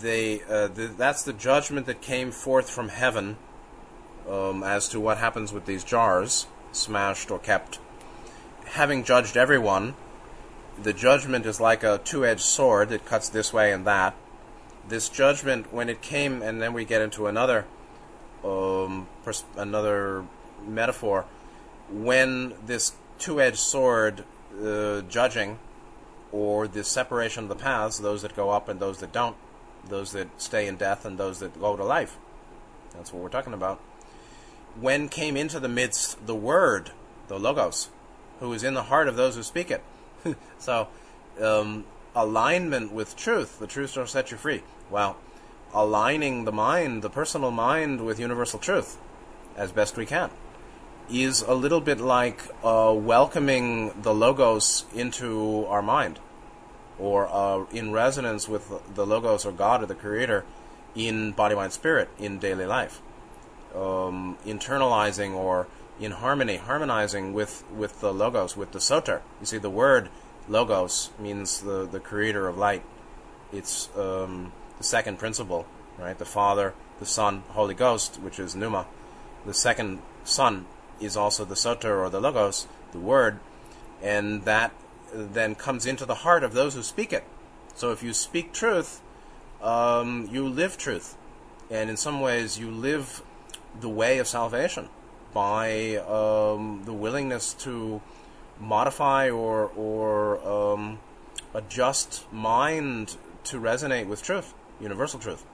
They 0.00 0.42
uh, 0.42 0.68
the, 0.68 0.86
that's 0.88 1.22
the 1.22 1.32
judgment 1.32 1.86
that 1.86 2.00
came 2.00 2.30
forth 2.32 2.68
from 2.68 2.88
heaven 2.88 3.36
um, 4.28 4.62
as 4.62 4.88
to 4.88 5.00
what 5.00 5.18
happens 5.18 5.52
with 5.52 5.66
these 5.66 5.84
jars 5.84 6.46
smashed 6.72 7.30
or 7.30 7.38
kept. 7.38 7.78
Having 8.66 9.04
judged 9.04 9.36
everyone, 9.36 9.94
the 10.82 10.92
judgment 10.92 11.46
is 11.46 11.60
like 11.60 11.82
a 11.82 11.98
two 11.98 12.26
edged 12.26 12.40
sword 12.40 12.88
that 12.90 13.06
cuts 13.06 13.28
this 13.28 13.52
way 13.52 13.72
and 13.72 13.86
that. 13.86 14.14
This 14.88 15.08
judgment, 15.08 15.72
when 15.72 15.88
it 15.88 16.02
came, 16.02 16.42
and 16.42 16.60
then 16.60 16.72
we 16.72 16.84
get 16.84 17.02
into 17.02 17.26
another 17.26 17.64
um, 18.44 19.08
pers- 19.24 19.44
another 19.56 20.24
metaphor, 20.66 21.24
when 21.90 22.54
this 22.64 22.92
two 23.18 23.40
edged 23.40 23.58
sword 23.58 24.24
uh, 24.62 25.00
judging, 25.02 25.58
or 26.32 26.68
the 26.68 26.84
separation 26.84 27.44
of 27.44 27.48
the 27.48 27.56
paths, 27.56 27.98
those 27.98 28.22
that 28.22 28.36
go 28.36 28.50
up 28.50 28.68
and 28.68 28.78
those 28.78 28.98
that 28.98 29.12
don't, 29.12 29.36
those 29.88 30.12
that 30.12 30.28
stay 30.40 30.66
in 30.66 30.76
death 30.76 31.04
and 31.04 31.18
those 31.18 31.38
that 31.40 31.58
go 31.60 31.76
to 31.76 31.84
life. 31.84 32.16
That's 32.94 33.12
what 33.12 33.22
we're 33.22 33.28
talking 33.28 33.54
about 33.54 33.80
when 34.80 35.08
came 35.08 35.36
into 35.36 35.58
the 35.58 35.68
midst 35.68 36.26
the 36.26 36.34
Word, 36.34 36.90
the 37.28 37.38
Logos, 37.38 37.88
who 38.40 38.52
is 38.52 38.62
in 38.62 38.74
the 38.74 38.84
heart 38.84 39.08
of 39.08 39.16
those 39.16 39.36
who 39.36 39.42
speak 39.42 39.70
it. 39.70 39.82
so, 40.58 40.88
um, 41.40 41.84
alignment 42.14 42.92
with 42.92 43.16
truth, 43.16 43.58
the 43.58 43.66
truth 43.66 43.92
shall 43.92 44.06
set 44.06 44.30
you 44.30 44.36
free. 44.36 44.62
Well, 44.90 45.16
aligning 45.72 46.44
the 46.44 46.52
mind, 46.52 47.02
the 47.02 47.10
personal 47.10 47.50
mind, 47.50 48.04
with 48.04 48.20
universal 48.20 48.58
truth 48.58 48.98
as 49.56 49.72
best 49.72 49.96
we 49.96 50.06
can 50.06 50.30
is 51.08 51.40
a 51.42 51.54
little 51.54 51.80
bit 51.80 52.00
like 52.00 52.42
uh, 52.64 52.92
welcoming 52.94 54.02
the 54.02 54.12
Logos 54.12 54.84
into 54.92 55.64
our 55.68 55.80
mind 55.80 56.18
or 56.98 57.28
uh, 57.28 57.64
in 57.72 57.92
resonance 57.92 58.48
with 58.48 58.72
the 58.94 59.06
Logos 59.06 59.44
or 59.44 59.52
God 59.52 59.82
or 59.82 59.86
the 59.86 59.94
Creator 59.94 60.44
in 60.94 61.32
body, 61.32 61.54
mind, 61.54 61.72
spirit 61.72 62.08
in 62.18 62.38
daily 62.38 62.64
life 62.66 63.02
um, 63.76 64.38
internalizing 64.46 65.34
or 65.34 65.66
in 66.00 66.12
harmony, 66.12 66.56
harmonizing 66.56 67.32
with, 67.32 67.64
with 67.70 68.00
the 68.00 68.12
logos, 68.12 68.56
with 68.56 68.72
the 68.72 68.80
soter. 68.80 69.22
You 69.40 69.46
see, 69.46 69.58
the 69.58 69.70
word 69.70 70.08
logos 70.48 71.10
means 71.18 71.60
the, 71.60 71.86
the 71.86 72.00
creator 72.00 72.48
of 72.48 72.56
light. 72.56 72.82
It's 73.52 73.88
um, 73.96 74.52
the 74.78 74.84
second 74.84 75.18
principle, 75.18 75.66
right? 75.98 76.18
The 76.18 76.24
Father 76.24 76.74
the 76.98 77.06
Son, 77.06 77.42
Holy 77.50 77.74
Ghost, 77.74 78.16
which 78.16 78.38
is 78.38 78.56
Pneuma. 78.56 78.86
The 79.44 79.54
second 79.54 80.00
Son 80.24 80.66
is 80.98 81.16
also 81.16 81.44
the 81.44 81.56
Soter 81.56 82.02
or 82.02 82.08
the 82.08 82.20
Logos, 82.20 82.66
the 82.92 82.98
Word, 82.98 83.38
and 84.02 84.44
that 84.44 84.72
then 85.12 85.54
comes 85.54 85.86
into 85.86 86.04
the 86.04 86.16
heart 86.16 86.44
of 86.44 86.52
those 86.52 86.74
who 86.74 86.82
speak 86.82 87.12
it. 87.12 87.24
So 87.74 87.92
if 87.92 88.02
you 88.02 88.12
speak 88.12 88.52
truth, 88.52 89.00
um, 89.62 90.28
you 90.30 90.48
live 90.48 90.76
truth. 90.76 91.16
And 91.70 91.90
in 91.90 91.96
some 91.96 92.20
ways, 92.20 92.58
you 92.58 92.70
live 92.70 93.22
the 93.80 93.88
way 93.88 94.18
of 94.18 94.26
salvation 94.26 94.88
by 95.34 95.96
um, 95.96 96.82
the 96.84 96.92
willingness 96.92 97.52
to 97.54 98.00
modify 98.58 99.28
or, 99.28 99.66
or 99.76 100.40
um, 100.48 100.98
adjust 101.52 102.24
mind 102.32 103.16
to 103.44 103.60
resonate 103.60 104.06
with 104.06 104.22
truth, 104.22 104.54
universal 104.80 105.20
truth. 105.20 105.44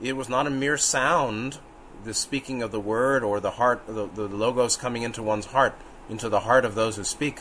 It 0.00 0.16
was 0.16 0.28
not 0.28 0.46
a 0.46 0.50
mere 0.50 0.76
sound, 0.76 1.58
the 2.04 2.14
speaking 2.14 2.62
of 2.62 2.72
the 2.72 2.80
word 2.80 3.22
or 3.22 3.38
the 3.38 3.52
heart, 3.52 3.86
the, 3.86 4.06
the 4.06 4.26
logos 4.26 4.76
coming 4.76 5.02
into 5.02 5.22
one's 5.22 5.46
heart, 5.46 5.76
into 6.08 6.28
the 6.28 6.40
heart 6.40 6.64
of 6.64 6.74
those 6.74 6.96
who 6.96 7.04
speak, 7.04 7.40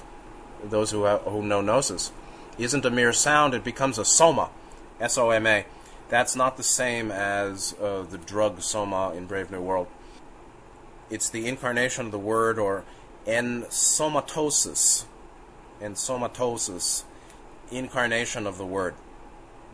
those 0.64 0.92
who, 0.92 1.04
have, 1.04 1.22
who 1.22 1.44
know 1.44 1.62
gnosis. 1.62 2.12
Isn't 2.58 2.86
a 2.86 2.92
mere 2.92 3.14
sound, 3.14 3.54
it 3.54 3.64
becomes 3.64 3.98
a 3.98 4.06
soma, 4.06 4.50
S 5.00 5.18
O 5.18 5.30
M 5.32 5.48
A. 5.48 5.66
That's 6.10 6.36
not 6.36 6.58
the 6.58 6.64
same 6.64 7.12
as 7.12 7.74
uh, 7.82 8.04
the 8.10 8.18
drug 8.18 8.62
soma 8.62 9.14
in 9.16 9.26
Brave 9.26 9.50
New 9.50 9.62
World. 9.62 9.88
It's 11.10 11.30
the 11.30 11.48
incarnation 11.48 12.06
of 12.08 12.12
the 12.12 12.20
word 12.20 12.60
or 12.60 12.84
en 13.26 13.64
somatosis, 13.64 15.06
en 15.82 15.94
somatosis, 15.94 17.04
incarnation 17.72 18.46
of 18.46 18.58
the 18.58 18.66
word 18.66 18.96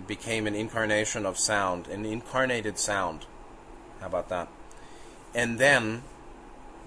became 0.06 0.46
an 0.46 0.54
incarnation 0.54 1.26
of 1.26 1.40
sound, 1.40 1.88
an 1.88 2.06
incarnated 2.06 2.78
sound. 2.78 3.26
How 4.00 4.06
about 4.08 4.30
that? 4.30 4.48
And 5.34 5.58
then, 5.58 6.04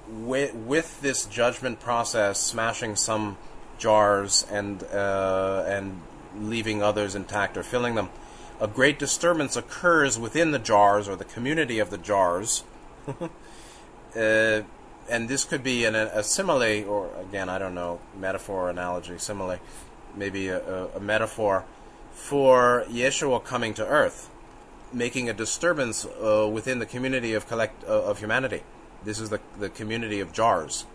with, 0.09 0.55
with 0.55 1.01
this 1.01 1.27
judgment 1.27 1.81
process, 1.81 2.41
smashing 2.41 2.95
some 2.97 3.37
jars 3.81 4.47
and 4.51 4.85
uh, 4.85 5.65
and 5.67 6.01
leaving 6.39 6.81
others 6.83 7.17
intact 7.17 7.57
or 7.57 7.65
filling 7.65 7.97
them, 7.97 8.11
a 8.61 8.69
great 8.69 8.99
disturbance 8.99 9.57
occurs 9.57 10.19
within 10.19 10.53
the 10.53 10.59
jars 10.59 11.09
or 11.09 11.17
the 11.17 11.25
community 11.25 11.81
of 11.81 11.91
the 11.91 11.99
jars. 11.99 12.63
uh, 14.17 14.63
and 15.11 15.29
this 15.29 15.45
could 15.45 15.65
be 15.65 15.85
an, 15.85 15.97
a 15.97 16.23
simile, 16.23 16.85
or 16.85 17.11
again, 17.21 17.49
I 17.49 17.59
don't 17.59 17.75
know, 17.75 18.01
metaphor, 18.17 18.71
analogy, 18.71 19.19
simile, 19.19 19.59
maybe 20.15 20.49
a, 20.49 20.87
a, 20.95 21.01
metaphor 21.01 21.65
for 22.13 22.85
Yeshua 22.89 23.43
coming 23.43 23.75
to 23.75 23.87
earth, 23.87 24.31
making 24.93 25.29
a 25.29 25.33
disturbance 25.33 26.05
uh, 26.05 26.49
within 26.53 26.79
the 26.79 26.87
community 26.87 27.35
of 27.35 27.49
collect 27.49 27.83
uh, 27.85 28.05
of 28.05 28.21
humanity. 28.21 28.63
This 29.05 29.19
is 29.19 29.31
the 29.31 29.41
the 29.59 29.71
community 29.71 30.21
of 30.21 30.33
jars, 30.33 30.87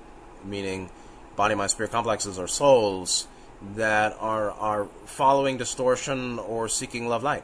meaning 0.46 0.90
body, 1.36 1.56
mind, 1.56 1.72
spirit 1.72 1.92
complexes 1.92 2.40
or 2.40 2.48
souls 2.48 3.28
that 3.76 4.16
are 4.20 4.52
are 4.52 4.86
following 5.06 5.58
distortion 5.58 6.40
or 6.40 6.68
seeking 6.68 7.08
love 7.08 7.24
light. 7.24 7.44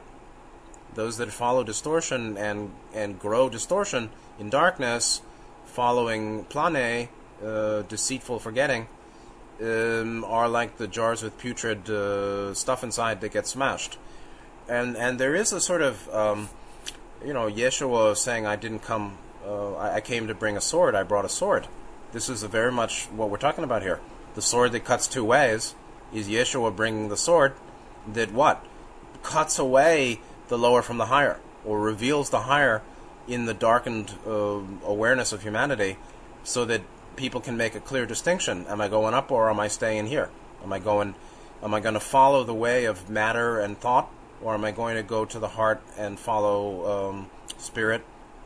Those 0.94 1.16
that 1.18 1.32
follow 1.32 1.64
distortion 1.64 2.36
and 2.36 2.72
and 2.94 3.18
grow 3.18 3.48
distortion 3.48 4.10
in 4.38 4.50
darkness, 4.50 5.22
following 5.64 6.44
plane, 6.44 7.08
uh, 7.44 7.82
deceitful 7.82 8.38
forgetting, 8.38 8.88
um, 9.60 10.24
are 10.24 10.48
like 10.48 10.76
the 10.76 10.86
jars 10.86 11.22
with 11.22 11.38
putrid 11.38 11.88
uh, 11.88 12.54
stuff 12.54 12.84
inside 12.84 13.20
that 13.20 13.32
get 13.32 13.46
smashed. 13.46 13.98
And 14.68 14.96
and 14.96 15.18
there 15.18 15.34
is 15.34 15.52
a 15.52 15.60
sort 15.60 15.82
of 15.82 16.08
um, 16.14 16.48
you 17.24 17.32
know 17.32 17.48
Yeshua 17.48 18.16
saying, 18.16 18.46
"I 18.46 18.56
didn't 18.56 18.80
come. 18.80 19.18
Uh, 19.46 19.74
I, 19.74 19.96
I, 19.96 20.00
came 20.00 20.28
to 20.28 20.34
bring 20.34 20.56
a 20.56 20.60
sword. 20.60 20.94
I 20.94 21.02
brought 21.02 21.24
a 21.24 21.28
sword." 21.28 21.66
This 22.12 22.28
is 22.28 22.42
very 22.42 22.70
much 22.70 23.06
what 23.06 23.30
we're 23.30 23.38
talking 23.38 23.64
about 23.64 23.80
here. 23.80 23.98
The 24.34 24.42
sword 24.42 24.72
that 24.72 24.84
cuts 24.84 25.06
two 25.06 25.24
ways 25.24 25.74
is 26.12 26.28
Yeshua 26.28 26.76
bringing 26.76 27.08
the 27.08 27.16
sword 27.16 27.54
that 28.06 28.32
what 28.32 28.66
cuts 29.22 29.58
away 29.58 30.20
the 30.48 30.58
lower 30.58 30.82
from 30.82 30.98
the 30.98 31.06
higher, 31.06 31.40
or 31.64 31.80
reveals 31.80 32.28
the 32.28 32.40
higher 32.40 32.82
in 33.26 33.46
the 33.46 33.54
darkened 33.54 34.14
uh, 34.26 34.60
awareness 34.84 35.32
of 35.32 35.42
humanity, 35.42 35.96
so 36.44 36.66
that 36.66 36.82
people 37.16 37.40
can 37.40 37.56
make 37.56 37.74
a 37.74 37.80
clear 37.80 38.04
distinction. 38.04 38.66
Am 38.66 38.82
I 38.82 38.88
going 38.88 39.14
up 39.14 39.30
or 39.30 39.48
am 39.48 39.58
I 39.58 39.68
staying 39.68 40.08
here? 40.08 40.28
Am 40.62 40.70
I 40.70 40.80
going 40.80 41.14
am 41.62 41.72
I 41.72 41.80
going 41.80 41.94
to 41.94 42.00
follow 42.00 42.44
the 42.44 42.54
way 42.54 42.84
of 42.84 43.08
matter 43.08 43.58
and 43.58 43.78
thought 43.78 44.10
or 44.42 44.52
am 44.52 44.64
I 44.66 44.72
going 44.72 44.96
to 44.96 45.02
go 45.02 45.24
to 45.24 45.38
the 45.38 45.48
heart 45.48 45.80
and 45.96 46.18
follow 46.18 47.10
um, 47.10 47.30
spirit 47.56 48.04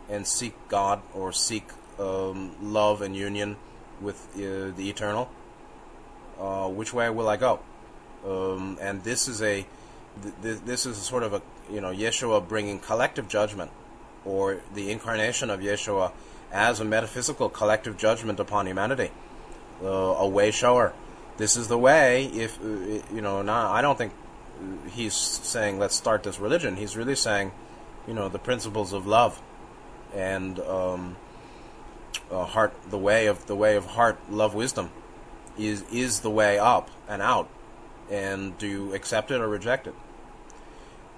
and 0.09 0.25
seek 0.25 0.55
God 0.69 1.01
or 1.15 1.33
seek 1.33 1.65
um, 1.99 2.55
love 2.63 3.03
and 3.03 3.17
union 3.17 3.57
with 4.01 4.29
uh, 4.37 4.75
the 4.77 4.89
eternal? 4.89 5.29
Uh, 6.39 6.69
which 6.69 6.93
way 6.93 7.09
will 7.11 7.29
I 7.29 7.37
go? 7.37 7.61
Um, 8.27 8.79
and 8.81 9.03
this 9.05 9.29
is 9.29 9.41
a 9.43 9.67
th- 10.43 10.61
this 10.65 10.87
is 10.87 10.97
sort 10.99 11.23
of 11.23 11.33
a 11.33 11.43
you 11.71 11.81
know 11.81 11.91
Yeshua 11.91 12.47
bringing 12.47 12.79
collective 12.79 13.29
judgment 13.29 13.71
or 14.25 14.61
the 14.75 14.91
incarnation 14.91 15.51
of 15.51 15.61
Yeshua 15.61 16.13
as 16.53 16.81
a 16.81 16.85
metaphysical 16.85 17.49
collective 17.49 17.97
judgment 17.97 18.41
upon 18.41 18.67
humanity, 18.67 19.11
uh, 19.83 19.87
a 19.87 20.29
way 20.29 20.51
shower. 20.51 20.93
This 21.37 21.57
is 21.57 21.69
the 21.69 21.79
way. 21.79 22.27
If 22.27 22.61
uh, 22.61 22.67
you 23.15 23.21
know, 23.21 23.43
now 23.43 23.71
I 23.71 23.81
don't 23.81 23.97
think 23.97 24.13
he's 24.91 25.15
saying 25.15 25.79
let's 25.79 25.95
start 25.95 26.23
this 26.23 26.39
religion. 26.39 26.77
He's 26.77 26.97
really 26.97 27.17
saying, 27.17 27.53
you 28.07 28.15
know, 28.15 28.29
the 28.29 28.39
principles 28.39 28.93
of 28.93 29.07
love 29.07 29.41
and 30.15 30.59
um, 30.61 31.17
uh, 32.31 32.45
heart, 32.45 32.75
the 32.91 32.99
way 32.99 33.27
of 33.27 33.47
the 33.47 33.57
way 33.57 33.77
of 33.77 33.87
heart, 33.87 34.19
love, 34.31 34.55
wisdom, 34.55 34.91
is 35.59 35.85
is 35.93 36.21
the 36.21 36.31
way 36.31 36.59
up 36.59 36.91
and 37.09 37.23
out. 37.23 37.49
And 38.11 38.57
do 38.59 38.67
you 38.67 38.95
accept 38.95 39.31
it 39.31 39.41
or 39.41 39.49
reject 39.49 39.87
it? 39.87 39.95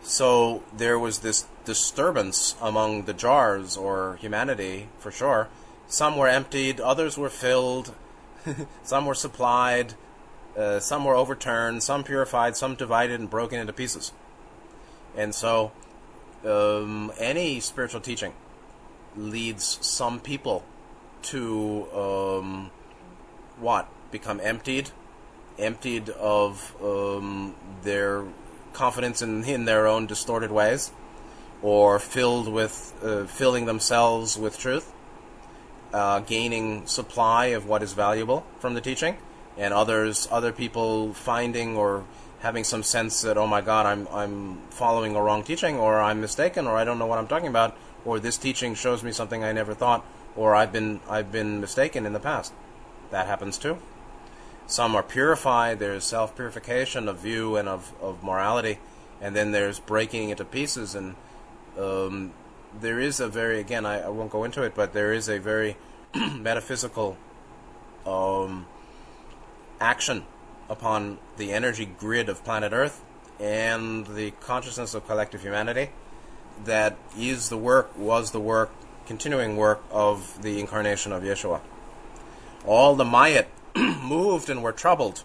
So 0.03 0.63
there 0.75 0.99
was 0.99 1.19
this 1.21 1.47
disturbance 1.65 2.57
among 2.63 3.05
the 3.05 3.13
jars 3.13 3.77
or 3.77 4.17
humanity, 4.21 4.89
for 4.99 5.11
sure. 5.11 5.49
Some 5.87 6.17
were 6.17 6.29
emptied, 6.29 6.81
others 6.81 7.19
were 7.19 7.31
filled, 7.31 7.95
some 8.83 9.07
were 9.07 9.15
supplied, 9.15 9.95
uh, 10.57 10.81
some 10.81 11.05
were 11.05 11.15
overturned, 11.15 11.83
some 11.83 12.05
purified, 12.05 12.57
some 12.57 12.75
divided 12.75 13.21
and 13.21 13.29
broken 13.29 13.59
into 13.59 13.73
pieces. 13.73 14.13
And 15.17 15.35
so, 15.35 15.73
um, 16.45 17.13
any 17.19 17.61
spiritual 17.61 18.01
teaching 18.01 18.35
leads 19.17 19.79
some 19.81 20.21
people 20.21 20.65
to 21.23 21.87
um, 21.93 22.71
what? 23.61 23.89
Become 24.11 24.41
emptied, 24.41 24.91
emptied 25.59 26.09
of 26.11 26.75
um, 26.83 27.55
their 27.83 28.25
confidence 28.73 29.21
in, 29.21 29.45
in 29.45 29.65
their 29.65 29.87
own 29.87 30.07
distorted 30.07 30.51
ways, 30.51 30.91
or 31.63 31.99
filled 31.99 32.49
with 32.49 32.95
uh, 33.03 33.25
filling 33.25 33.67
themselves 33.67 34.39
with 34.39 34.59
truth, 34.59 34.93
uh, 35.93 36.21
gaining 36.21 36.87
supply 36.87 37.47
of 37.47 37.67
what 37.67 37.83
is 37.83 37.93
valuable 37.93 38.47
from 38.61 38.75
the 38.75 38.81
teaching, 38.81 39.17
and 39.57 39.75
others, 39.75 40.29
other 40.31 40.53
people 40.53 41.13
finding 41.13 41.77
or 41.77 42.05
having 42.41 42.63
some 42.63 42.83
sense 42.83 43.23
that 43.23 43.37
oh 43.37 43.47
my 43.47 43.61
God, 43.61 43.85
I'm 43.85 44.09
I'm 44.13 44.59
following 44.71 45.17
a 45.17 45.23
wrong 45.23 45.43
teaching, 45.43 45.77
or 45.77 46.01
I'm 46.01 46.21
mistaken, 46.21 46.67
or 46.67 46.77
I 46.77 46.85
don't 46.85 46.99
know 46.99 47.07
what 47.07 47.19
I'm 47.19 47.27
talking 47.27 47.49
about, 47.49 47.77
or 48.05 48.21
this 48.21 48.37
teaching 48.37 48.75
shows 48.75 49.03
me 49.03 49.13
something 49.13 49.43
I 49.45 49.53
never 49.53 49.75
thought, 49.75 50.05
or 50.39 50.55
I've 50.55 50.73
been 50.73 51.01
I've 51.11 51.33
been 51.33 51.61
mistaken 51.61 52.07
in 52.07 52.13
the 52.13 52.21
past. 52.21 52.53
That 53.11 53.27
happens 53.27 53.59
too. 53.59 53.79
Some 54.69 54.95
are 54.95 55.03
purified. 55.03 55.81
There's 55.81 56.05
self 56.05 56.37
purification 56.37 57.09
of 57.09 57.19
view 57.19 57.57
and 57.57 57.69
of, 57.69 57.93
of 58.01 58.23
morality, 58.23 58.79
and 59.21 59.35
then 59.35 59.51
there's 59.51 59.81
breaking 59.81 60.31
into 60.31 60.45
pieces. 60.45 60.95
And 60.95 61.17
um, 61.77 62.33
there 62.81 63.01
is 63.01 63.19
a 63.19 63.29
very 63.29 63.59
again, 63.59 63.85
I, 63.85 64.03
I, 64.03 64.09
won't 64.11 64.31
go 64.31 64.45
into 64.45 64.63
it, 64.63 64.77
but 64.77 64.93
there 64.93 65.13
is 65.13 65.29
a 65.29 65.39
very 65.39 65.77
metaphysical 66.15 67.17
um, 68.07 68.67
action 69.81 70.25
upon 70.69 71.19
the 71.37 71.53
energy 71.53 71.87
grid 71.87 72.29
of 72.29 72.45
planet 72.45 72.73
Earth 72.73 73.03
and 73.41 74.07
the 74.07 74.31
consciousness 74.33 74.95
of 74.95 75.07
collective 75.07 75.43
humanity 75.43 75.91
that 76.65 76.97
is 77.17 77.49
the 77.49 77.57
work, 77.57 77.97
was 77.97 78.31
the 78.33 78.41
work, 78.41 78.71
continuing 79.09 79.57
work 79.57 79.83
of 79.91 80.41
the 80.43 80.61
incarnation 80.61 81.13
of 81.13 81.23
Yeshua. 81.23 81.61
All 82.67 82.95
the 82.95 83.05
Mayat 83.05 83.47
moved 84.03 84.51
and 84.51 84.63
were 84.63 84.71
troubled. 84.71 85.25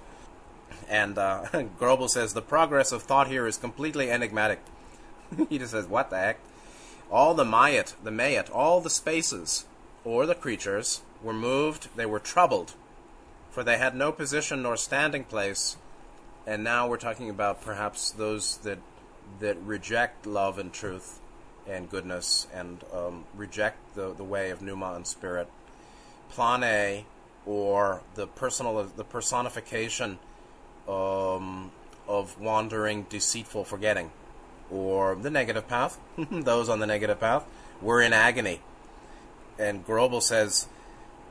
And 0.89 1.17
uh, 1.17 1.45
Grobel 1.79 2.09
says 2.09 2.33
the 2.33 2.41
progress 2.41 2.93
of 2.93 3.03
thought 3.03 3.27
here 3.27 3.45
is 3.45 3.57
completely 3.57 4.09
enigmatic. 4.09 4.61
he 5.49 5.57
just 5.57 5.71
says, 5.71 5.85
what 5.85 6.09
the 6.09 6.17
heck? 6.17 6.39
All 7.11 7.33
the 7.33 7.43
Mayat, 7.43 7.93
the 8.01 8.09
Mayat, 8.09 8.49
all 8.51 8.79
the 8.79 8.89
spaces, 8.89 9.65
or 10.05 10.25
the 10.25 10.33
creatures, 10.33 11.01
were 11.21 11.33
moved, 11.33 11.89
they 11.95 12.05
were 12.05 12.19
troubled, 12.19 12.73
for 13.51 13.63
they 13.63 13.77
had 13.77 13.95
no 13.95 14.11
position 14.13 14.63
nor 14.63 14.77
standing 14.77 15.25
place. 15.25 15.75
And 16.47 16.63
now 16.63 16.87
we're 16.87 16.97
talking 16.97 17.29
about 17.29 17.61
perhaps 17.61 18.11
those 18.11 18.57
that 18.59 18.79
that 19.39 19.57
reject 19.61 20.25
love 20.25 20.57
and 20.57 20.71
truth, 20.71 21.19
and 21.67 21.89
goodness 21.89 22.47
and 22.53 22.83
um, 22.93 23.25
reject 23.35 23.95
the, 23.95 24.13
the 24.13 24.23
way 24.23 24.49
of 24.49 24.61
Pneuma 24.61 24.93
and 24.93 25.07
spirit. 25.07 25.49
Plane, 26.29 27.05
or 27.45 28.01
the 28.15 28.27
personal 28.27 28.83
the 28.83 29.03
personification 29.03 30.19
um, 30.87 31.71
of 32.07 32.39
wandering, 32.39 33.03
deceitful 33.09 33.63
forgetting, 33.63 34.11
or 34.71 35.15
the 35.15 35.29
negative 35.29 35.67
path. 35.67 35.99
Those 36.31 36.69
on 36.69 36.79
the 36.79 36.87
negative 36.87 37.19
path 37.19 37.45
were 37.81 38.01
in 38.01 38.13
agony. 38.13 38.61
And 39.59 39.85
Grobel 39.85 40.21
says 40.21 40.67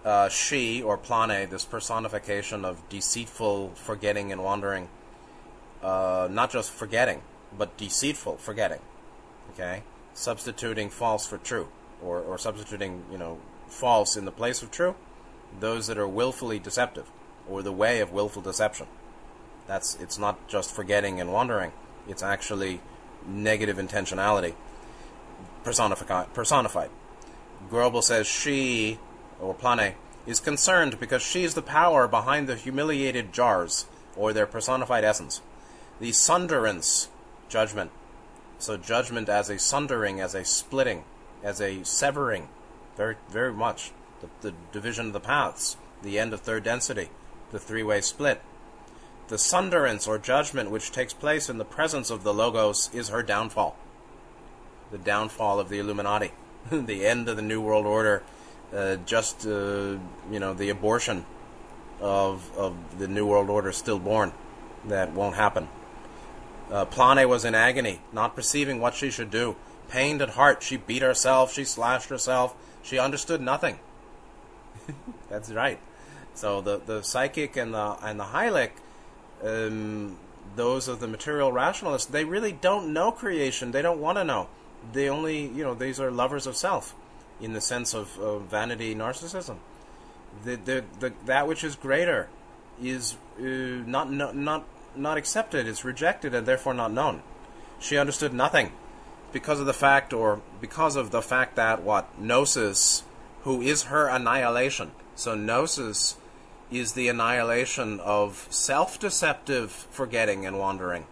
uh, 0.05 0.29
she, 0.29 0.83
or 0.83 0.97
Plane, 0.97 1.49
this 1.51 1.65
personification 1.65 2.65
of 2.65 2.89
deceitful 2.89 3.73
forgetting 3.75 4.33
and 4.33 4.43
wandering, 4.43 4.89
uh, 5.83 6.29
not 6.31 6.51
just 6.51 6.71
forgetting, 6.71 7.23
but 7.57 7.77
deceitful 7.77 8.37
forgetting. 8.37 8.81
Okay? 9.53 9.83
Substituting 10.15 10.91
false 10.91 11.27
for 11.27 11.39
true, 11.39 11.69
or, 12.03 12.21
or 12.21 12.39
substituting, 12.39 13.05
you 13.11 13.19
know, 13.19 13.39
false 13.67 14.17
in 14.17 14.25
the 14.25 14.33
place 14.33 14.63
of 14.63 14.71
true, 14.71 14.95
those 15.59 15.87
that 15.87 15.99
are 15.99 16.09
willfully 16.09 16.59
deceptive, 16.59 17.11
or 17.49 17.63
the 17.63 17.73
way 17.73 18.01
of 18.01 18.13
willful 18.13 18.43
deception. 18.43 18.87
That's 19.67 19.95
it's 19.97 20.19
not 20.19 20.49
just 20.49 20.75
forgetting 20.75 21.21
and 21.21 21.33
wandering; 21.33 21.73
it's 22.09 22.23
actually 22.23 22.81
negative 23.27 23.77
intentionality 23.77 24.55
personified. 25.63 26.33
personified. 26.35 26.91
Grobel 27.71 28.03
says 28.03 28.27
she, 28.27 28.99
or 29.41 29.55
Plane, 29.55 29.95
is 30.27 30.41
concerned 30.41 30.99
because 31.01 31.23
she 31.23 31.45
is 31.45 31.55
the 31.55 31.63
power 31.63 32.09
behind 32.09 32.49
the 32.49 32.57
humiliated 32.57 33.33
jars, 33.33 33.87
or 34.17 34.33
their 34.33 34.47
personified 34.47 35.05
essence. 35.05 35.41
The 36.01 36.13
sunderance, 36.13 37.09
judgment. 37.49 37.91
So 38.63 38.77
judgment 38.77 39.29
as 39.29 39.51
a 39.51 39.59
sundering, 39.59 40.21
as 40.21 40.37
a 40.37 40.45
splitting, 40.45 41.03
as 41.43 41.61
a 41.61 41.83
severing, 41.83 42.49
very, 42.97 43.17
very 43.29 43.53
much. 43.53 43.91
The, 44.21 44.51
the 44.51 44.55
division 44.71 45.09
of 45.09 45.13
the 45.13 45.19
paths, 45.19 45.77
the 46.01 46.17
end 46.21 46.33
of 46.33 46.43
third 46.43 46.63
density, 46.63 47.09
the 47.51 47.59
three-way 47.59 48.03
split. 48.03 48.41
The 49.27 49.37
sunderance 49.37 50.07
or 50.07 50.17
judgment 50.17 50.71
which 50.71 50.93
takes 50.93 51.13
place 51.13 51.49
in 51.49 51.59
the 51.59 51.65
presence 51.65 52.09
of 52.09 52.23
the 52.23 52.33
Logos 52.33 52.89
is 52.95 53.09
her 53.09 53.25
downfall. 53.25 53.75
The 54.93 54.99
downfall 54.99 55.59
of 55.59 55.69
the 55.69 55.81
Illuminati, 55.81 56.31
the 56.71 57.05
end 57.05 57.29
of 57.29 57.35
the 57.35 57.43
New 57.43 57.61
World 57.61 57.87
Order, 57.87 58.23
uh, 58.73 58.95
just 59.07 59.45
uh, 59.45 59.99
you 60.31 60.39
know 60.39 60.55
the 60.55 60.69
abortion 60.69 61.27
of 62.01 62.57
of 62.57 62.77
the 63.01 63.09
New 63.09 63.27
World 63.27 63.51
Order 63.51 63.73
stillborn. 63.73 64.33
That 64.85 65.11
won't 65.15 65.35
happen. 65.35 65.67
Uh, 66.73 66.87
Plane 66.87 67.29
was 67.29 67.45
in 67.45 67.55
agony, 67.55 68.01
not 68.13 68.35
perceiving 68.35 68.81
what 68.81 68.95
she 68.95 69.11
should 69.11 69.31
do. 69.31 69.57
Pained 69.91 70.23
at 70.23 70.31
heart, 70.31 70.63
she 70.63 70.79
beat 70.79 71.03
herself, 71.03 71.53
she 71.53 71.65
slashed 71.65 72.09
herself, 72.09 72.55
she 72.83 72.99
understood 72.99 73.43
nothing. 73.43 73.79
That's 75.29 75.51
right. 75.51 75.79
So 76.35 76.63
the 76.63 76.79
the 76.79 77.03
psychic 77.03 77.57
and 77.57 77.75
the 77.75 77.99
and 78.03 78.19
the 78.19 78.25
hylic 78.25 78.71
um, 79.45 80.17
those 80.57 80.89
of 80.89 81.01
the 81.01 81.09
material 81.09 81.53
rationalists, 81.53 82.07
they 82.07 82.25
really 82.25 82.53
don't 82.53 82.93
know 82.93 83.13
creation. 83.13 83.73
They 83.73 83.83
don't 83.83 84.01
want 84.01 84.19
to 84.19 84.25
know. 84.25 84.49
They 84.93 85.09
only, 85.09 85.47
you 85.47 85.65
know, 85.65 85.75
these 85.75 86.01
are 86.01 86.11
lovers 86.11 86.47
of 86.47 86.57
self, 86.57 86.95
in 87.41 87.53
the 87.53 87.61
sense 87.61 87.95
of, 87.95 88.19
of 88.19 88.43
vanity, 88.43 88.95
narcissism. 88.95 89.57
The, 90.45 90.57
the, 90.57 90.85
the, 90.99 91.13
that 91.27 91.47
which 91.47 91.63
is 91.63 91.77
greater 91.77 92.29
is 92.83 93.17
uh, 93.39 93.43
not, 93.43 94.11
no, 94.11 94.33
not, 94.33 94.65
not 94.97 95.17
accepted, 95.17 95.67
it's 95.67 95.85
rejected, 95.85 96.35
and 96.35 96.47
therefore 96.47 96.75
not 96.75 96.93
known. 96.93 97.23
She 97.79 97.97
understood 97.97 98.33
nothing 98.33 98.73
because 99.33 99.61
of 99.61 99.67
the 99.67 99.73
fact, 99.73 100.13
or 100.13 100.41
because 100.61 100.97
of 100.97 101.11
the 101.11 101.23
fact 101.23 101.57
that 101.57 101.83
what? 101.83 102.19
Gnosis, 102.19 103.03
who 103.43 103.61
is 103.61 103.85
her 103.85 104.09
annihilation. 104.09 104.93
So 105.15 105.35
Gnosis 105.35 106.17
is 106.71 106.93
the 106.93 107.09
annihilation 107.09 108.01
of 108.01 108.47
self 108.51 108.99
deceptive 108.99 109.71
forgetting 109.71 110.47
and 110.47 110.59
wandering. 110.59 111.07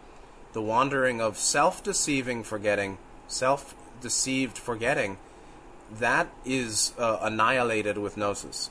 The 0.52 0.62
wandering 0.62 1.20
of 1.20 1.38
self 1.38 1.82
deceiving 1.82 2.42
forgetting, 2.42 2.98
self 3.28 3.74
deceived 4.00 4.58
forgetting, 4.58 5.18
that 5.98 6.28
is 6.44 6.92
uh, 6.98 7.18
annihilated 7.22 7.98
with 7.98 8.16
Gnosis. 8.16 8.70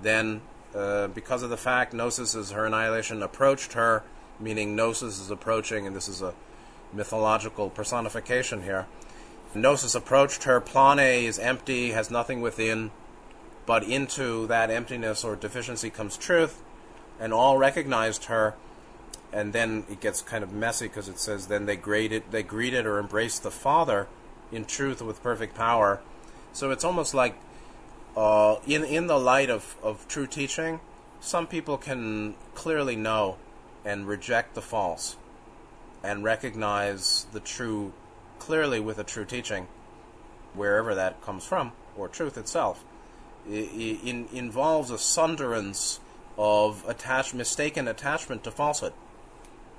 Then, 0.00 0.42
uh, 0.74 1.08
because 1.08 1.42
of 1.42 1.50
the 1.50 1.56
fact 1.56 1.92
Gnosis 1.92 2.34
is 2.34 2.50
her 2.50 2.66
annihilation, 2.66 3.22
approached 3.22 3.74
her, 3.74 4.02
meaning 4.40 4.76
Gnosis 4.76 5.20
is 5.20 5.30
approaching, 5.30 5.86
and 5.86 5.94
this 5.94 6.08
is 6.08 6.22
a 6.22 6.34
mythological 6.92 7.70
personification 7.70 8.62
here. 8.62 8.86
Gnosis 9.54 9.94
approached 9.94 10.44
her, 10.44 10.60
Plane 10.60 11.24
is 11.24 11.38
empty, 11.38 11.90
has 11.90 12.10
nothing 12.10 12.40
within 12.40 12.90
but 13.66 13.84
into 13.84 14.46
that 14.48 14.70
emptiness 14.70 15.24
or 15.24 15.36
deficiency 15.36 15.90
comes 15.90 16.16
truth, 16.16 16.62
and 17.20 17.32
all 17.32 17.58
recognized 17.58 18.24
her. 18.24 18.54
And 19.32 19.52
then 19.52 19.84
it 19.90 20.00
gets 20.00 20.20
kind 20.20 20.44
of 20.44 20.52
messy 20.52 20.88
because 20.88 21.08
it 21.08 21.18
says 21.18 21.46
then 21.46 21.66
they 21.66 21.76
greeted, 21.76 22.24
they 22.30 22.42
greeted 22.42 22.84
or 22.84 22.98
embraced 22.98 23.42
the 23.42 23.50
Father 23.50 24.08
in 24.50 24.64
truth 24.64 25.00
with 25.00 25.22
perfect 25.22 25.54
power. 25.54 26.00
So 26.52 26.70
it's 26.70 26.84
almost 26.84 27.14
like 27.14 27.36
uh, 28.16 28.56
in 28.66 28.84
in 28.84 29.06
the 29.06 29.18
light 29.18 29.48
of, 29.48 29.76
of 29.82 30.06
true 30.06 30.26
teaching, 30.26 30.80
some 31.20 31.46
people 31.46 31.78
can 31.78 32.34
clearly 32.54 32.96
know 32.96 33.36
and 33.84 34.06
reject 34.06 34.54
the 34.54 34.62
false, 34.62 35.16
and 36.02 36.24
recognize 36.24 37.26
the 37.32 37.40
true 37.40 37.92
clearly 38.38 38.80
with 38.80 38.98
a 38.98 39.04
true 39.04 39.24
teaching, 39.24 39.68
wherever 40.54 40.94
that 40.94 41.22
comes 41.22 41.44
from, 41.44 41.72
or 41.96 42.08
truth 42.08 42.36
itself 42.36 42.84
in, 43.48 44.28
involves 44.32 44.90
a 44.90 44.98
sunderance 44.98 46.00
of 46.38 46.84
attach, 46.88 47.34
mistaken 47.34 47.88
attachment 47.88 48.44
to 48.44 48.50
falsehood. 48.50 48.92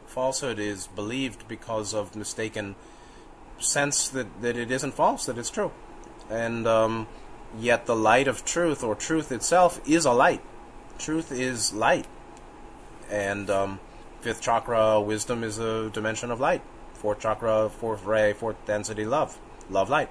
Falsehood 0.05 0.59
is 0.59 0.87
believed 0.87 1.47
because 1.47 1.93
of 1.93 2.15
mistaken 2.15 2.75
sense 3.59 4.09
that, 4.09 4.41
that 4.41 4.57
it 4.57 4.69
isn't 4.69 4.93
false, 4.93 5.25
that 5.25 5.37
it's 5.37 5.49
true. 5.49 5.71
And 6.29 6.67
um, 6.67 7.07
yet 7.57 7.85
the 7.85 7.95
light 7.95 8.27
of 8.27 8.45
truth, 8.45 8.83
or 8.83 8.95
truth 8.95 9.31
itself, 9.31 9.81
is 9.87 10.05
a 10.05 10.11
light. 10.11 10.41
Truth 10.99 11.31
is 11.31 11.73
light. 11.73 12.05
And 13.09 13.49
um, 13.49 13.79
fifth 14.23 14.41
chakra, 14.41 15.01
wisdom, 15.01 15.43
is 15.43 15.59
a 15.59 15.89
dimension 15.89 16.31
of 16.31 16.39
light. 16.39 16.61
Fourth 16.93 17.19
chakra, 17.19 17.69
fourth 17.69 18.05
ray, 18.05 18.31
fourth 18.31 18.55
density, 18.65 19.05
love. 19.05 19.37
Love, 19.69 19.89
light. 19.89 20.09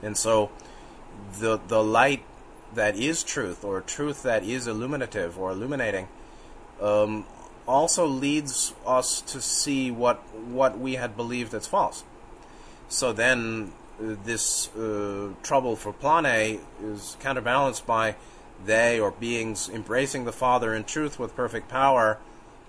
And 0.00 0.16
so 0.16 0.50
the, 1.40 1.58
the 1.66 1.82
light 1.82 2.24
that 2.74 2.96
is 2.96 3.24
truth, 3.24 3.64
or 3.64 3.80
truth 3.80 4.22
that 4.22 4.44
is 4.44 4.68
illuminative 4.68 5.36
or 5.36 5.50
illuminating, 5.50 6.06
um, 6.80 7.26
also 7.66 8.06
leads 8.06 8.74
us 8.86 9.20
to 9.20 9.40
see 9.40 9.90
what 9.90 10.16
what 10.34 10.78
we 10.78 10.94
had 10.94 11.16
believed 11.16 11.54
as 11.54 11.66
false. 11.66 12.04
So 12.88 13.12
then, 13.12 13.72
this 13.98 14.68
uh, 14.76 15.30
trouble 15.42 15.76
for 15.76 15.92
Plane 15.92 16.60
is 16.82 17.16
counterbalanced 17.20 17.86
by 17.86 18.16
they 18.64 19.00
or 19.00 19.10
beings 19.10 19.68
embracing 19.68 20.24
the 20.24 20.32
Father 20.32 20.74
in 20.74 20.84
truth 20.84 21.18
with 21.18 21.34
perfect 21.34 21.68
power, 21.68 22.18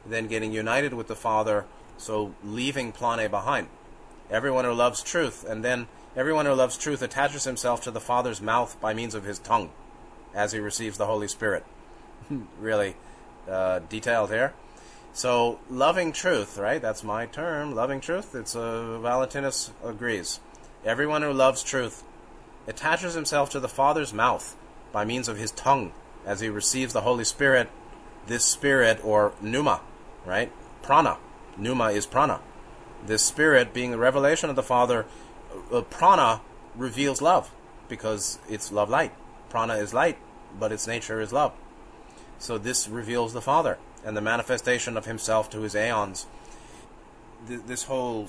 then 0.05 0.27
getting 0.27 0.51
united 0.51 0.93
with 0.93 1.07
the 1.07 1.15
Father, 1.15 1.65
so 1.97 2.33
leaving 2.43 2.91
Plane 2.91 3.29
behind. 3.29 3.67
Everyone 4.29 4.65
who 4.65 4.73
loves 4.73 5.03
truth, 5.03 5.45
and 5.47 5.63
then 5.63 5.87
everyone 6.15 6.45
who 6.45 6.53
loves 6.53 6.77
truth 6.77 7.01
attaches 7.01 7.43
himself 7.43 7.81
to 7.81 7.91
the 7.91 7.99
Father's 7.99 8.41
mouth 8.41 8.79
by 8.81 8.93
means 8.93 9.15
of 9.15 9.23
his 9.23 9.39
tongue 9.39 9.71
as 10.33 10.51
he 10.51 10.59
receives 10.59 10.97
the 10.97 11.05
Holy 11.05 11.27
Spirit. 11.27 11.63
really 12.59 12.95
uh, 13.49 13.79
detailed 13.89 14.29
here. 14.29 14.53
So, 15.13 15.59
loving 15.69 16.11
truth, 16.11 16.57
right? 16.57 16.81
That's 16.81 17.03
my 17.03 17.27
term, 17.27 17.75
loving 17.75 18.01
truth. 18.01 18.33
It's 18.33 18.55
uh, 18.55 18.97
Valentinus 18.99 19.71
agrees. 19.83 20.39
Everyone 20.83 21.21
who 21.21 21.31
loves 21.31 21.63
truth 21.63 22.03
attaches 22.67 23.13
himself 23.13 23.49
to 23.51 23.59
the 23.59 23.69
Father's 23.69 24.13
mouth 24.13 24.55
by 24.91 25.05
means 25.05 25.27
of 25.27 25.37
his 25.37 25.51
tongue 25.51 25.91
as 26.25 26.39
he 26.39 26.49
receives 26.49 26.93
the 26.93 27.01
Holy 27.01 27.25
Spirit. 27.25 27.69
This 28.25 28.45
spirit, 28.45 29.03
or 29.03 29.33
pneuma, 29.41 29.81
right? 30.25 30.51
Prana. 30.81 31.17
Pneuma 31.57 31.91
is 31.91 32.05
prana. 32.05 32.39
This 33.05 33.23
spirit, 33.23 33.73
being 33.73 33.91
the 33.91 33.97
revelation 33.97 34.49
of 34.49 34.55
the 34.55 34.63
Father, 34.63 35.05
uh, 35.71 35.81
prana 35.81 36.41
reveals 36.75 37.21
love 37.21 37.51
because 37.87 38.39
it's 38.49 38.71
love 38.71 38.89
light. 38.89 39.13
Prana 39.49 39.75
is 39.75 39.93
light, 39.93 40.17
but 40.59 40.71
its 40.71 40.87
nature 40.87 41.21
is 41.21 41.31
love. 41.31 41.53
So 42.39 42.57
this 42.57 42.87
reveals 42.87 43.33
the 43.33 43.41
Father 43.41 43.77
and 44.03 44.17
the 44.17 44.21
manifestation 44.21 44.97
of 44.97 45.05
Himself 45.05 45.49
to 45.51 45.61
His 45.61 45.75
aeons. 45.75 46.25
Th- 47.47 47.61
this 47.65 47.83
whole 47.83 48.27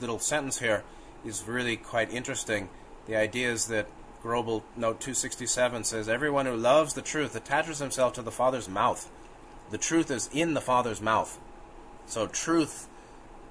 little 0.00 0.18
sentence 0.18 0.60
here 0.60 0.84
is 1.24 1.44
really 1.46 1.76
quite 1.76 2.12
interesting. 2.12 2.68
The 3.06 3.16
idea 3.16 3.50
is 3.50 3.66
that 3.66 3.86
Grobel 4.22 4.62
Note 4.76 5.00
267 5.00 5.84
says, 5.84 6.08
Everyone 6.08 6.46
who 6.46 6.56
loves 6.56 6.94
the 6.94 7.02
truth 7.02 7.34
attaches 7.34 7.80
himself 7.80 8.12
to 8.14 8.22
the 8.22 8.30
Father's 8.30 8.68
mouth. 8.68 9.10
The 9.72 9.78
truth 9.78 10.12
is 10.12 10.30
in 10.32 10.54
the 10.54 10.60
Father's 10.60 11.00
mouth. 11.00 11.40
So 12.06 12.28
truth 12.28 12.88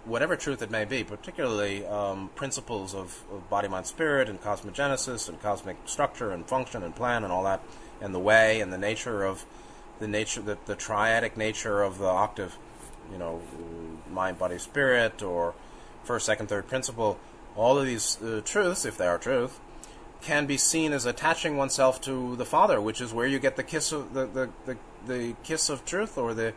whatever 0.05 0.35
truth 0.35 0.61
it 0.61 0.71
may 0.71 0.85
be, 0.85 1.03
particularly 1.03 1.85
um, 1.85 2.29
principles 2.35 2.95
of, 2.95 3.23
of, 3.31 3.49
body, 3.49 3.67
mind, 3.67 3.85
spirit, 3.85 4.29
and 4.29 4.41
cosmogenesis, 4.41 5.29
and 5.29 5.41
cosmic 5.41 5.77
structure, 5.85 6.31
and 6.31 6.45
function, 6.45 6.83
and 6.83 6.95
plan, 6.95 7.23
and 7.23 7.31
all 7.31 7.43
that, 7.43 7.61
and 8.01 8.13
the 8.13 8.19
way, 8.19 8.61
and 8.61 8.73
the 8.73 8.77
nature 8.77 9.23
of 9.23 9.45
the 9.99 10.07
nature, 10.07 10.41
the, 10.41 10.57
the 10.65 10.75
triadic 10.75 11.37
nature 11.37 11.83
of 11.83 11.99
the 11.99 12.07
octave, 12.07 12.57
you 13.11 13.17
know, 13.17 13.41
mind, 14.09 14.39
body, 14.39 14.57
spirit, 14.57 15.21
or 15.21 15.53
first, 16.03 16.25
second, 16.25 16.47
third 16.47 16.67
principle. 16.67 17.19
All 17.55 17.77
of 17.77 17.85
these 17.85 18.21
uh, 18.21 18.41
truths, 18.43 18.85
if 18.85 18.97
they 18.97 19.07
are 19.07 19.17
truth, 19.17 19.59
can 20.21 20.45
be 20.45 20.57
seen 20.57 20.93
as 20.93 21.05
attaching 21.05 21.57
oneself 21.57 22.01
to 22.01 22.35
the 22.35 22.45
Father, 22.45 22.79
which 22.81 23.01
is 23.01 23.13
where 23.13 23.27
you 23.27 23.39
get 23.39 23.55
the 23.55 23.63
kiss 23.63 23.91
of 23.91 24.13
the, 24.13 24.25
the, 24.25 24.49
the, 24.65 24.77
the 25.07 25.35
kiss 25.43 25.69
of 25.69 25.85
truth, 25.85 26.17
or 26.17 26.33
the 26.33 26.53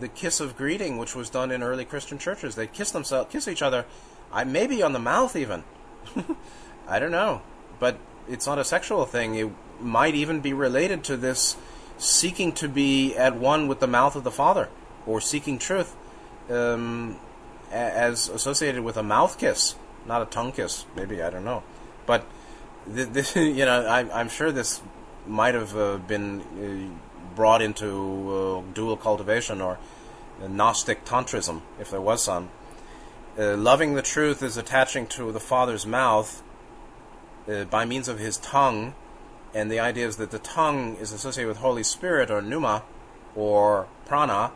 the 0.00 0.08
kiss 0.08 0.40
of 0.40 0.56
greeting, 0.56 0.98
which 0.98 1.14
was 1.14 1.30
done 1.30 1.50
in 1.50 1.62
early 1.62 1.84
Christian 1.84 2.18
churches. 2.18 2.54
They'd 2.54 2.72
kiss 2.72 2.90
themselves, 2.90 3.30
kiss 3.30 3.46
each 3.46 3.62
other, 3.62 3.84
I 4.32 4.44
maybe 4.44 4.82
on 4.82 4.92
the 4.92 4.98
mouth 4.98 5.36
even. 5.36 5.62
I 6.88 6.98
don't 6.98 7.12
know, 7.12 7.42
but 7.78 7.98
it's 8.28 8.46
not 8.46 8.58
a 8.58 8.64
sexual 8.64 9.06
thing. 9.06 9.36
It 9.36 9.50
might 9.80 10.14
even 10.14 10.40
be 10.40 10.52
related 10.52 11.04
to 11.04 11.16
this 11.16 11.56
seeking 11.96 12.52
to 12.52 12.68
be 12.68 13.14
at 13.16 13.36
one 13.36 13.68
with 13.68 13.78
the 13.80 13.86
mouth 13.86 14.16
of 14.16 14.24
the 14.24 14.30
Father, 14.30 14.68
or 15.06 15.20
seeking 15.20 15.58
truth, 15.58 15.94
um, 16.50 17.16
as 17.70 18.28
associated 18.28 18.82
with 18.82 18.96
a 18.96 19.02
mouth 19.02 19.38
kiss, 19.38 19.76
not 20.04 20.20
a 20.20 20.26
tongue 20.26 20.52
kiss. 20.52 20.84
Maybe 20.96 21.22
I 21.22 21.30
don't 21.30 21.44
know, 21.44 21.62
but 22.04 22.26
this, 22.86 23.36
you 23.36 23.64
know, 23.64 23.86
I, 23.86 24.20
am 24.20 24.28
sure 24.28 24.50
this 24.50 24.82
might 25.26 25.54
have 25.54 25.76
uh, 25.76 25.96
been 25.98 26.40
uh, 26.40 27.03
brought 27.34 27.62
into 27.62 28.64
uh, 28.66 28.72
dual 28.72 28.96
cultivation 28.96 29.60
or 29.60 29.78
Gnostic 30.40 31.04
tantrism, 31.04 31.62
if 31.78 31.90
there 31.90 32.00
was 32.00 32.24
some. 32.24 32.50
Uh, 33.38 33.56
loving 33.56 33.94
the 33.94 34.02
truth 34.02 34.42
is 34.42 34.56
attaching 34.56 35.06
to 35.08 35.32
the 35.32 35.40
Father's 35.40 35.86
mouth 35.86 36.42
uh, 37.48 37.64
by 37.64 37.84
means 37.84 38.08
of 38.08 38.18
his 38.18 38.36
tongue, 38.38 38.94
and 39.52 39.70
the 39.70 39.80
idea 39.80 40.06
is 40.06 40.16
that 40.16 40.30
the 40.30 40.38
tongue 40.38 40.96
is 40.96 41.12
associated 41.12 41.48
with 41.48 41.58
Holy 41.58 41.82
Spirit 41.82 42.30
or 42.30 42.40
pneuma 42.40 42.82
or 43.34 43.86
prana, 44.06 44.52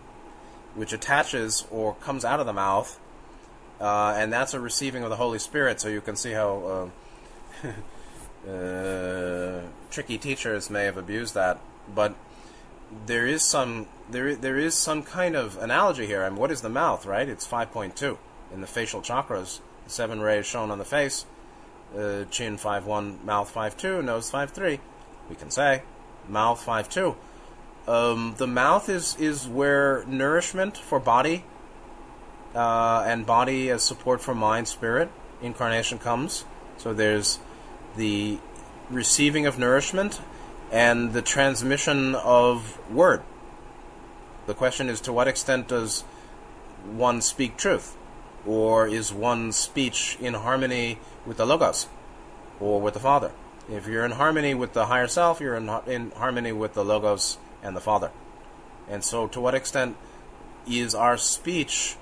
which 0.74 0.92
attaches 0.92 1.66
or 1.70 1.94
comes 1.96 2.24
out 2.24 2.40
of 2.40 2.46
the 2.46 2.52
mouth, 2.52 2.98
uh, 3.80 4.14
and 4.16 4.32
that's 4.32 4.54
a 4.54 4.60
receiving 4.60 5.02
of 5.02 5.10
the 5.10 5.16
Holy 5.16 5.38
Spirit. 5.38 5.80
So 5.80 5.88
you 5.88 6.00
can 6.00 6.16
see 6.16 6.32
how 6.32 6.90
uh, 7.64 8.48
uh, 8.50 9.62
tricky 9.90 10.18
teachers 10.18 10.70
may 10.70 10.84
have 10.84 10.96
abused 10.96 11.34
that, 11.34 11.58
but 11.92 12.14
there 13.06 13.26
is 13.26 13.42
some 13.42 13.86
there 14.10 14.34
there 14.34 14.58
is 14.58 14.74
some 14.74 15.02
kind 15.02 15.36
of 15.36 15.56
analogy 15.58 16.06
here. 16.06 16.24
I 16.24 16.30
mean, 16.30 16.38
what 16.38 16.50
is 16.50 16.62
the 16.62 16.68
mouth, 16.68 17.06
right? 17.06 17.28
It's 17.28 17.46
5.2 17.46 18.16
in 18.52 18.60
the 18.60 18.66
facial 18.66 19.02
chakras. 19.02 19.60
The 19.84 19.90
seven 19.90 20.20
rays 20.20 20.46
shown 20.46 20.70
on 20.70 20.78
the 20.78 20.84
face, 20.84 21.24
uh, 21.96 22.24
chin 22.30 22.58
5.1, 22.58 23.24
mouth 23.24 23.52
5.2, 23.54 24.04
nose 24.04 24.30
5.3. 24.30 24.78
We 25.28 25.36
can 25.36 25.50
say 25.50 25.82
mouth 26.28 26.64
5.2. 26.64 27.16
Um, 27.86 28.34
the 28.36 28.46
mouth 28.46 28.88
is 28.88 29.16
is 29.16 29.48
where 29.48 30.04
nourishment 30.06 30.76
for 30.76 31.00
body 31.00 31.44
uh, 32.54 33.04
and 33.06 33.26
body 33.26 33.70
as 33.70 33.82
support 33.82 34.20
for 34.20 34.34
mind, 34.34 34.68
spirit, 34.68 35.10
incarnation 35.42 35.98
comes. 35.98 36.44
So 36.76 36.94
there's 36.94 37.38
the 37.96 38.38
receiving 38.90 39.46
of 39.46 39.58
nourishment 39.58 40.20
and 40.70 41.12
the 41.12 41.22
transmission 41.22 42.14
of 42.14 42.78
word. 42.90 43.22
The 44.46 44.54
question 44.54 44.88
is 44.88 45.00
to 45.02 45.12
what 45.12 45.28
extent 45.28 45.68
does 45.68 46.02
one 46.84 47.20
speak 47.20 47.56
truth? 47.56 47.96
Or 48.46 48.86
is 48.86 49.12
one's 49.12 49.56
speech 49.56 50.16
in 50.20 50.34
harmony 50.34 50.98
with 51.26 51.36
the 51.36 51.46
Logos 51.46 51.86
or 52.60 52.80
with 52.80 52.94
the 52.94 53.00
Father? 53.00 53.32
If 53.70 53.86
you're 53.86 54.04
in 54.04 54.12
harmony 54.12 54.54
with 54.54 54.72
the 54.72 54.86
higher 54.86 55.06
self, 55.06 55.40
you're 55.40 55.54
in, 55.54 55.68
in 55.86 56.12
harmony 56.12 56.52
with 56.52 56.72
the 56.72 56.84
Logos 56.84 57.36
and 57.62 57.76
the 57.76 57.80
Father. 57.80 58.10
And 58.88 59.04
so, 59.04 59.26
to 59.28 59.40
what 59.40 59.54
extent 59.54 59.96
is 60.66 60.94
our 60.94 61.18
speech 61.18 61.96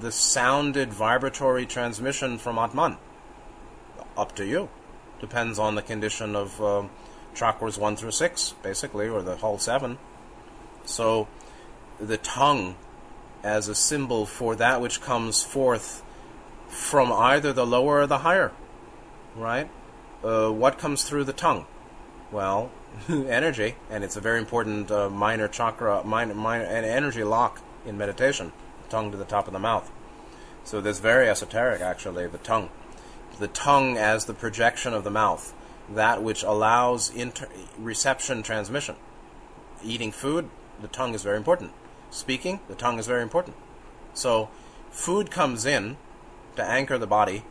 the 0.00 0.10
sounded 0.10 0.92
vibratory 0.92 1.66
transmission 1.66 2.38
from 2.38 2.58
Atman? 2.58 2.96
Up 4.16 4.34
to 4.34 4.44
you. 4.44 4.68
Depends 5.20 5.58
on 5.58 5.76
the 5.76 5.82
condition 5.82 6.34
of. 6.34 6.60
Uh, 6.60 6.84
chakras 7.34 7.78
1 7.78 7.96
through 7.96 8.12
6, 8.12 8.54
basically, 8.62 9.08
or 9.08 9.22
the 9.22 9.36
whole 9.36 9.58
7. 9.58 9.98
So 10.84 11.28
the 11.98 12.16
tongue 12.16 12.76
as 13.42 13.68
a 13.68 13.74
symbol 13.74 14.26
for 14.26 14.56
that 14.56 14.80
which 14.80 15.00
comes 15.00 15.42
forth 15.42 16.02
from 16.68 17.12
either 17.12 17.52
the 17.52 17.66
lower 17.66 18.00
or 18.00 18.06
the 18.06 18.18
higher, 18.18 18.52
right? 19.36 19.70
Uh, 20.22 20.50
what 20.50 20.78
comes 20.78 21.04
through 21.04 21.24
the 21.24 21.32
tongue? 21.32 21.66
Well, 22.32 22.70
energy, 23.08 23.76
and 23.90 24.02
it's 24.02 24.16
a 24.16 24.20
very 24.20 24.38
important 24.38 24.90
uh, 24.90 25.10
minor 25.10 25.48
chakra, 25.48 26.02
minor, 26.04 26.34
minor, 26.34 26.64
an 26.64 26.84
energy 26.84 27.22
lock 27.22 27.60
in 27.84 27.98
meditation, 27.98 28.52
tongue 28.88 29.10
to 29.12 29.16
the 29.16 29.24
top 29.24 29.46
of 29.46 29.52
the 29.52 29.58
mouth. 29.58 29.90
So 30.64 30.80
this 30.80 30.98
very 30.98 31.28
esoteric, 31.28 31.82
actually, 31.82 32.26
the 32.26 32.38
tongue. 32.38 32.70
The 33.38 33.48
tongue 33.48 33.98
as 33.98 34.24
the 34.24 34.34
projection 34.34 34.94
of 34.94 35.04
the 35.04 35.10
mouth 35.10 35.52
that 35.88 36.22
which 36.22 36.42
allows 36.42 37.10
inter- 37.10 37.48
reception 37.78 38.42
transmission. 38.42 38.96
Eating 39.82 40.12
food, 40.12 40.48
the 40.80 40.88
tongue 40.88 41.14
is 41.14 41.22
very 41.22 41.36
important. 41.36 41.72
Speaking, 42.10 42.60
the 42.68 42.74
tongue 42.74 42.98
is 42.98 43.06
very 43.06 43.22
important. 43.22 43.56
So, 44.14 44.48
food 44.90 45.30
comes 45.30 45.66
in 45.66 45.96
to 46.56 46.64
anchor 46.64 46.96
the 46.98 47.06
body, 47.06 47.44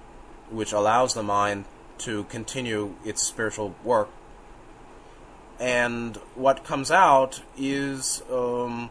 which 0.49 0.71
allows 0.71 1.13
the 1.13 1.23
mind 1.23 1.65
to 1.99 2.23
continue 2.25 2.95
its 3.05 3.21
spiritual 3.21 3.75
work. 3.83 4.09
And 5.59 6.17
what 6.35 6.63
comes 6.63 6.89
out 6.89 7.43
is 7.57 8.23
um, 8.31 8.89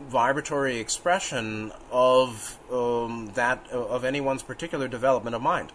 vibratory 0.00 0.78
expression 0.78 1.72
of 1.90 2.58
um, 2.72 3.30
that 3.34 3.68
of 3.70 4.04
anyone's 4.04 4.42
particular 4.42 4.88
development 4.88 5.36
of 5.36 5.42
mind 5.42 5.72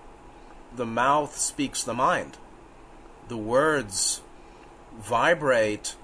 the 0.75 0.85
mouth 0.85 1.37
speaks 1.37 1.83
the 1.83 1.93
mind. 1.93 2.37
The 3.27 3.37
words 3.37 4.21
vibrate 4.99 5.95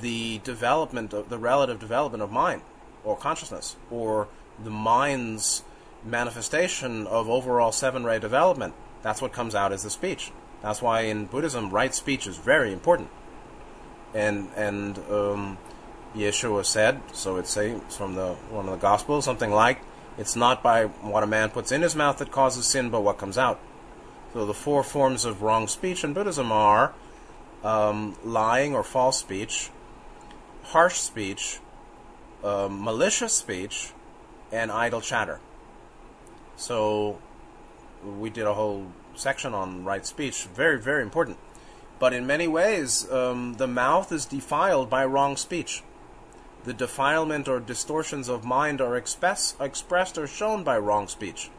the 0.00 0.40
development 0.44 1.12
of 1.12 1.28
the 1.28 1.38
relative 1.38 1.78
development 1.78 2.22
of 2.22 2.30
mind 2.30 2.62
or 3.04 3.16
consciousness 3.16 3.76
or 3.90 4.28
the 4.62 4.70
mind's 4.70 5.62
manifestation 6.04 7.06
of 7.06 7.28
overall 7.28 7.72
seven 7.72 8.04
ray 8.04 8.18
development. 8.18 8.74
That's 9.02 9.20
what 9.20 9.32
comes 9.32 9.54
out 9.54 9.72
as 9.72 9.82
the 9.82 9.90
speech. 9.90 10.32
That's 10.62 10.80
why 10.80 11.02
in 11.02 11.26
Buddhism, 11.26 11.70
right 11.70 11.94
speech 11.94 12.26
is 12.26 12.36
very 12.36 12.72
important. 12.72 13.10
And 14.14 14.48
and 14.56 14.98
um, 15.10 15.58
Yeshua 16.14 16.64
said, 16.64 17.00
so 17.12 17.36
it's 17.36 17.50
say 17.50 17.78
from 17.88 18.14
the 18.14 18.34
one 18.50 18.66
of 18.66 18.72
the 18.72 18.78
Gospels, 18.78 19.24
something 19.24 19.50
like, 19.50 19.80
"It's 20.18 20.36
not 20.36 20.62
by 20.62 20.84
what 20.84 21.22
a 21.22 21.26
man 21.26 21.50
puts 21.50 21.72
in 21.72 21.82
his 21.82 21.96
mouth 21.96 22.18
that 22.18 22.30
causes 22.30 22.66
sin, 22.66 22.90
but 22.90 23.02
what 23.02 23.18
comes 23.18 23.38
out." 23.38 23.58
So 24.32 24.46
the 24.46 24.54
four 24.54 24.82
forms 24.82 25.24
of 25.26 25.42
wrong 25.42 25.68
speech 25.68 26.04
in 26.04 26.14
Buddhism 26.14 26.50
are 26.50 26.94
um, 27.62 28.16
lying 28.24 28.74
or 28.74 28.82
false 28.82 29.18
speech, 29.18 29.70
harsh 30.64 30.96
speech, 30.96 31.60
uh, 32.42 32.68
malicious 32.70 33.34
speech, 33.34 33.92
and 34.50 34.72
idle 34.72 35.02
chatter. 35.02 35.38
So 36.56 37.18
we 38.04 38.30
did 38.30 38.46
a 38.46 38.54
whole 38.54 38.86
section 39.14 39.52
on 39.52 39.84
right 39.84 40.06
speech, 40.06 40.44
very, 40.44 40.78
very 40.78 41.02
important. 41.02 41.36
But 41.98 42.14
in 42.14 42.26
many 42.26 42.48
ways, 42.48 43.10
um, 43.12 43.54
the 43.58 43.68
mouth 43.68 44.10
is 44.12 44.24
defiled 44.24 44.88
by 44.88 45.04
wrong 45.04 45.36
speech. 45.36 45.82
The 46.64 46.72
defilement 46.72 47.48
or 47.48 47.60
distortions 47.60 48.28
of 48.28 48.44
mind 48.44 48.80
are 48.80 48.96
express, 48.96 49.54
expressed 49.60 50.16
or 50.16 50.26
shown 50.26 50.64
by 50.64 50.78
wrong 50.78 51.06
speech. 51.06 51.50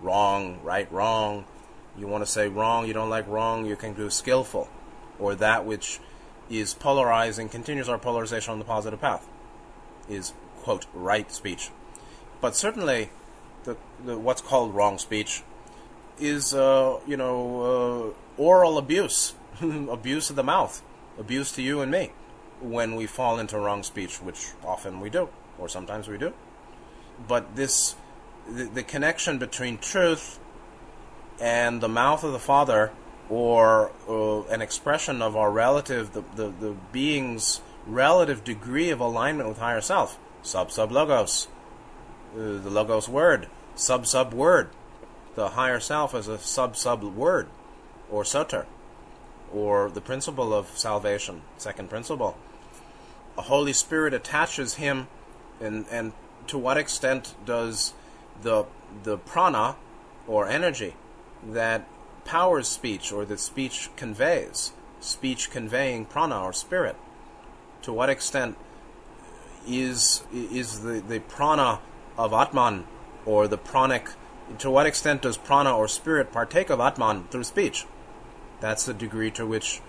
Wrong, 0.00 0.60
right, 0.62 0.90
wrong, 0.92 1.44
you 1.98 2.06
want 2.06 2.24
to 2.24 2.30
say 2.30 2.48
wrong, 2.48 2.86
you 2.86 2.94
don't 2.94 3.10
like 3.10 3.26
wrong, 3.28 3.66
you 3.66 3.76
can 3.76 3.92
do 3.92 4.08
skillful, 4.10 4.68
or 5.18 5.34
that 5.34 5.64
which 5.64 6.00
is 6.50 6.74
polarizing, 6.74 7.48
continues 7.48 7.88
our 7.88 7.98
polarization 7.98 8.52
on 8.52 8.58
the 8.58 8.64
positive 8.64 9.00
path, 9.00 9.26
is, 10.08 10.32
quote, 10.62 10.86
right 10.92 11.30
speech. 11.30 11.70
But 12.40 12.56
certainly, 12.56 13.10
the, 13.64 13.76
the 14.04 14.18
what's 14.18 14.40
called 14.40 14.74
wrong 14.74 14.98
speech 14.98 15.42
is, 16.18 16.54
uh, 16.54 16.98
you 17.06 17.16
know, 17.16 18.14
uh, 18.38 18.40
oral 18.40 18.78
abuse, 18.78 19.34
abuse 19.60 20.30
of 20.30 20.36
the 20.36 20.42
mouth, 20.42 20.82
abuse 21.18 21.52
to 21.52 21.62
you 21.62 21.80
and 21.80 21.90
me, 21.90 22.12
when 22.60 22.96
we 22.96 23.06
fall 23.06 23.38
into 23.38 23.58
wrong 23.58 23.82
speech, 23.82 24.16
which 24.22 24.48
often 24.64 25.00
we 25.00 25.10
do, 25.10 25.28
or 25.58 25.68
sometimes 25.68 26.08
we 26.08 26.18
do. 26.18 26.32
But 27.28 27.54
this, 27.54 27.96
the, 28.48 28.64
the 28.64 28.82
connection 28.82 29.38
between 29.38 29.78
truth 29.78 30.38
and 31.42 31.80
the 31.80 31.88
mouth 31.88 32.22
of 32.22 32.32
the 32.32 32.38
Father, 32.38 32.92
or 33.28 33.90
uh, 34.08 34.42
an 34.44 34.62
expression 34.62 35.20
of 35.20 35.36
our 35.36 35.50
relative, 35.50 36.12
the, 36.12 36.22
the, 36.36 36.48
the 36.48 36.76
being's 36.92 37.60
relative 37.84 38.44
degree 38.44 38.90
of 38.90 39.00
alignment 39.00 39.48
with 39.48 39.58
higher 39.58 39.80
self, 39.80 40.20
sub 40.42 40.70
sub 40.70 40.92
logos, 40.92 41.48
uh, 42.34 42.38
the 42.38 42.70
logos 42.70 43.08
word, 43.08 43.48
sub 43.74 44.06
sub 44.06 44.32
word, 44.32 44.70
the 45.34 45.50
higher 45.50 45.80
self 45.80 46.14
as 46.14 46.28
a 46.28 46.38
sub 46.38 46.76
sub 46.76 47.02
word, 47.02 47.48
or 48.08 48.24
soter, 48.24 48.64
or 49.52 49.90
the 49.90 50.00
principle 50.00 50.54
of 50.54 50.78
salvation, 50.78 51.42
second 51.58 51.90
principle. 51.90 52.38
A 53.36 53.42
Holy 53.42 53.72
Spirit 53.72 54.14
attaches 54.14 54.74
him, 54.74 55.08
and 55.60 55.86
and 55.90 56.12
to 56.46 56.56
what 56.56 56.76
extent 56.76 57.34
does 57.44 57.94
the 58.42 58.66
the 59.02 59.18
prana, 59.18 59.74
or 60.28 60.46
energy, 60.46 60.94
that 61.46 61.86
powers 62.24 62.68
speech 62.68 63.12
or 63.12 63.24
that 63.24 63.40
speech 63.40 63.90
conveys, 63.96 64.72
speech 65.00 65.50
conveying 65.50 66.04
prana 66.04 66.40
or 66.40 66.52
spirit, 66.52 66.96
to 67.82 67.92
what 67.92 68.08
extent 68.08 68.56
is 69.66 70.22
is 70.32 70.82
the, 70.82 71.00
the 71.00 71.20
prana 71.20 71.80
of 72.16 72.32
Atman 72.32 72.84
or 73.24 73.48
the 73.48 73.58
pranic 73.58 74.08
to 74.58 74.70
what 74.70 74.86
extent 74.86 75.22
does 75.22 75.36
prana 75.36 75.76
or 75.76 75.88
spirit 75.88 76.32
partake 76.32 76.70
of 76.70 76.80
Atman 76.80 77.24
through 77.30 77.44
speech? 77.44 77.86
That's 78.60 78.84
the 78.84 78.94
degree 78.94 79.30
to 79.32 79.46
which 79.46 79.80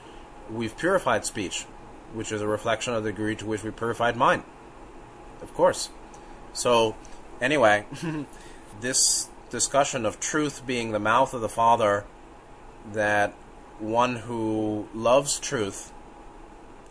we've 0.49 0.75
purified 0.77 1.25
speech, 1.25 1.63
which 2.13 2.31
is 2.31 2.41
a 2.41 2.47
reflection 2.47 2.93
of 2.93 3.03
the 3.03 3.11
degree 3.11 3.35
to 3.35 3.45
which 3.45 3.63
we 3.63 3.71
purified 3.71 4.15
mind. 4.15 4.43
Of 5.41 5.53
course. 5.53 5.89
So, 6.53 6.95
anyway, 7.41 7.85
this 8.81 9.29
discussion 9.53 10.03
of 10.03 10.19
truth 10.19 10.65
being 10.65 10.91
the 10.91 10.99
mouth 10.99 11.31
of 11.31 11.39
the 11.39 11.47
Father, 11.47 12.05
that 12.91 13.31
one 13.77 14.15
who 14.15 14.87
loves 14.95 15.39
truth 15.39 15.93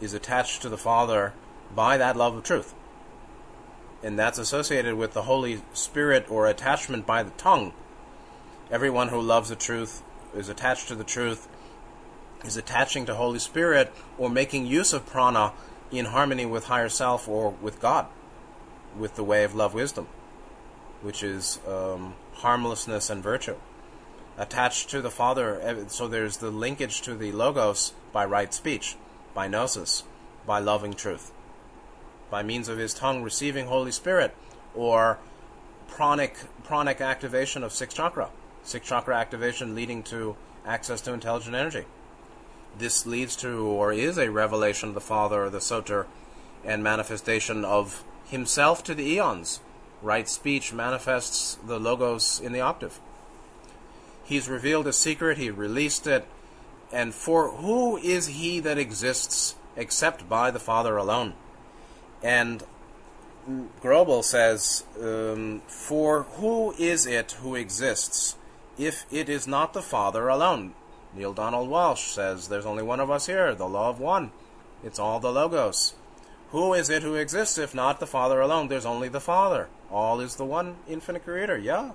is 0.00 0.14
attached 0.14 0.62
to 0.62 0.68
the 0.68 0.78
Father 0.78 1.34
by 1.74 1.96
that 1.96 2.16
love 2.16 2.36
of 2.36 2.44
truth. 2.44 2.72
And 4.00 4.16
that's 4.16 4.38
associated 4.38 4.94
with 4.94 5.12
the 5.12 5.22
Holy 5.22 5.60
Spirit 5.72 6.30
or 6.30 6.46
attachment 6.46 7.04
by 7.04 7.24
the 7.24 7.32
tongue. 7.32 7.72
Everyone 8.70 9.08
who 9.08 9.20
loves 9.20 9.48
the 9.48 9.56
truth 9.56 10.00
is 10.32 10.48
attached 10.48 10.86
to 10.86 10.94
the 10.94 11.04
truth, 11.04 11.48
is 12.44 12.56
attaching 12.56 13.06
to 13.06 13.16
Holy 13.16 13.40
Spirit 13.40 13.92
or 14.16 14.30
making 14.30 14.66
use 14.66 14.92
of 14.92 15.04
prana 15.04 15.52
in 15.90 16.04
harmony 16.04 16.46
with 16.46 16.66
higher 16.66 16.88
self 16.88 17.26
or 17.26 17.50
with 17.50 17.80
God, 17.80 18.06
with 18.96 19.16
the 19.16 19.24
way 19.24 19.42
of 19.42 19.52
love 19.52 19.74
wisdom, 19.74 20.06
which 21.02 21.24
is 21.24 21.58
um, 21.66 22.14
harmlessness 22.42 23.10
and 23.10 23.22
virtue. 23.22 23.56
Attached 24.38 24.90
to 24.90 25.00
the 25.00 25.10
Father, 25.10 25.60
eh, 25.62 25.84
so 25.88 26.06
there's 26.06 26.36
the 26.36 26.50
linkage 26.50 27.00
to 27.02 27.14
the 27.14 27.32
Logos 27.32 27.94
by 28.12 28.24
right 28.24 28.52
speech, 28.52 28.96
by 29.34 29.48
gnosis, 29.48 30.04
by 30.46 30.58
loving 30.58 30.94
truth 30.94 31.32
by 32.32 32.42
means 32.42 32.66
of 32.66 32.78
his 32.78 32.94
tongue 32.94 33.22
receiving 33.22 33.66
Holy 33.66 33.92
Spirit, 33.92 34.34
or 34.74 35.18
pranic, 35.86 36.34
pranic 36.64 37.02
activation 37.02 37.62
of 37.62 37.72
sixth 37.72 37.98
chakra, 37.98 38.30
sixth 38.62 38.88
chakra 38.88 39.14
activation 39.14 39.74
leading 39.74 40.02
to 40.02 40.34
access 40.64 41.02
to 41.02 41.12
intelligent 41.12 41.54
energy. 41.54 41.84
This 42.78 43.04
leads 43.04 43.36
to, 43.36 43.66
or 43.66 43.92
is 43.92 44.16
a 44.16 44.30
revelation 44.30 44.88
of 44.88 44.94
the 44.94 45.00
Father, 45.02 45.44
or 45.44 45.50
the 45.50 45.60
Soter, 45.60 46.06
and 46.64 46.82
manifestation 46.82 47.66
of 47.66 48.02
himself 48.24 48.82
to 48.84 48.94
the 48.94 49.06
eons. 49.06 49.60
Right 50.02 50.28
speech 50.28 50.72
manifests 50.72 51.54
the 51.64 51.78
logos 51.78 52.40
in 52.40 52.52
the 52.52 52.60
octave. 52.60 52.98
He's 54.24 54.48
revealed 54.48 54.86
a 54.86 54.92
secret, 54.92 55.38
he 55.38 55.50
released 55.50 56.06
it, 56.06 56.26
and 56.92 57.14
for 57.14 57.50
who 57.50 57.96
is 57.96 58.26
he 58.26 58.60
that 58.60 58.78
exists 58.78 59.54
except 59.76 60.28
by 60.28 60.50
the 60.50 60.58
Father 60.58 60.96
alone? 60.96 61.34
And 62.22 62.64
Grobel 63.80 64.22
says, 64.22 64.84
um, 65.00 65.62
For 65.66 66.24
who 66.24 66.74
is 66.78 67.06
it 67.06 67.32
who 67.32 67.54
exists 67.54 68.36
if 68.78 69.04
it 69.10 69.28
is 69.28 69.46
not 69.46 69.72
the 69.72 69.82
Father 69.82 70.28
alone? 70.28 70.74
Neale 71.14 71.32
Donald 71.32 71.68
Walsch 71.68 72.12
says, 72.12 72.48
There's 72.48 72.66
only 72.66 72.82
one 72.82 73.00
of 73.00 73.10
us 73.10 73.26
here, 73.26 73.54
the 73.54 73.68
law 73.68 73.90
of 73.90 74.00
one. 74.00 74.30
It's 74.84 74.98
all 74.98 75.20
the 75.20 75.32
Logos. 75.32 75.94
Who 76.52 76.74
is 76.74 76.90
it 76.90 77.02
who 77.02 77.14
exists 77.14 77.56
if 77.56 77.74
not 77.74 77.98
the 77.98 78.06
Father 78.06 78.40
alone? 78.40 78.68
There's 78.68 78.86
only 78.86 79.08
the 79.08 79.20
Father. 79.20 79.68
All 79.90 80.20
is 80.20 80.36
the 80.36 80.44
one 80.44 80.76
infinite 80.86 81.24
creator. 81.24 81.56
Yeah. 81.56 81.92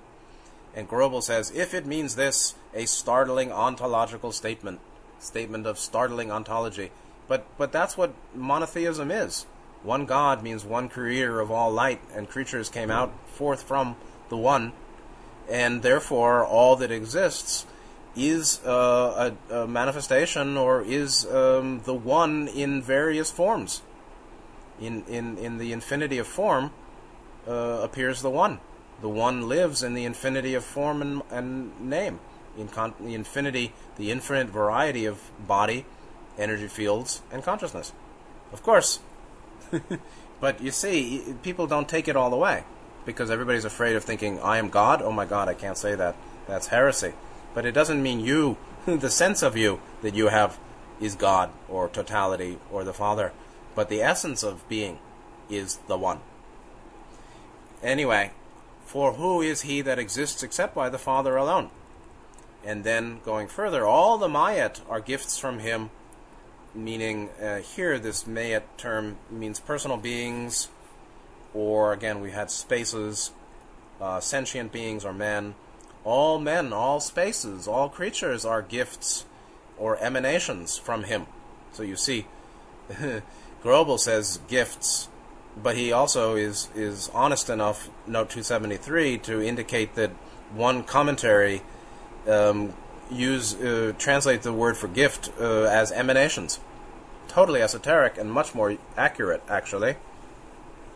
And 0.74 0.88
Grobel 0.88 1.22
says, 1.22 1.52
if 1.52 1.74
it 1.74 1.86
means 1.86 2.16
this, 2.16 2.54
a 2.74 2.84
startling 2.86 3.52
ontological 3.52 4.32
statement, 4.32 4.80
statement 5.20 5.66
of 5.66 5.78
startling 5.78 6.30
ontology. 6.30 6.90
But 7.28 7.46
but 7.56 7.72
that's 7.72 7.96
what 7.96 8.14
monotheism 8.34 9.10
is. 9.10 9.46
One 9.84 10.06
God 10.06 10.42
means 10.42 10.64
one 10.64 10.88
creator 10.88 11.40
of 11.40 11.52
all 11.52 11.70
light, 11.70 12.00
and 12.12 12.28
creatures 12.28 12.68
came 12.68 12.90
out 12.90 13.12
forth 13.28 13.62
from 13.62 13.94
the 14.28 14.36
one, 14.36 14.72
and 15.48 15.82
therefore 15.82 16.44
all 16.44 16.74
that 16.76 16.90
exists 16.90 17.64
is 18.16 18.60
uh, 18.66 19.32
a, 19.50 19.54
a, 19.54 19.66
manifestation 19.68 20.56
or 20.56 20.82
is 20.82 21.24
um, 21.26 21.82
the 21.84 21.94
one 21.94 22.48
in 22.48 22.82
various 22.82 23.30
forms. 23.30 23.82
In, 24.80 25.04
in, 25.06 25.38
in 25.38 25.58
the 25.58 25.72
infinity 25.72 26.18
of 26.18 26.26
form 26.26 26.70
uh, 27.46 27.80
appears 27.82 28.22
the 28.22 28.30
one. 28.30 28.60
The 29.00 29.08
one 29.08 29.48
lives 29.48 29.82
in 29.82 29.94
the 29.94 30.04
infinity 30.04 30.54
of 30.54 30.64
form 30.64 31.02
and, 31.02 31.22
and 31.30 31.80
name. 31.80 32.20
In 32.56 32.68
con- 32.68 32.94
the 33.00 33.14
infinity, 33.14 33.72
the 33.96 34.10
infinite 34.10 34.48
variety 34.48 35.04
of 35.04 35.30
body, 35.46 35.84
energy 36.36 36.68
fields, 36.68 37.22
and 37.30 37.42
consciousness. 37.42 37.92
Of 38.52 38.62
course, 38.62 39.00
but 40.40 40.60
you 40.60 40.70
see, 40.70 41.34
people 41.42 41.66
don't 41.66 41.88
take 41.88 42.08
it 42.08 42.16
all 42.16 42.30
the 42.30 42.36
way 42.36 42.64
because 43.04 43.30
everybody's 43.30 43.64
afraid 43.64 43.96
of 43.96 44.04
thinking, 44.04 44.40
I 44.40 44.58
am 44.58 44.68
God. 44.68 45.02
Oh 45.02 45.12
my 45.12 45.24
God, 45.24 45.48
I 45.48 45.54
can't 45.54 45.78
say 45.78 45.94
that. 45.94 46.16
That's 46.46 46.68
heresy. 46.68 47.12
But 47.54 47.64
it 47.64 47.72
doesn't 47.72 48.02
mean 48.02 48.20
you, 48.20 48.56
the 48.86 49.10
sense 49.10 49.42
of 49.42 49.56
you 49.56 49.80
that 50.02 50.14
you 50.14 50.28
have 50.28 50.58
is 51.00 51.14
God 51.14 51.50
or 51.68 51.88
totality 51.88 52.58
or 52.70 52.84
the 52.84 52.92
Father. 52.92 53.32
But 53.78 53.90
the 53.90 54.02
essence 54.02 54.42
of 54.42 54.68
being 54.68 54.98
is 55.48 55.76
the 55.86 55.96
one. 55.96 56.18
Anyway, 57.80 58.32
for 58.84 59.12
who 59.12 59.40
is 59.40 59.60
he 59.60 59.82
that 59.82 60.00
exists 60.00 60.42
except 60.42 60.74
by 60.74 60.88
the 60.88 60.98
Father 60.98 61.36
alone? 61.36 61.70
And 62.64 62.82
then 62.82 63.20
going 63.24 63.46
further, 63.46 63.86
all 63.86 64.18
the 64.18 64.26
Mayat 64.26 64.80
are 64.88 65.00
gifts 65.00 65.38
from 65.38 65.60
him 65.60 65.90
meaning 66.74 67.28
uh, 67.42 67.58
here 67.58 67.98
this 67.98 68.24
mayat 68.24 68.62
term 68.76 69.16
means 69.30 69.60
personal 69.60 69.96
beings, 69.96 70.68
or 71.54 71.92
again 71.92 72.20
we 72.20 72.32
had 72.32 72.50
spaces, 72.50 73.30
uh, 74.00 74.18
sentient 74.18 74.72
beings 74.72 75.04
or 75.04 75.12
men. 75.12 75.54
All 76.04 76.40
men, 76.40 76.72
all 76.72 76.98
spaces, 76.98 77.68
all 77.68 77.88
creatures 77.88 78.44
are 78.44 78.62
gifts 78.62 79.24
or 79.76 79.98
emanations 79.98 80.78
from 80.78 81.04
Him. 81.04 81.26
So 81.72 81.84
you 81.84 81.96
see, 81.96 82.26
Grobel 83.62 83.98
says 83.98 84.40
gifts, 84.48 85.08
but 85.60 85.76
he 85.76 85.90
also 85.92 86.36
is 86.36 86.68
is 86.74 87.10
honest 87.12 87.50
enough, 87.50 87.88
note 88.06 88.30
273, 88.30 89.18
to 89.18 89.42
indicate 89.42 89.94
that 89.96 90.10
one 90.54 90.84
commentary 90.84 91.62
um, 92.28 92.74
use 93.10 93.54
uh, 93.54 93.92
translate 93.98 94.42
the 94.42 94.52
word 94.52 94.76
for 94.76 94.88
gift 94.88 95.30
uh, 95.40 95.64
as 95.64 95.90
emanations. 95.90 96.60
Totally 97.26 97.60
esoteric 97.60 98.16
and 98.16 98.32
much 98.32 98.54
more 98.54 98.76
accurate, 98.96 99.42
actually. 99.48 99.96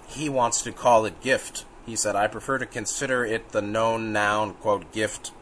He 0.07 0.29
wants 0.29 0.63
to 0.63 0.73
call 0.73 1.05
it 1.05 1.21
gift. 1.21 1.65
He 1.85 1.97
said, 1.97 2.15
"I 2.15 2.29
prefer 2.29 2.59
to 2.59 2.67
consider 2.67 3.25
it 3.25 3.51
the 3.51 3.63
known 3.63 4.13
noun 4.13 4.55
quote 4.55 4.93
gift." 4.93 5.33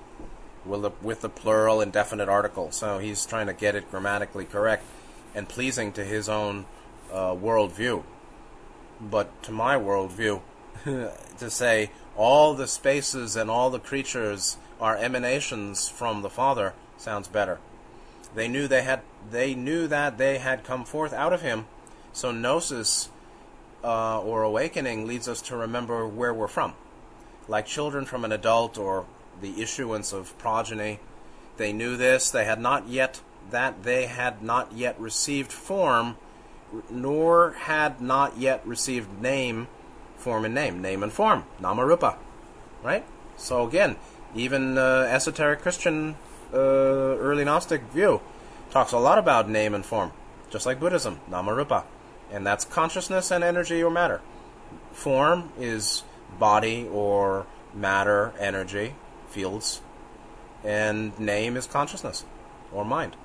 With 0.62 0.82
the, 0.82 0.90
with 1.00 1.22
the 1.22 1.30
plural 1.30 1.80
indefinite 1.80 2.28
article, 2.28 2.70
so 2.70 2.98
he's 2.98 3.24
trying 3.24 3.46
to 3.46 3.54
get 3.54 3.74
it 3.74 3.90
grammatically 3.90 4.44
correct 4.44 4.84
and 5.34 5.48
pleasing 5.48 5.90
to 5.92 6.04
his 6.04 6.28
own 6.28 6.66
uh, 7.12 7.34
worldview. 7.34 8.04
But 9.00 9.42
to 9.44 9.52
my 9.52 9.76
worldview, 9.76 10.42
to 10.84 11.50
say 11.50 11.90
all 12.16 12.54
the 12.54 12.68
spaces 12.68 13.36
and 13.36 13.50
all 13.50 13.70
the 13.70 13.78
creatures 13.78 14.56
are 14.80 14.96
emanations 14.96 15.88
from 15.88 16.22
the 16.22 16.30
Father 16.30 16.74
sounds 16.96 17.28
better. 17.28 17.58
They 18.34 18.48
knew 18.48 18.68
they 18.68 18.82
had 18.82 19.02
they 19.30 19.54
knew 19.54 19.86
that 19.88 20.18
they 20.18 20.38
had 20.38 20.64
come 20.64 20.84
forth 20.84 21.12
out 21.12 21.32
of 21.32 21.42
him. 21.42 21.66
So 22.12 22.30
gnosis 22.30 23.11
uh, 23.82 24.20
or 24.20 24.42
awakening 24.42 25.06
leads 25.06 25.28
us 25.28 25.40
to 25.42 25.56
remember 25.56 26.06
where 26.06 26.34
we're 26.34 26.48
from. 26.48 26.74
Like 27.48 27.66
children 27.66 28.04
from 28.04 28.24
an 28.24 28.32
adult 28.32 28.78
or 28.78 29.06
the 29.40 29.61
issuance 29.61 30.12
of 30.12 30.36
progeny, 30.38 31.00
they 31.56 31.72
knew 31.72 31.96
this. 31.96 32.30
They 32.30 32.44
had 32.44 32.61
not 32.61 32.88
yet 32.88 33.20
that 33.50 33.82
they 33.82 34.06
had 34.06 34.42
not 34.42 34.72
yet 34.72 34.98
received 35.00 35.52
form, 35.52 36.16
nor 36.90 37.52
had 37.52 38.00
not 38.00 38.38
yet 38.38 38.66
received 38.66 39.20
name, 39.20 39.68
form 40.16 40.44
and 40.44 40.54
name, 40.54 40.80
name 40.80 41.02
and 41.02 41.12
form, 41.12 41.44
namarupa, 41.60 42.16
right? 42.82 43.04
So 43.36 43.66
again, 43.66 43.96
even 44.34 44.78
uh, 44.78 45.08
esoteric 45.10 45.60
Christian 45.62 46.16
uh, 46.52 46.56
early 46.56 47.44
Gnostic 47.44 47.82
view 47.92 48.20
talks 48.70 48.92
a 48.92 48.98
lot 48.98 49.18
about 49.18 49.48
name 49.48 49.74
and 49.74 49.84
form, 49.84 50.12
just 50.50 50.66
like 50.66 50.78
Buddhism, 50.78 51.20
namarupa, 51.30 51.84
and 52.30 52.46
that's 52.46 52.64
consciousness 52.64 53.30
and 53.30 53.42
energy 53.42 53.82
or 53.82 53.90
matter. 53.90 54.20
Form 54.92 55.50
is 55.58 56.04
body 56.38 56.88
or 56.90 57.46
matter, 57.74 58.32
energy, 58.38 58.94
fields, 59.28 59.80
and 60.64 61.18
name 61.18 61.56
is 61.56 61.66
consciousness 61.66 62.24
or 62.72 62.84
mind. 62.84 63.16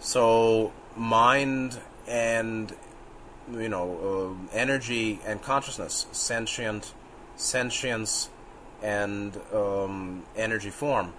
So 0.00 0.72
mind 0.96 1.78
and 2.12 2.74
you 3.50 3.70
know 3.70 4.36
uh, 4.52 4.54
energy 4.56 5.18
and 5.26 5.42
consciousness, 5.42 6.06
sentient, 6.12 6.92
sentience, 7.36 8.28
and 8.82 9.40
um, 9.52 10.22
energy 10.36 10.70
form 10.70 11.14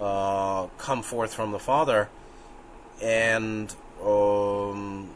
uh, 0.00 0.66
come 0.78 1.02
forth 1.02 1.34
from 1.34 1.52
the 1.52 1.58
Father, 1.58 2.08
and 3.02 3.74
um, 4.02 5.10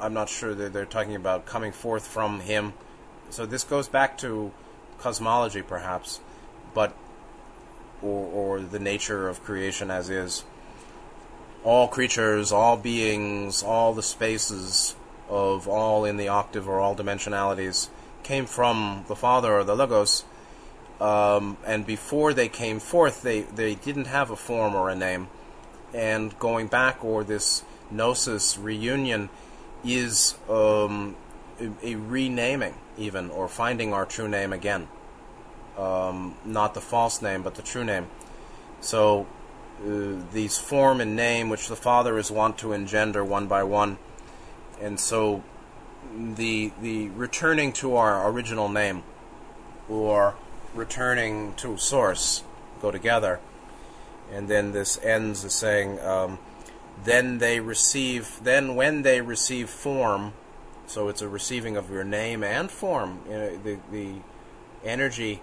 I'm 0.00 0.14
not 0.14 0.28
sure 0.28 0.54
that 0.54 0.72
they're 0.72 0.86
talking 0.86 1.16
about 1.16 1.44
coming 1.44 1.72
forth 1.72 2.06
from 2.06 2.40
Him. 2.40 2.74
So 3.30 3.44
this 3.44 3.64
goes 3.64 3.88
back 3.88 4.16
to 4.18 4.52
cosmology, 4.98 5.62
perhaps, 5.62 6.20
but 6.74 6.94
or, 8.00 8.58
or 8.58 8.60
the 8.60 8.78
nature 8.78 9.28
of 9.28 9.42
creation 9.42 9.90
as 9.90 10.10
is. 10.10 10.44
All 11.64 11.88
creatures, 11.88 12.52
all 12.52 12.76
beings, 12.76 13.62
all 13.62 13.94
the 13.94 14.02
spaces 14.02 14.94
of 15.28 15.66
all 15.66 16.04
in 16.04 16.18
the 16.18 16.28
octave 16.28 16.68
or 16.68 16.78
all 16.78 16.94
dimensionalities 16.94 17.88
came 18.22 18.46
from 18.46 19.04
the 19.08 19.16
Father 19.16 19.54
or 19.54 19.64
the 19.64 19.74
Logos. 19.74 20.24
Um, 21.00 21.56
and 21.66 21.86
before 21.86 22.32
they 22.32 22.48
came 22.48 22.80
forth, 22.80 23.22
they, 23.22 23.42
they 23.42 23.74
didn't 23.74 24.06
have 24.06 24.30
a 24.30 24.36
form 24.36 24.74
or 24.74 24.90
a 24.90 24.94
name. 24.94 25.28
And 25.92 26.36
going 26.38 26.66
back, 26.66 27.04
or 27.04 27.24
this 27.24 27.62
gnosis 27.90 28.58
reunion, 28.58 29.28
is 29.84 30.34
um, 30.48 31.16
a, 31.60 31.70
a, 31.82 31.94
renaming, 31.96 32.74
even, 32.96 33.30
or 33.30 33.48
finding 33.48 33.92
our 33.92 34.06
true 34.06 34.28
name 34.28 34.52
again. 34.52 34.88
Um, 35.78 36.36
not 36.44 36.74
the 36.74 36.80
false 36.80 37.20
name, 37.20 37.42
but 37.42 37.54
the 37.54 37.62
true 37.62 37.84
name. 37.84 38.06
So, 38.80 39.26
these 40.32 40.58
form 40.58 41.00
and 41.00 41.16
name, 41.16 41.48
which 41.48 41.68
the 41.68 41.76
Father 41.76 42.18
is 42.18 42.30
wont 42.30 42.58
to 42.58 42.72
engender 42.72 43.24
one 43.24 43.46
by 43.46 43.62
one, 43.62 43.98
and 44.80 44.98
so 44.98 45.42
the 46.36 46.72
the 46.80 47.08
returning 47.10 47.72
to 47.72 47.96
our 47.96 48.30
original 48.30 48.68
name, 48.68 49.02
or 49.88 50.34
returning 50.74 51.54
to 51.54 51.76
source, 51.76 52.42
go 52.80 52.90
together. 52.90 53.40
And 54.32 54.48
then 54.48 54.72
this 54.72 54.98
ends 55.02 55.44
as 55.44 55.54
saying, 55.54 56.00
um, 56.00 56.38
then 57.04 57.38
they 57.38 57.60
receive, 57.60 58.40
then 58.42 58.74
when 58.74 59.02
they 59.02 59.20
receive 59.20 59.68
form, 59.68 60.32
so 60.86 61.08
it's 61.08 61.22
a 61.22 61.28
receiving 61.28 61.76
of 61.76 61.90
your 61.90 62.04
name 62.04 62.42
and 62.42 62.70
form, 62.70 63.20
you 63.26 63.32
know, 63.32 63.56
the, 63.58 63.78
the 63.92 64.14
energy 64.84 65.42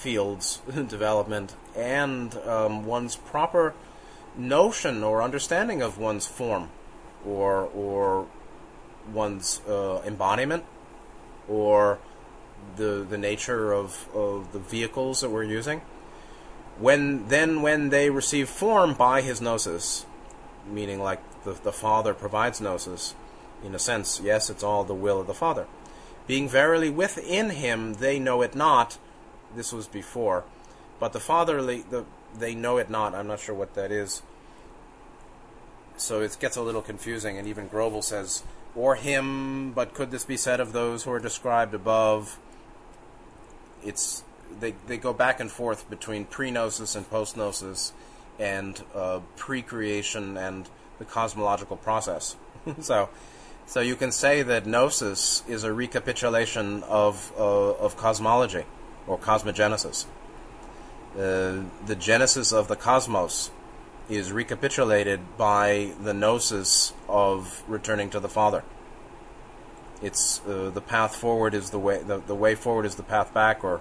fields 0.00 0.60
development 0.88 1.54
and 1.76 2.34
um, 2.38 2.84
one's 2.84 3.16
proper 3.16 3.74
notion 4.36 5.02
or 5.02 5.22
understanding 5.22 5.82
of 5.82 5.98
one's 5.98 6.26
form 6.26 6.68
or 7.26 7.68
or 7.74 8.26
one's 9.12 9.60
uh, 9.68 10.00
embodiment 10.06 10.64
or 11.48 11.98
the 12.76 13.06
the 13.08 13.18
nature 13.18 13.72
of, 13.72 14.08
of 14.14 14.52
the 14.52 14.58
vehicles 14.58 15.20
that 15.20 15.30
we're 15.30 15.42
using 15.42 15.80
when 16.78 17.26
then 17.28 17.62
when 17.62 17.90
they 17.90 18.08
receive 18.10 18.48
form 18.48 18.94
by 18.94 19.20
his 19.20 19.40
gnosis 19.40 20.06
meaning 20.66 21.00
like 21.00 21.20
the, 21.44 21.52
the 21.52 21.72
Father 21.72 22.14
provides 22.14 22.60
gnosis. 22.60 23.14
In 23.64 23.74
a 23.74 23.78
sense, 23.78 24.20
yes, 24.22 24.48
it's 24.50 24.62
all 24.62 24.84
the 24.84 24.94
will 24.94 25.20
of 25.20 25.26
the 25.26 25.34
Father. 25.34 25.66
Being 26.26 26.48
verily 26.48 26.90
within 26.90 27.50
him, 27.50 27.94
they 27.94 28.18
know 28.18 28.42
it 28.42 28.54
not. 28.54 28.98
This 29.54 29.72
was 29.72 29.86
before. 29.86 30.44
But 30.98 31.12
the 31.12 31.20
Fatherly, 31.20 31.84
the, 31.88 32.04
they 32.38 32.54
know 32.54 32.76
it 32.76 32.90
not. 32.90 33.14
I'm 33.14 33.26
not 33.26 33.40
sure 33.40 33.54
what 33.54 33.74
that 33.74 33.90
is. 33.90 34.22
So 35.96 36.20
it 36.20 36.36
gets 36.40 36.56
a 36.56 36.62
little 36.62 36.82
confusing, 36.82 37.38
and 37.38 37.46
even 37.48 37.68
Grobel 37.68 38.02
says, 38.04 38.42
or 38.74 38.94
him, 38.94 39.72
but 39.72 39.94
could 39.94 40.10
this 40.10 40.24
be 40.24 40.36
said 40.36 40.60
of 40.60 40.72
those 40.72 41.04
who 41.04 41.12
are 41.12 41.18
described 41.18 41.74
above? 41.74 42.38
It's 43.84 44.22
they, 44.60 44.74
they 44.86 44.96
go 44.96 45.12
back 45.12 45.40
and 45.40 45.50
forth 45.50 45.88
between 45.88 46.24
pre-gnosis 46.24 46.96
and 46.96 47.08
post-gnosis 47.08 47.92
and 48.38 48.82
uh, 48.94 49.20
pre-creation 49.36 50.36
and 50.36 50.68
the 50.98 51.04
cosmological 51.04 51.76
process. 51.76 52.36
so, 52.80 53.08
so 53.66 53.80
you 53.80 53.96
can 53.96 54.12
say 54.12 54.42
that 54.42 54.66
gnosis 54.66 55.42
is 55.48 55.64
a 55.64 55.72
recapitulation 55.72 56.82
of 56.84 57.32
uh, 57.38 57.72
of 57.72 57.96
cosmology 57.96 58.64
or 59.06 59.18
cosmogenesis. 59.18 60.06
Uh, 61.14 61.64
the 61.86 61.96
genesis 61.98 62.52
of 62.52 62.68
the 62.68 62.76
cosmos 62.76 63.50
is 64.08 64.32
recapitulated 64.32 65.20
by 65.36 65.92
the 66.02 66.14
gnosis 66.14 66.92
of 67.08 67.62
returning 67.68 68.10
to 68.10 68.20
the 68.20 68.28
Father. 68.28 68.62
It's 70.02 70.40
uh, 70.46 70.70
the 70.70 70.80
path 70.80 71.16
forward 71.16 71.54
is 71.54 71.70
the 71.70 71.78
way 71.78 72.02
the, 72.02 72.18
the 72.18 72.34
way 72.34 72.54
forward 72.54 72.86
is 72.86 72.94
the 72.94 73.02
path 73.02 73.34
back, 73.34 73.62
or 73.62 73.80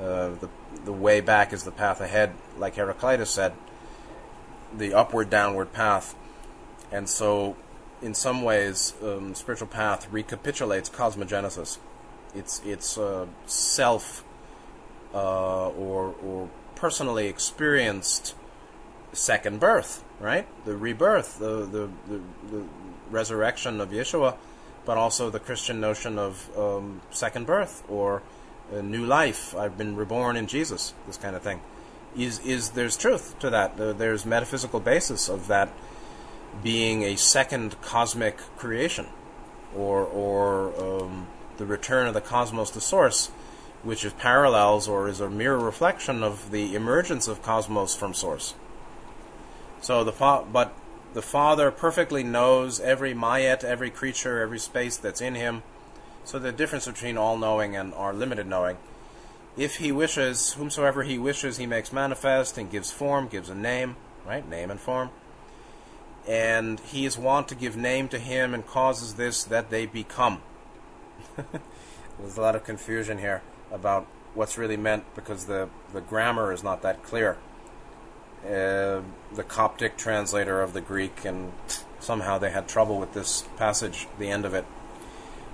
uh, 0.00 0.30
the 0.40 0.48
the 0.84 0.92
way 0.92 1.20
back 1.20 1.52
is 1.52 1.64
the 1.64 1.70
path 1.70 2.00
ahead, 2.00 2.32
like 2.58 2.74
Heraclitus 2.74 3.30
said 3.30 3.52
the 4.76 4.94
upward 4.94 5.30
downward 5.30 5.72
path. 5.72 6.14
And 6.90 7.08
so, 7.08 7.56
in 8.02 8.14
some 8.14 8.42
ways, 8.42 8.94
um, 9.02 9.34
spiritual 9.34 9.68
path 9.68 10.08
recapitulates 10.10 10.90
cosmogenesis. 10.90 11.78
It's 12.34 12.60
it's 12.64 12.98
uh, 12.98 13.26
self 13.46 14.23
uh, 15.14 15.68
or 15.68 16.14
or 16.24 16.50
personally 16.74 17.28
experienced 17.28 18.34
second 19.12 19.60
birth, 19.60 20.04
right? 20.20 20.46
The 20.64 20.76
rebirth, 20.76 21.38
the 21.38 21.64
the, 21.64 21.88
the, 22.08 22.20
the 22.50 22.64
resurrection 23.10 23.80
of 23.80 23.90
Yeshua, 23.90 24.36
but 24.84 24.98
also 24.98 25.30
the 25.30 25.40
Christian 25.40 25.80
notion 25.80 26.18
of 26.18 26.50
um, 26.58 27.00
second 27.10 27.46
birth 27.46 27.82
or 27.88 28.22
new 28.82 29.04
life. 29.04 29.54
I've 29.56 29.76
been 29.78 29.94
reborn 29.96 30.36
in 30.36 30.46
Jesus. 30.46 30.94
This 31.06 31.16
kind 31.16 31.36
of 31.36 31.42
thing 31.42 31.60
is 32.16 32.38
is 32.40 32.70
there's 32.70 32.96
truth 32.96 33.38
to 33.40 33.50
that. 33.50 33.76
There's 33.76 34.24
metaphysical 34.26 34.80
basis 34.80 35.28
of 35.28 35.48
that 35.48 35.68
being 36.62 37.02
a 37.02 37.16
second 37.16 37.80
cosmic 37.82 38.38
creation, 38.56 39.06
or 39.76 40.04
or 40.04 40.72
um, 40.80 41.26
the 41.56 41.66
return 41.66 42.06
of 42.06 42.14
the 42.14 42.20
cosmos 42.20 42.70
to 42.70 42.80
source, 42.80 43.30
which 43.84 44.04
is 44.04 44.12
parallels 44.14 44.88
or 44.88 45.08
is 45.08 45.20
a 45.20 45.30
mirror 45.30 45.58
reflection 45.58 46.22
of 46.22 46.50
the 46.50 46.74
emergence 46.74 47.28
of 47.28 47.42
cosmos 47.42 47.94
from 47.94 48.14
source. 48.14 48.54
So 49.80 50.02
the 50.02 50.12
fa- 50.12 50.44
but 50.50 50.74
the 51.12 51.22
Father 51.22 51.70
perfectly 51.70 52.24
knows 52.24 52.80
every 52.80 53.14
mayet, 53.14 53.62
every 53.62 53.90
creature, 53.90 54.40
every 54.40 54.58
space 54.58 54.96
that's 54.96 55.20
in 55.20 55.34
Him. 55.34 55.62
So 56.24 56.38
the 56.38 56.52
difference 56.52 56.86
between 56.86 57.18
all 57.18 57.36
knowing 57.36 57.76
and 57.76 57.92
our 57.94 58.14
limited 58.14 58.46
knowing 58.46 58.78
if 59.56 59.76
he 59.76 59.92
wishes, 59.92 60.54
whomsoever 60.54 61.04
he 61.04 61.18
wishes, 61.18 61.58
he 61.58 61.66
makes 61.66 61.92
manifest 61.92 62.58
and 62.58 62.70
gives 62.70 62.90
form, 62.90 63.28
gives 63.28 63.48
a 63.48 63.54
name, 63.54 63.96
right? 64.26 64.48
Name 64.48 64.70
and 64.70 64.80
form. 64.80 65.10
And 66.26 66.80
he 66.80 67.04
is 67.04 67.16
wont 67.16 67.48
to 67.48 67.54
give 67.54 67.76
name 67.76 68.08
to 68.08 68.18
him 68.18 68.54
and 68.54 68.66
causes 68.66 69.14
this 69.14 69.44
that 69.44 69.70
they 69.70 69.86
become. 69.86 70.40
There's 72.18 72.36
a 72.36 72.40
lot 72.40 72.56
of 72.56 72.64
confusion 72.64 73.18
here 73.18 73.42
about 73.74 74.06
what's 74.34 74.56
really 74.56 74.76
meant 74.76 75.04
because 75.14 75.44
the, 75.46 75.68
the 75.92 76.00
grammar 76.00 76.52
is 76.52 76.62
not 76.62 76.80
that 76.82 77.02
clear. 77.02 77.36
Uh, 78.44 79.02
the 79.34 79.44
Coptic 79.46 79.96
translator 79.96 80.62
of 80.62 80.72
the 80.72 80.80
Greek, 80.80 81.24
and 81.24 81.52
somehow 81.98 82.38
they 82.38 82.50
had 82.50 82.68
trouble 82.68 82.98
with 82.98 83.12
this 83.12 83.44
passage, 83.56 84.06
the 84.18 84.30
end 84.30 84.44
of 84.44 84.54
it. 84.54 84.64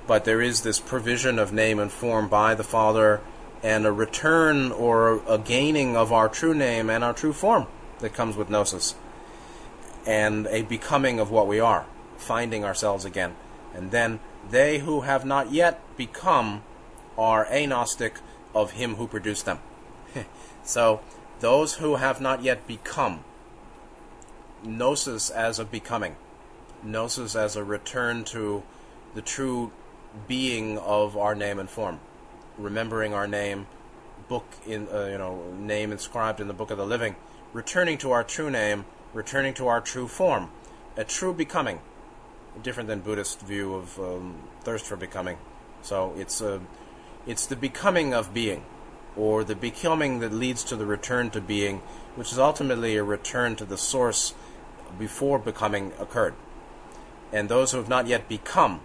But 0.07 0.25
there 0.25 0.43
is 0.43 0.63
this 0.63 0.81
provision 0.81 1.39
of 1.39 1.53
name 1.53 1.79
and 1.79 1.91
form 1.91 2.29
by 2.29 2.55
the 2.55 2.65
Father 2.65 3.21
and 3.63 3.87
a 3.87 3.93
return 3.93 4.73
or 4.73 5.23
a 5.29 5.39
gaining 5.39 5.97
of 5.97 6.13
our 6.13 6.29
true 6.29 6.55
name 6.55 6.91
and 6.91 7.05
our 7.05 7.13
true 7.13 7.33
form 7.33 7.67
that 8.01 8.15
comes 8.15 8.37
with 8.37 8.51
gnosis, 8.51 8.95
and 10.07 10.47
a 10.49 10.63
becoming 10.63 11.21
of 11.21 11.31
what 11.31 11.47
we 11.47 11.61
are, 11.61 11.87
finding 12.17 12.65
ourselves 12.65 13.05
again. 13.05 13.37
And 13.75 13.91
then 13.91 14.19
they 14.51 14.79
who 14.79 15.03
have 15.03 15.25
not 15.25 15.53
yet 15.53 15.81
become 15.97 16.63
are 17.21 17.47
agnostic 17.47 18.19
of 18.55 18.73
him 18.73 18.97
who 18.97 19.07
produced 19.07 19.45
them. 19.45 19.59
so 20.65 21.01
those 21.39 21.75
who 21.75 21.97
have 21.97 22.21
not 22.21 22.43
yet 22.43 22.67
become, 22.67 23.23
gnosis 24.65 25.31
as 25.31 25.59
a 25.59 25.65
becoming, 25.65 26.17
gnosis 26.83 27.37
as 27.37 27.55
a 27.55 27.63
return 27.63 28.25
to 28.25 28.63
the 29.15 29.23
true 29.23 29.71
being 30.27 30.79
of 30.79 31.17
our 31.17 31.35
name 31.35 31.59
and 31.59 31.71
form 31.71 32.01
remembering 32.61 33.15
our 33.15 33.27
name, 33.27 33.67
book 34.29 34.45
in 34.67 34.89
uh, 34.93 35.07
you 35.07 35.19
know 35.19 35.43
name 35.59 35.93
inscribed 35.93 36.41
in 36.41 36.49
the 36.49 36.55
book 36.55 36.71
of 36.71 36.79
the 36.79 36.87
living, 36.87 37.17
returning 37.53 37.99
to 37.99 38.11
our 38.13 38.23
true 38.23 38.51
name, 38.51 38.85
returning 39.13 39.55
to 39.55 39.67
our 39.67 39.81
true 39.81 40.07
form, 40.07 40.51
a 40.97 41.05
true 41.05 41.33
becoming, 41.33 41.81
different 42.63 42.89
than 42.89 43.01
Buddhist 43.01 43.41
view 43.41 43.75
of 43.75 43.99
um, 43.99 44.35
thirst 44.63 44.87
for 44.87 44.97
becoming. 44.97 45.39
So 45.83 46.15
it's 46.17 46.41
a 46.41 46.61
It's 47.27 47.47
the 47.47 47.57
becoming 47.57 48.15
of 48.15 48.33
being, 48.33 48.65
or 49.17 49.45
the 49.45 49.55
becoming 49.55 50.21
that 50.21 50.33
leads 50.33 50.65
to 50.65 50.77
the 50.77 50.87
return 50.87 51.31
to 51.31 51.41
being, 51.41 51.83
which 52.17 52.33
is 52.33 52.39
ultimately 52.39 52.97
a 52.97 53.05
return 53.05 53.57
to 53.57 53.65
the 53.65 53.77
source 53.77 54.35
before 54.99 55.39
becoming 55.39 55.93
occurred. 55.99 56.35
And 57.33 57.49
those 57.49 57.73
who 57.73 57.79
have 57.79 57.89
not 57.89 58.07
yet 58.07 58.29
become, 58.29 58.81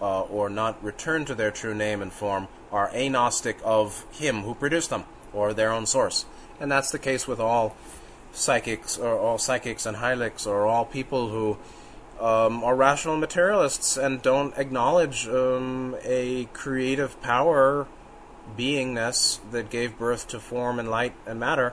uh, 0.00 0.22
or 0.22 0.48
not 0.50 0.82
returned 0.84 1.26
to 1.28 1.34
their 1.34 1.50
true 1.50 1.74
name 1.74 2.02
and 2.02 2.12
form, 2.12 2.48
are 2.70 2.94
agnostic 2.94 3.58
of 3.64 4.04
Him 4.12 4.42
who 4.42 4.54
produced 4.54 4.90
them, 4.90 5.04
or 5.32 5.54
their 5.54 5.72
own 5.72 5.86
source. 5.86 6.26
And 6.60 6.70
that's 6.70 6.90
the 6.90 6.98
case 6.98 7.26
with 7.26 7.40
all 7.40 7.74
psychics, 8.32 8.98
or 8.98 9.18
all 9.18 9.38
psychics 9.38 9.86
and 9.86 9.96
hylics, 9.96 10.46
or 10.46 10.66
all 10.66 10.84
people 10.84 11.30
who 11.30 11.56
um, 12.20 12.62
are 12.62 12.76
rational 12.76 13.16
materialists 13.16 13.96
and 13.96 14.20
don't 14.20 14.56
acknowledge 14.58 15.26
um, 15.26 15.96
a 16.02 16.44
creative 16.52 17.20
power 17.22 17.88
beingness 18.56 19.38
that 19.50 19.70
gave 19.70 19.98
birth 19.98 20.28
to 20.28 20.38
form 20.38 20.78
and 20.78 20.90
light 20.90 21.14
and 21.26 21.40
matter. 21.40 21.72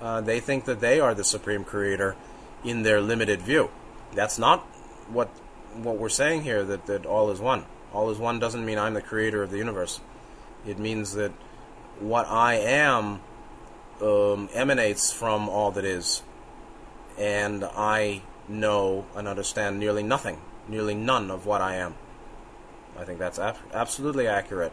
Uh, 0.00 0.20
they 0.20 0.40
think 0.40 0.64
that 0.64 0.80
they 0.80 0.98
are 0.98 1.14
the 1.14 1.24
supreme 1.24 1.64
creator 1.64 2.16
in 2.64 2.82
their 2.82 3.00
limited 3.00 3.40
view. 3.40 3.70
That's 4.12 4.38
not 4.38 4.60
what 5.08 5.28
what 5.74 5.98
we're 5.98 6.08
saying 6.08 6.42
here. 6.42 6.64
That 6.64 6.86
that 6.86 7.06
all 7.06 7.30
is 7.30 7.40
one. 7.40 7.64
All 7.92 8.10
is 8.10 8.18
one 8.18 8.38
doesn't 8.40 8.64
mean 8.64 8.78
I'm 8.78 8.94
the 8.94 9.02
creator 9.02 9.42
of 9.42 9.50
the 9.50 9.58
universe. 9.58 10.00
It 10.66 10.78
means 10.78 11.14
that 11.14 11.32
what 12.00 12.26
I 12.28 12.54
am 12.54 13.20
um, 14.02 14.48
emanates 14.52 15.12
from 15.12 15.48
all 15.48 15.70
that 15.72 15.84
is, 15.84 16.22
and 17.16 17.64
I 17.64 18.22
know 18.48 19.06
and 19.14 19.26
understand 19.28 19.78
nearly 19.78 20.02
nothing, 20.02 20.40
nearly 20.68 20.94
none 20.94 21.30
of 21.30 21.46
what 21.46 21.60
I 21.60 21.76
am. 21.76 21.94
I 22.98 23.04
think 23.04 23.18
that's 23.18 23.38
ab- 23.38 23.56
absolutely 23.72 24.26
accurate. 24.26 24.72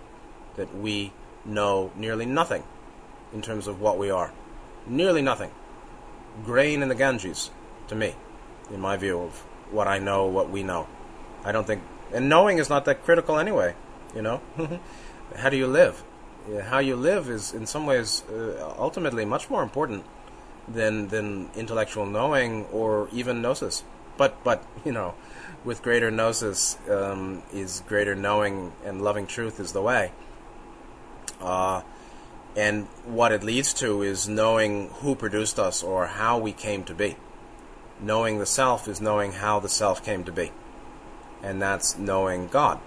That 0.56 0.76
we 0.76 1.14
know 1.46 1.92
nearly 1.96 2.26
nothing 2.26 2.64
in 3.34 3.42
terms 3.42 3.68
of 3.68 3.80
what 3.80 3.98
we 3.98 4.10
are. 4.10 4.34
Nearly 4.86 5.22
nothing. 5.22 5.52
Grain 6.44 6.82
in 6.82 6.90
the 6.90 6.96
Ganges, 6.96 7.52
to 7.88 7.96
me, 7.96 8.16
in 8.70 8.80
my 8.80 8.98
view 8.98 9.20
of 9.20 9.40
what 9.72 9.88
I 9.88 10.00
know, 10.00 10.26
what 10.28 10.50
we 10.50 10.64
know. 10.64 10.88
I 11.44 11.52
don't 11.52 11.66
think, 11.66 11.82
and 12.14 12.30
knowing 12.30 12.58
is 12.58 12.70
not 12.70 12.86
that 12.86 13.04
critical 13.04 13.40
anyway. 13.40 13.76
You 14.16 14.22
know, 14.22 14.42
how 15.38 15.50
do 15.50 15.58
you 15.58 15.68
live? 15.68 16.04
How 16.64 16.80
you 16.80 16.96
live 16.96 17.30
is, 17.30 17.54
in 17.54 17.66
some 17.66 17.86
ways, 17.86 18.24
uh, 18.30 18.74
ultimately 18.78 19.26
much 19.26 19.50
more 19.50 19.64
important 19.64 20.04
than 20.74 21.08
than 21.10 21.50
intellectual 21.56 22.06
knowing 22.06 22.66
or 22.66 23.10
even 23.12 23.42
gnosis. 23.42 23.84
But 24.18 24.44
but 24.44 24.64
you 24.86 24.92
know, 24.92 25.16
with 25.64 25.82
greater 25.82 26.12
gnosis 26.12 26.78
um, 26.90 27.44
is 27.54 27.84
greater 27.88 28.16
knowing, 28.16 28.74
and 28.84 29.02
loving 29.02 29.28
truth 29.28 29.60
is 29.60 29.74
the 29.74 29.82
way. 29.82 30.12
Uh, 31.40 31.82
and 32.56 32.86
what 33.06 33.32
it 33.32 33.44
leads 33.44 33.74
to 33.74 34.02
is 34.02 34.28
knowing 34.28 34.90
who 35.02 35.16
produced 35.16 35.58
us 35.58 35.84
or 35.84 36.08
how 36.08 36.38
we 36.38 36.52
came 36.52 36.84
to 36.84 36.94
be. 36.94 37.16
Knowing 38.00 38.40
the 38.40 38.46
self 38.46 38.88
is 38.88 39.00
knowing 39.00 39.32
how 39.34 39.60
the 39.60 39.70
self 39.70 40.04
came 40.04 40.24
to 40.24 40.32
be, 40.32 40.52
and 41.44 41.62
that's 41.62 41.98
knowing 41.98 42.48
God. 42.48 42.80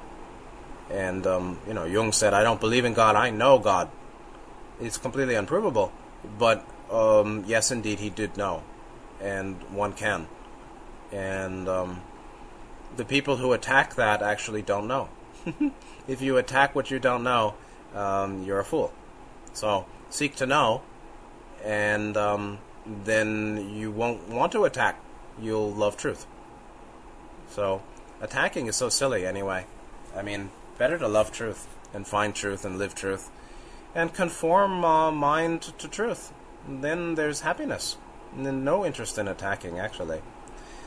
And 0.91 1.27
um, 1.27 1.59
you 1.69 1.73
know, 1.73 1.85
Jung 1.85 2.13
said, 2.13 2.35
"I 2.35 2.43
don't 2.43 2.61
believe 2.61 2.85
in 2.85 2.95
God. 2.95 3.15
I 3.15 3.31
know 3.31 3.59
God." 3.59 3.91
It's 4.81 4.99
completely 4.99 5.37
unprovable, 5.37 5.93
but 6.37 6.67
um, 6.91 7.45
yes, 7.47 7.71
indeed, 7.71 7.99
he 7.99 8.11
did 8.11 8.37
know, 8.37 8.63
and 9.21 9.57
one 9.73 9.93
can. 9.93 10.29
And 11.13 11.69
um, 11.69 12.03
the 12.97 13.05
people 13.05 13.37
who 13.37 13.53
attack 13.53 13.95
that 13.95 14.23
actually 14.23 14.63
don't 14.63 14.87
know. 14.87 15.09
if 16.09 16.21
you 16.21 16.37
attack 16.37 16.75
what 16.75 16.91
you 16.91 16.99
don't 16.99 17.23
know, 17.23 17.55
um, 17.95 18.43
you're 18.45 18.61
a 18.61 18.65
fool. 18.65 18.93
So 19.53 19.87
seek 20.11 20.37
to 20.37 20.47
know, 20.47 20.83
and 21.63 22.17
um, 22.17 22.59
then 22.87 23.71
you 23.75 23.91
won't 23.91 24.29
want 24.29 24.53
to 24.53 24.65
attack. 24.65 25.01
You'll 25.41 25.73
love 25.73 25.97
truth. 25.97 26.27
So 27.49 27.83
attacking 28.21 28.67
is 28.67 28.77
so 28.77 28.89
silly 28.89 29.27
anyway. 29.27 29.67
I 30.15 30.23
mean, 30.23 30.51
better 30.79 30.99
to 30.99 31.09
love 31.09 31.33
truth 31.33 31.67
and 31.93 32.07
find 32.07 32.35
truth 32.35 32.65
and 32.65 32.79
live 32.79 32.95
truth 32.95 33.31
and 33.95 34.13
conform 34.13 34.85
uh, 34.85 35.11
mind 35.11 35.63
to 35.63 35.89
truth 35.89 36.33
then 36.69 37.15
there's 37.15 37.41
happiness. 37.41 37.97
No 38.37 38.85
interest 38.85 39.19
in 39.19 39.29
attacking, 39.29 39.79
actually. 39.79 40.23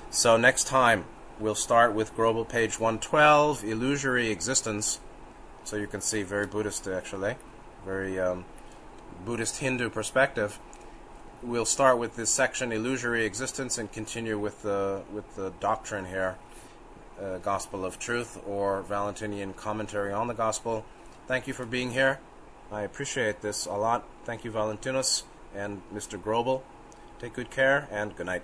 So 0.09 0.37
next 0.37 0.65
time, 0.65 1.05
we'll 1.39 1.55
start 1.55 1.93
with 1.93 2.15
Grobel 2.15 2.47
page 2.47 2.79
112, 2.79 3.63
Illusory 3.63 4.29
Existence. 4.29 4.99
So 5.63 5.75
you 5.75 5.87
can 5.87 6.01
see, 6.01 6.23
very 6.23 6.47
Buddhist, 6.47 6.87
actually. 6.87 7.35
Very 7.85 8.19
um, 8.19 8.45
Buddhist 9.25 9.57
Hindu 9.57 9.89
perspective. 9.89 10.59
We'll 11.43 11.65
start 11.65 11.99
with 11.99 12.15
this 12.15 12.31
section, 12.31 12.71
Illusory 12.71 13.25
Existence, 13.25 13.77
and 13.77 13.91
continue 13.91 14.39
with 14.39 14.63
the, 14.63 15.03
with 15.11 15.35
the 15.35 15.51
doctrine 15.59 16.05
here. 16.05 16.37
Uh, 17.21 17.37
Gospel 17.39 17.83
of 17.83 17.97
Truth 17.97 18.39
or 18.45 18.81
Valentinian 18.83 19.53
commentary 19.53 20.13
on 20.13 20.27
the 20.27 20.33
Gospel. 20.33 20.85
Thank 21.27 21.47
you 21.47 21.53
for 21.53 21.65
being 21.65 21.91
here. 21.91 22.19
I 22.71 22.81
appreciate 22.81 23.41
this 23.41 23.65
a 23.65 23.73
lot. 23.73 24.05
Thank 24.23 24.43
you, 24.43 24.51
Valentinus 24.51 25.23
and 25.57 25.81
Mr. 25.93 26.21
Grobel. 26.21 26.61
Take 27.19 27.33
good 27.33 27.49
care 27.49 27.87
and 27.91 28.15
good 28.15 28.27
night. 28.27 28.43